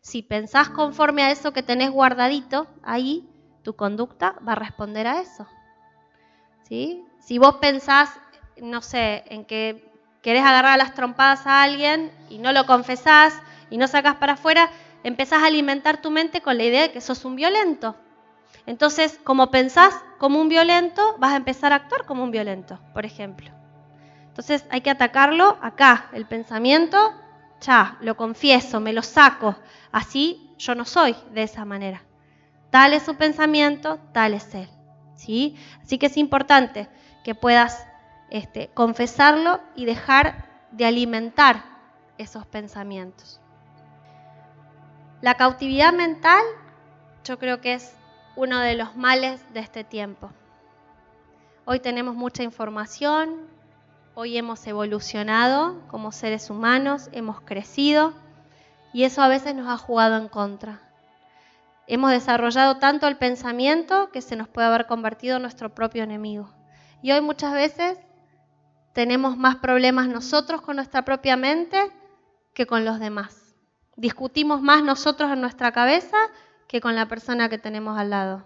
Si 0.01 0.23
pensás 0.23 0.69
conforme 0.69 1.23
a 1.23 1.31
eso 1.31 1.53
que 1.53 1.63
tenés 1.63 1.91
guardadito, 1.91 2.67
ahí 2.81 3.29
tu 3.61 3.75
conducta 3.75 4.35
va 4.47 4.53
a 4.53 4.55
responder 4.55 5.05
a 5.07 5.21
eso. 5.21 5.47
Si 6.67 7.37
vos 7.37 7.55
pensás, 7.55 8.09
no 8.61 8.81
sé, 8.81 9.23
en 9.27 9.45
que 9.45 9.91
querés 10.21 10.43
agarrar 10.43 10.77
las 10.77 10.93
trompadas 10.93 11.45
a 11.47 11.63
alguien 11.63 12.11
y 12.29 12.37
no 12.37 12.51
lo 12.51 12.65
confesás 12.65 13.33
y 13.69 13.77
no 13.77 13.87
sacás 13.87 14.15
para 14.15 14.33
afuera, 14.33 14.69
empezás 15.03 15.43
a 15.43 15.47
alimentar 15.47 16.01
tu 16.01 16.11
mente 16.11 16.41
con 16.41 16.57
la 16.57 16.63
idea 16.63 16.81
de 16.83 16.91
que 16.91 17.01
sos 17.01 17.25
un 17.25 17.35
violento. 17.35 17.95
Entonces, 18.65 19.19
como 19.23 19.51
pensás 19.51 19.93
como 20.17 20.41
un 20.41 20.49
violento, 20.49 21.15
vas 21.19 21.33
a 21.33 21.37
empezar 21.37 21.71
a 21.71 21.77
actuar 21.77 22.05
como 22.05 22.23
un 22.23 22.31
violento, 22.31 22.79
por 22.93 23.05
ejemplo. 23.05 23.51
Entonces 24.27 24.65
hay 24.69 24.81
que 24.81 24.89
atacarlo 24.89 25.57
acá, 25.61 26.09
el 26.13 26.25
pensamiento, 26.25 27.13
ya, 27.61 27.97
lo 28.01 28.17
confieso, 28.17 28.79
me 28.79 28.93
lo 28.93 29.01
saco. 29.01 29.55
Así 29.91 30.53
yo 30.57 30.75
no 30.75 30.85
soy 30.85 31.15
de 31.33 31.43
esa 31.43 31.65
manera. 31.65 32.03
Tal 32.69 32.93
es 32.93 33.03
su 33.03 33.15
pensamiento, 33.15 33.99
tal 34.11 34.33
es 34.33 34.53
él. 34.53 34.69
Así 35.83 35.97
que 35.97 36.05
es 36.05 36.17
importante 36.17 36.87
que 37.23 37.33
puedas 37.33 37.87
este, 38.29 38.69
confesarlo 38.73 39.59
y 39.75 39.85
dejar 39.85 40.45
de 40.71 40.85
alimentar 40.85 41.63
esos 42.17 42.45
pensamientos. 42.45 43.39
La 45.21 45.35
cautividad 45.35 45.93
mental 45.93 46.43
yo 47.23 47.39
creo 47.39 47.59
que 47.61 47.73
es 47.73 47.95
uno 48.35 48.59
de 48.59 48.75
los 48.75 48.95
males 48.95 49.41
de 49.53 49.59
este 49.59 49.83
tiempo. 49.83 50.31
Hoy 51.65 51.79
tenemos 51.79 52.15
mucha 52.15 52.43
información, 52.43 53.47
hoy 54.13 54.37
hemos 54.37 54.65
evolucionado 54.67 55.81
como 55.87 56.11
seres 56.11 56.49
humanos, 56.49 57.09
hemos 57.11 57.41
crecido 57.41 58.13
y 58.93 59.03
eso 59.03 59.21
a 59.21 59.27
veces 59.27 59.55
nos 59.55 59.67
ha 59.67 59.77
jugado 59.77 60.17
en 60.17 60.27
contra. 60.27 60.79
Hemos 61.87 62.11
desarrollado 62.11 62.77
tanto 62.77 63.07
el 63.07 63.17
pensamiento 63.17 64.11
que 64.11 64.21
se 64.21 64.35
nos 64.35 64.47
puede 64.47 64.67
haber 64.67 64.87
convertido 64.87 65.37
en 65.37 65.41
nuestro 65.41 65.73
propio 65.73 66.03
enemigo. 66.03 66.49
Y 67.01 67.11
hoy 67.11 67.21
muchas 67.21 67.53
veces 67.53 67.97
tenemos 68.97 69.37
más 69.37 69.57
problemas 69.57 70.07
nosotros 70.07 70.61
con 70.61 70.77
nuestra 70.77 71.05
propia 71.05 71.37
mente 71.37 71.91
que 72.55 72.65
con 72.65 72.83
los 72.83 72.99
demás. 72.99 73.53
Discutimos 73.95 74.63
más 74.63 74.81
nosotros 74.83 75.31
en 75.31 75.39
nuestra 75.39 75.71
cabeza 75.71 76.17
que 76.67 76.81
con 76.81 76.95
la 76.95 77.07
persona 77.07 77.47
que 77.47 77.59
tenemos 77.59 77.99
al 77.99 78.09
lado. 78.09 78.43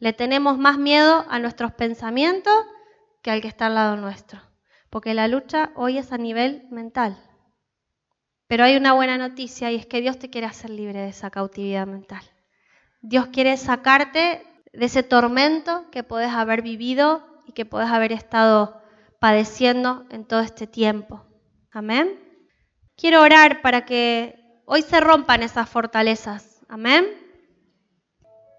Le 0.00 0.12
tenemos 0.12 0.58
más 0.58 0.76
miedo 0.76 1.24
a 1.30 1.38
nuestros 1.38 1.72
pensamientos 1.72 2.52
que 3.22 3.30
al 3.30 3.40
que 3.40 3.48
está 3.48 3.64
al 3.64 3.76
lado 3.76 3.96
nuestro. 3.96 4.38
Porque 4.90 5.14
la 5.14 5.28
lucha 5.28 5.70
hoy 5.76 5.96
es 5.96 6.12
a 6.12 6.18
nivel 6.18 6.66
mental. 6.70 7.16
Pero 8.46 8.64
hay 8.64 8.76
una 8.76 8.92
buena 8.92 9.16
noticia 9.16 9.72
y 9.72 9.76
es 9.76 9.86
que 9.86 10.02
Dios 10.02 10.18
te 10.18 10.28
quiere 10.28 10.46
hacer 10.46 10.68
libre 10.68 11.00
de 11.00 11.08
esa 11.08 11.30
cautividad 11.30 11.86
mental. 11.86 12.22
Dios 13.00 13.28
quiere 13.28 13.56
sacarte 13.56 14.46
de 14.74 14.84
ese 14.84 15.02
tormento 15.02 15.90
que 15.90 16.02
puedes 16.02 16.34
haber 16.34 16.60
vivido 16.60 17.26
y 17.46 17.52
que 17.52 17.64
puedes 17.64 17.88
haber 17.88 18.12
estado 18.12 18.83
padeciendo 19.24 20.04
en 20.10 20.26
todo 20.26 20.40
este 20.40 20.66
tiempo. 20.66 21.24
Amén. 21.72 22.20
Quiero 22.94 23.22
orar 23.22 23.62
para 23.62 23.86
que 23.86 24.38
hoy 24.66 24.82
se 24.82 25.00
rompan 25.00 25.42
esas 25.42 25.66
fortalezas. 25.66 26.60
Amén. 26.68 27.06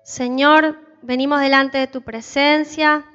Señor, 0.03 0.79
venimos 1.03 1.39
delante 1.39 1.77
de 1.77 1.85
tu 1.85 2.01
presencia. 2.01 3.05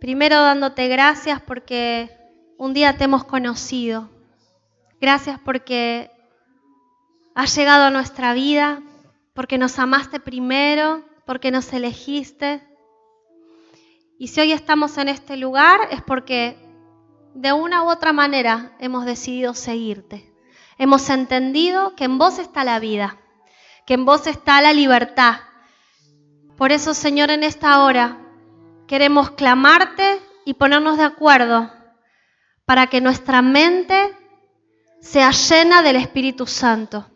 Primero 0.00 0.42
dándote 0.42 0.88
gracias 0.88 1.40
porque 1.40 2.10
un 2.58 2.74
día 2.74 2.98
te 2.98 3.04
hemos 3.04 3.22
conocido. 3.22 4.10
Gracias 5.00 5.38
porque 5.38 6.10
has 7.36 7.54
llegado 7.54 7.84
a 7.84 7.90
nuestra 7.92 8.34
vida, 8.34 8.82
porque 9.34 9.56
nos 9.56 9.78
amaste 9.78 10.18
primero, 10.18 11.04
porque 11.26 11.52
nos 11.52 11.72
elegiste. 11.72 12.60
Y 14.18 14.28
si 14.28 14.40
hoy 14.40 14.52
estamos 14.52 14.96
en 14.96 15.08
este 15.08 15.36
lugar 15.36 15.88
es 15.90 16.02
porque 16.02 16.56
de 17.34 17.52
una 17.52 17.82
u 17.82 17.90
otra 17.90 18.12
manera 18.14 18.72
hemos 18.78 19.04
decidido 19.04 19.52
seguirte. 19.52 20.32
Hemos 20.78 21.10
entendido 21.10 21.94
que 21.94 22.04
en 22.04 22.16
vos 22.16 22.38
está 22.38 22.64
la 22.64 22.78
vida, 22.78 23.18
que 23.86 23.94
en 23.94 24.06
vos 24.06 24.26
está 24.26 24.62
la 24.62 24.72
libertad. 24.72 25.40
Por 26.56 26.72
eso, 26.72 26.94
Señor, 26.94 27.30
en 27.30 27.42
esta 27.42 27.82
hora 27.84 28.18
queremos 28.86 29.32
clamarte 29.32 30.20
y 30.46 30.54
ponernos 30.54 30.96
de 30.96 31.04
acuerdo 31.04 31.70
para 32.64 32.86
que 32.86 33.02
nuestra 33.02 33.42
mente 33.42 34.16
sea 35.02 35.30
llena 35.30 35.82
del 35.82 35.96
Espíritu 35.96 36.46
Santo. 36.46 37.06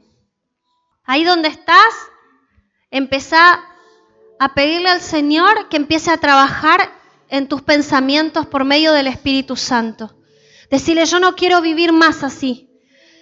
Ahí 1.04 1.24
donde 1.24 1.48
estás, 1.48 1.94
empezá 2.90 3.69
a 4.40 4.54
pedirle 4.54 4.88
al 4.88 5.02
Señor 5.02 5.68
que 5.68 5.76
empiece 5.76 6.10
a 6.10 6.16
trabajar 6.16 6.90
en 7.28 7.46
tus 7.46 7.60
pensamientos 7.60 8.46
por 8.46 8.64
medio 8.64 8.94
del 8.94 9.06
Espíritu 9.06 9.54
Santo. 9.54 10.16
Decirle, 10.70 11.04
yo 11.04 11.20
no 11.20 11.36
quiero 11.36 11.60
vivir 11.60 11.92
más 11.92 12.24
así. 12.24 12.70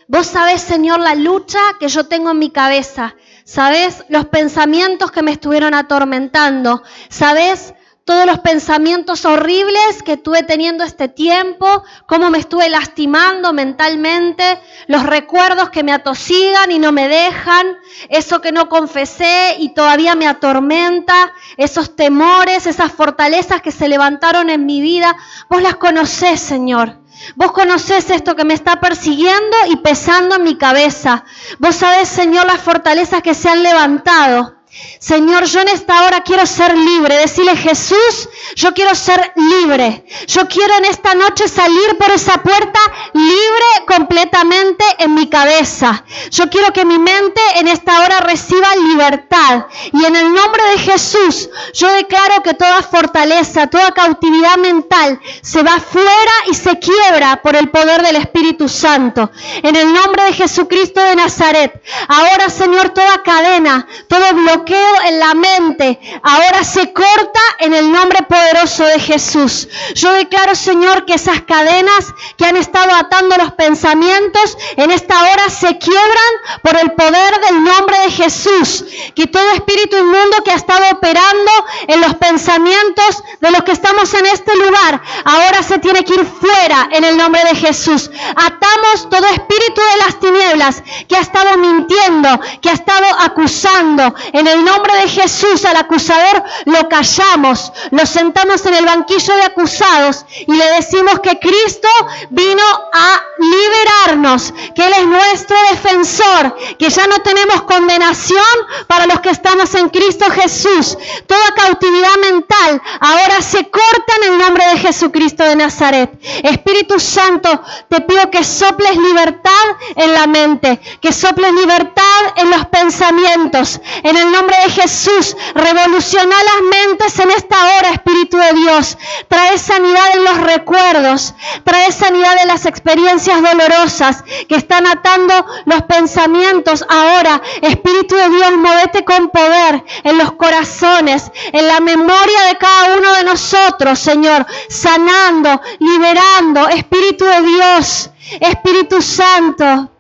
Vos 0.07 0.29
sabés, 0.29 0.63
Señor, 0.63 1.01
la 1.01 1.17
lucha 1.17 1.59
que 1.81 1.89
yo 1.89 2.07
tengo 2.07 2.31
en 2.31 2.39
mi 2.39 2.51
cabeza. 2.51 3.17
Sabés 3.45 4.05
los 4.09 4.27
pensamientos 4.27 5.11
que 5.11 5.25
me 5.25 5.33
estuvieron 5.33 5.75
atormentando. 5.75 6.85
Sabés 7.09 7.75
todos 8.09 8.25
los 8.25 8.39
pensamientos 8.39 9.27
horribles 9.27 10.03
que 10.03 10.15
estuve 10.15 10.43
teniendo 10.43 10.83
este 10.83 11.09
tiempo, 11.09 11.85
cómo 12.07 12.31
me 12.31 12.39
estuve 12.39 12.71
lastimando 12.71 13.53
mentalmente, 13.53 14.63
los 14.87 15.03
recuerdos 15.03 15.69
que 15.69 15.85
me 15.85 15.93
atosigan 15.93 16.71
y 16.71 16.79
no 16.79 16.91
me 16.91 17.07
dejan, 17.07 17.67
eso 18.09 18.41
que 18.41 18.51
no 18.51 18.71
confesé 18.71 19.57
y 19.59 19.75
todavía 19.75 20.15
me 20.15 20.27
atormenta, 20.27 21.35
esos 21.59 21.97
temores, 21.97 22.67
esas 22.67 22.93
fortalezas 22.93 23.61
que 23.61 23.73
se 23.73 23.89
levantaron 23.89 24.49
en 24.49 24.65
mi 24.65 24.81
vida, 24.81 25.15
vos 25.51 25.61
las 25.61 25.77
conocés, 25.77 26.41
Señor. 26.41 26.97
Vos 27.35 27.53
conocés 27.53 28.09
esto 28.09 28.35
que 28.35 28.47
me 28.47 28.55
está 28.55 28.81
persiguiendo 28.81 29.57
y 29.69 29.77
pesando 29.77 30.37
en 30.37 30.45
mi 30.45 30.57
cabeza. 30.57 31.27
Vos 31.59 31.77
sabés, 31.77 32.09
Señor, 32.09 32.47
las 32.47 32.63
fortalezas 32.63 33.21
que 33.21 33.35
se 33.35 33.51
han 33.51 33.63
levantado. 33.63 34.58
Señor, 34.99 35.45
yo 35.45 35.61
en 35.61 35.69
esta 35.69 36.05
hora 36.05 36.23
quiero 36.23 36.45
ser 36.47 36.77
libre. 36.77 37.17
Decirle, 37.17 37.57
Jesús, 37.57 38.29
yo 38.55 38.75
quiero 38.75 38.95
ser 38.95 39.33
libre. 39.37 40.05
Yo 40.27 40.47
quiero 40.49 40.75
en 40.77 40.85
esta 40.85 41.15
noche 41.15 41.49
salir 41.49 41.97
por 41.99 42.11
esa 42.11 42.43
puerta 42.43 42.81
libre 43.15 43.87
completamente 43.87 44.85
en 44.99 45.15
mi 45.15 45.29
cabeza. 45.29 46.05
Yo 46.31 46.49
quiero 46.51 46.73
que 46.73 46.85
mi 46.85 46.99
mente 46.99 47.41
en 47.57 47.69
esta 47.69 48.03
hora 48.03 48.21
reciba 48.21 48.69
libertad. 48.77 49.67
Y 49.93 50.05
en 50.05 50.17
el 50.17 50.33
nombre 50.33 50.63
de 50.71 50.79
Jesús, 50.79 51.49
yo 51.73 51.91
declaro 51.93 52.43
que 52.43 52.55
toda 52.55 52.83
fortaleza, 52.83 53.69
toda 53.69 53.93
cautividad 53.93 54.57
mental 54.59 55.21
se 55.43 55.63
va 55.63 55.81
fuera 55.81 56.33
y 56.51 56.55
se 56.55 56.79
quiebra 56.79 57.41
por 57.43 57.57
el 57.57 57.71
poder 57.71 58.03
del 58.03 58.17
Espíritu 58.17 58.69
Santo. 58.69 59.31
En 59.63 59.75
el 59.77 59.93
nombre 59.93 60.25
de 60.25 60.33
Jesucristo 60.35 61.01
de 61.01 61.17
Nazaret. 61.17 61.83
Ahora, 62.09 62.51
Señor, 62.51 62.91
toda 62.91 63.23
cadena, 63.23 63.87
todo 64.09 64.35
bloqueo 64.35 64.58
en 64.67 65.19
la 65.19 65.35
mente, 65.35 65.99
ahora 66.23 66.65
se 66.65 66.93
corta 66.93 67.41
en 67.61 67.75
el 67.75 67.93
nombre 67.93 68.23
poderoso 68.23 68.85
de 68.85 68.99
Jesús. 68.99 69.69
Yo 69.95 70.13
declaro, 70.13 70.55
Señor, 70.55 71.05
que 71.05 71.15
esas 71.15 71.43
cadenas 71.43 72.13
que 72.37 72.45
han 72.45 72.57
estado 72.57 72.95
atando 72.95 73.37
los 73.37 73.53
pensamientos 73.53 74.57
en 74.77 74.91
esta 74.91 75.21
hora 75.23 75.49
se 75.49 75.79
quiebran 75.79 76.33
por 76.63 76.77
el 76.77 76.93
poder 76.93 77.41
del 77.41 77.65
nombre 77.65 77.99
de 78.01 78.11
Jesús. 78.11 78.85
Que 79.15 79.27
todo 79.27 79.51
espíritu 79.53 79.97
inmundo 79.97 80.43
que 80.45 80.51
ha 80.51 80.57
estado 80.57 80.85
operando 80.93 81.51
en 81.87 82.01
los 82.01 82.15
pensamientos 82.17 83.23
de 83.41 83.51
los 83.51 83.63
que 83.63 83.73
estamos 83.73 84.13
en 84.15 84.27
este 84.27 84.55
lugar, 84.57 85.01
ahora 85.25 85.63
se 85.63 85.79
tiene 85.79 86.05
que 86.05 86.15
ir 86.15 86.27
fuera 86.27 86.89
en 86.93 87.05
el 87.05 87.17
nombre 87.17 87.43
de 87.45 87.55
Jesús. 87.55 88.11
Atamos 88.31 89.09
todo 89.11 89.27
espíritu 89.27 89.81
de 89.81 90.05
las 90.05 90.21
tinieblas 90.21 90.83
que 91.09 91.17
ha 91.17 91.21
estado 91.21 91.57
mintiendo, 91.59 92.41
que 92.61 92.71
ha 92.71 92.75
estado 92.75 93.07
acusando 93.21 94.15
en 94.33 94.48
el 94.49 94.65
nombre 94.65 94.95
de 94.97 95.09
Jesús 95.09 95.65
al 95.65 95.77
acusador 95.77 96.43
lo 96.65 96.89
callamos, 96.89 97.73
lo 97.91 98.07
sentamos 98.07 98.65
en 98.67 98.75
el 98.75 98.85
banquillo 98.85 99.35
de 99.35 99.43
acusados 99.43 100.25
y 100.47 100.53
le 100.53 100.65
decimos 100.73 101.21
que 101.21 101.39
Cristo 101.39 101.89
vino 102.31 102.63
a 102.93 103.23
liberarnos, 103.39 104.53
que 104.75 104.87
Él 104.87 104.93
es 104.99 105.07
nuestro 105.07 105.57
defensor, 105.71 106.57
que 106.79 106.91
ya 106.91 107.07
no 107.07 107.19
tenemos 107.23 107.63
condenación 107.63 108.45
para 108.87 109.07
los 109.07 109.21
que 109.21 109.31
estamos 109.31 109.75
en 109.75 109.89
Cristo 109.89 110.27
Jesús. 110.31 110.97
Toda 111.27 111.55
cautividad 111.55 112.17
mental 112.31 112.83
ahora 113.01 113.41
se 113.41 113.69
corta 113.69 114.13
en 114.23 114.33
el 114.33 114.39
nombre 114.39 114.67
de 114.67 114.78
Jesucristo 114.89 115.45
de 115.45 115.55
Nazaret. 115.55 116.11
Espíritu 116.43 116.99
Santo, 116.99 117.61
te 117.91 118.01
pido 118.01 118.31
que 118.31 118.43
soples 118.43 118.97
libertad 118.97 119.67
en 119.97 120.15
la 120.15 120.27
mente, 120.27 120.81
que 121.03 121.13
soples 121.13 121.53
libertad 121.53 122.21
en 122.37 122.49
los 122.49 122.65
pensamientos. 122.69 123.81
En 124.03 124.17
el 124.17 124.33
nombre 124.33 124.57
de 124.65 124.71
Jesús, 124.71 125.37
revoluciona 125.55 126.37
las 126.43 126.63
mentes 126.63 127.19
en 127.19 127.31
esta 127.33 127.57
hora, 127.77 127.91
Espíritu 127.91 128.39
de 128.39 128.53
Dios. 128.55 128.97
Trae 129.29 129.59
sanidad 129.59 130.07
en 130.15 130.25
los 130.25 130.39
recuerdos, 130.39 131.35
trae 131.65 131.93
sanidad 131.93 132.37
en 132.41 132.49
las 132.49 132.65
experiencias 132.65 133.43
dolorosas 133.43 134.25
que 134.49 134.57
están 134.57 134.87
atando 134.87 135.35
los 135.67 135.83
pensamientos. 135.83 136.83
Ahora, 136.89 137.43
Espíritu 137.61 138.17
de 138.17 138.31
Dios, 138.31 138.53
movete 138.57 139.05
con 139.05 139.29
poder 139.29 139.85
en 140.05 140.17
los 140.17 140.33
corazones, 140.33 141.31
en 141.53 141.69
la 141.69 141.81
memoria 141.81 142.43
de 142.49 142.57
cada 142.57 142.97
uno 142.97 143.13
de 143.17 143.25
nosotros, 143.25 143.99
Señor, 143.99 144.47
sanando, 144.79 145.61
liberando. 145.81 146.69
Espíritu 146.69 147.25
de 147.25 147.43
Dios, 147.43 148.11
Espíritu 148.41 149.03
Santo. 149.03 149.91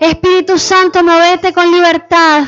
Espíritu 0.00 0.58
Santo, 0.58 1.02
movete 1.02 1.52
con 1.52 1.70
libertad. 1.70 2.44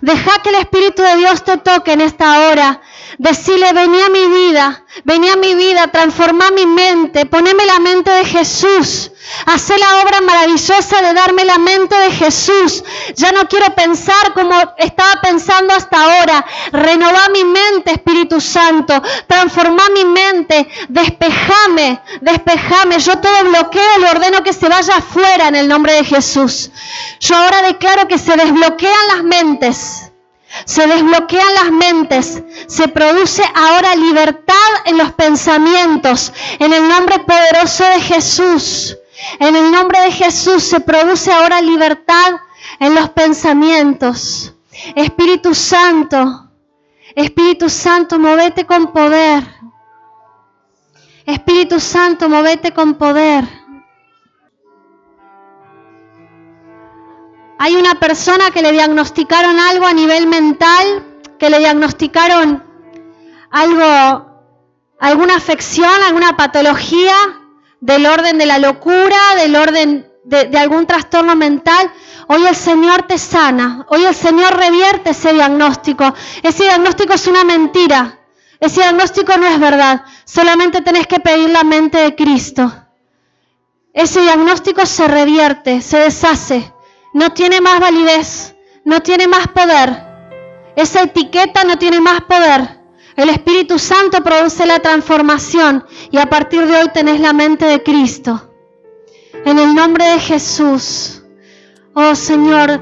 Deja 0.00 0.42
que 0.42 0.50
el 0.50 0.56
Espíritu 0.56 1.02
de 1.02 1.16
Dios 1.16 1.42
te 1.42 1.56
toque 1.56 1.92
en 1.92 2.00
esta 2.00 2.48
hora. 2.48 2.80
Decirle, 3.20 3.74
vení 3.74 4.00
a 4.00 4.08
mi 4.08 4.26
vida, 4.28 4.82
vení 5.04 5.28
a 5.28 5.36
mi 5.36 5.54
vida, 5.54 5.88
transforma 5.88 6.50
mi 6.52 6.64
mente, 6.64 7.26
poneme 7.26 7.66
la 7.66 7.78
mente 7.78 8.10
de 8.10 8.24
Jesús. 8.24 9.10
Hacé 9.44 9.76
la 9.76 10.00
obra 10.00 10.22
maravillosa 10.22 11.02
de 11.02 11.12
darme 11.12 11.44
la 11.44 11.58
mente 11.58 11.94
de 11.96 12.12
Jesús. 12.12 12.82
Ya 13.16 13.30
no 13.32 13.46
quiero 13.46 13.74
pensar 13.74 14.32
como 14.32 14.54
estaba 14.78 15.20
pensando 15.20 15.74
hasta 15.74 16.02
ahora. 16.02 16.46
Renova 16.72 17.28
mi 17.28 17.44
mente, 17.44 17.92
Espíritu 17.92 18.40
Santo. 18.40 19.02
Transforma 19.26 19.82
mi 19.90 20.06
mente. 20.06 20.66
Despejame, 20.88 22.00
despejame. 22.22 23.00
Yo 23.00 23.18
todo 23.18 23.50
bloqueo 23.50 23.98
le 23.98 24.08
ordeno 24.08 24.42
que 24.42 24.54
se 24.54 24.66
vaya 24.66 24.96
afuera 24.96 25.48
en 25.48 25.56
el 25.56 25.68
nombre 25.68 25.92
de 25.92 26.04
Jesús. 26.06 26.70
Yo 27.20 27.36
ahora 27.36 27.60
declaro 27.60 28.08
que 28.08 28.16
se 28.16 28.34
desbloquean 28.34 29.08
las 29.08 29.24
mentes. 29.24 30.09
Se 30.64 30.86
desbloquean 30.86 31.54
las 31.54 31.70
mentes, 31.70 32.42
se 32.66 32.88
produce 32.88 33.42
ahora 33.54 33.94
libertad 33.94 34.54
en 34.84 34.98
los 34.98 35.12
pensamientos, 35.12 36.32
en 36.58 36.72
el 36.72 36.88
nombre 36.88 37.20
poderoso 37.20 37.84
de 37.84 38.00
Jesús. 38.00 38.96
En 39.38 39.54
el 39.54 39.70
nombre 39.70 40.00
de 40.00 40.12
Jesús 40.12 40.64
se 40.64 40.80
produce 40.80 41.30
ahora 41.32 41.60
libertad 41.60 42.40
en 42.78 42.94
los 42.94 43.10
pensamientos. 43.10 44.54
Espíritu 44.94 45.54
Santo, 45.54 46.50
Espíritu 47.14 47.68
Santo, 47.68 48.18
movete 48.18 48.64
con 48.64 48.92
poder. 48.92 49.44
Espíritu 51.26 51.78
Santo, 51.78 52.28
movete 52.28 52.72
con 52.72 52.94
poder. 52.94 53.59
Hay 57.62 57.76
una 57.76 57.96
persona 57.96 58.50
que 58.52 58.62
le 58.62 58.72
diagnosticaron 58.72 59.58
algo 59.58 59.84
a 59.84 59.92
nivel 59.92 60.26
mental, 60.26 61.04
que 61.38 61.50
le 61.50 61.58
diagnosticaron 61.58 62.64
algo, 63.50 64.26
alguna 64.98 65.36
afección, 65.36 65.92
alguna 66.06 66.38
patología 66.38 67.14
del 67.82 68.06
orden 68.06 68.38
de 68.38 68.46
la 68.46 68.58
locura, 68.58 69.34
del 69.36 69.56
orden 69.56 70.10
de, 70.24 70.56
algún 70.56 70.86
trastorno 70.86 71.36
mental. 71.36 71.92
Hoy 72.28 72.46
el 72.46 72.56
Señor 72.56 73.02
te 73.02 73.18
sana, 73.18 73.84
hoy 73.90 74.06
el 74.06 74.14
Señor 74.14 74.56
revierte 74.56 75.10
ese 75.10 75.34
diagnóstico. 75.34 76.14
Ese 76.42 76.62
diagnóstico 76.62 77.12
es 77.12 77.26
una 77.26 77.44
mentira, 77.44 78.20
ese 78.58 78.80
diagnóstico 78.80 79.36
no 79.36 79.46
es 79.46 79.60
verdad, 79.60 80.06
solamente 80.24 80.80
tenés 80.80 81.06
que 81.06 81.20
pedir 81.20 81.50
la 81.50 81.62
mente 81.62 81.98
de 81.98 82.14
Cristo. 82.14 82.72
Ese 83.92 84.22
diagnóstico 84.22 84.86
se 84.86 85.06
revierte, 85.06 85.82
se 85.82 85.98
deshace 85.98 86.72
no 87.12 87.32
tiene 87.32 87.60
más 87.60 87.80
validez, 87.80 88.54
no 88.84 89.00
tiene 89.00 89.26
más 89.26 89.48
poder. 89.48 90.10
Esa 90.76 91.02
etiqueta 91.02 91.64
no 91.64 91.78
tiene 91.78 92.00
más 92.00 92.22
poder. 92.22 92.80
El 93.16 93.28
Espíritu 93.28 93.78
Santo 93.78 94.22
produce 94.22 94.64
la 94.66 94.78
transformación 94.78 95.84
y 96.10 96.18
a 96.18 96.26
partir 96.26 96.66
de 96.66 96.76
hoy 96.76 96.88
tenés 96.94 97.20
la 97.20 97.32
mente 97.32 97.66
de 97.66 97.82
Cristo. 97.82 98.50
En 99.44 99.58
el 99.58 99.74
nombre 99.74 100.04
de 100.04 100.20
Jesús, 100.20 101.22
oh 101.94 102.14
Señor, 102.14 102.80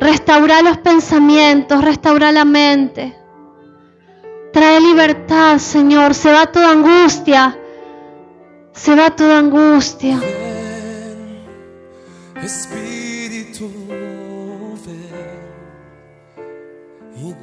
restaura 0.00 0.62
los 0.62 0.78
pensamientos, 0.78 1.84
restaura 1.84 2.32
la 2.32 2.44
mente. 2.44 3.16
Trae 4.52 4.80
libertad, 4.80 5.58
Señor. 5.58 6.14
Se 6.14 6.32
va 6.32 6.46
toda 6.46 6.70
angustia. 6.70 7.58
Se 8.72 8.94
va 8.94 9.10
toda 9.10 9.38
angustia. 9.38 10.18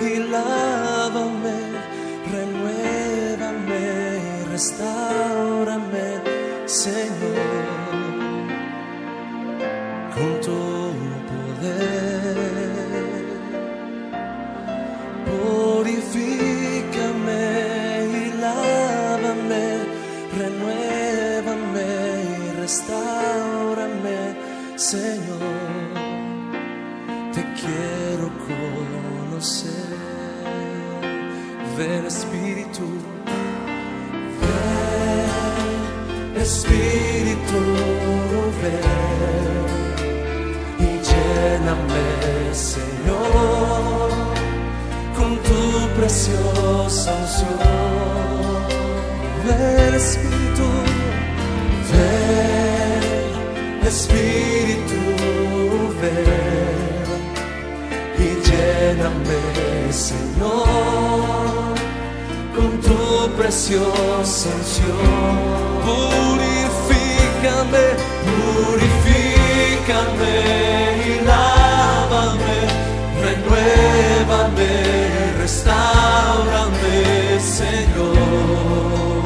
Y 0.00 0.18
lávame, 0.32 1.58
renuévame, 2.32 3.84
restaurame, 4.50 6.08
Señor, 6.66 7.29
Espíritu 36.70 37.62
ven 38.62 39.66
y 40.78 40.90
lléname, 41.08 42.06
Señor, 42.54 44.10
con 45.16 45.30
tu 45.38 45.60
preciosa 45.98 47.10
unción. 47.16 47.58
Espíritu, 49.96 50.68
ven, 51.90 53.02
Espíritu 53.86 55.02
ven 56.00 57.08
y 58.16 58.28
lléname, 58.46 59.42
Señor 59.92 61.69
preciosa 63.40 64.50
unción. 64.54 65.30
Purifícame, 65.86 67.84
purifícame 68.66 70.34
y 71.06 71.24
lávame, 71.24 72.58
renuévame, 73.24 74.72
restaurame, 75.40 76.98
Señor. 77.40 79.19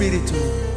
Espírito. 0.00 0.69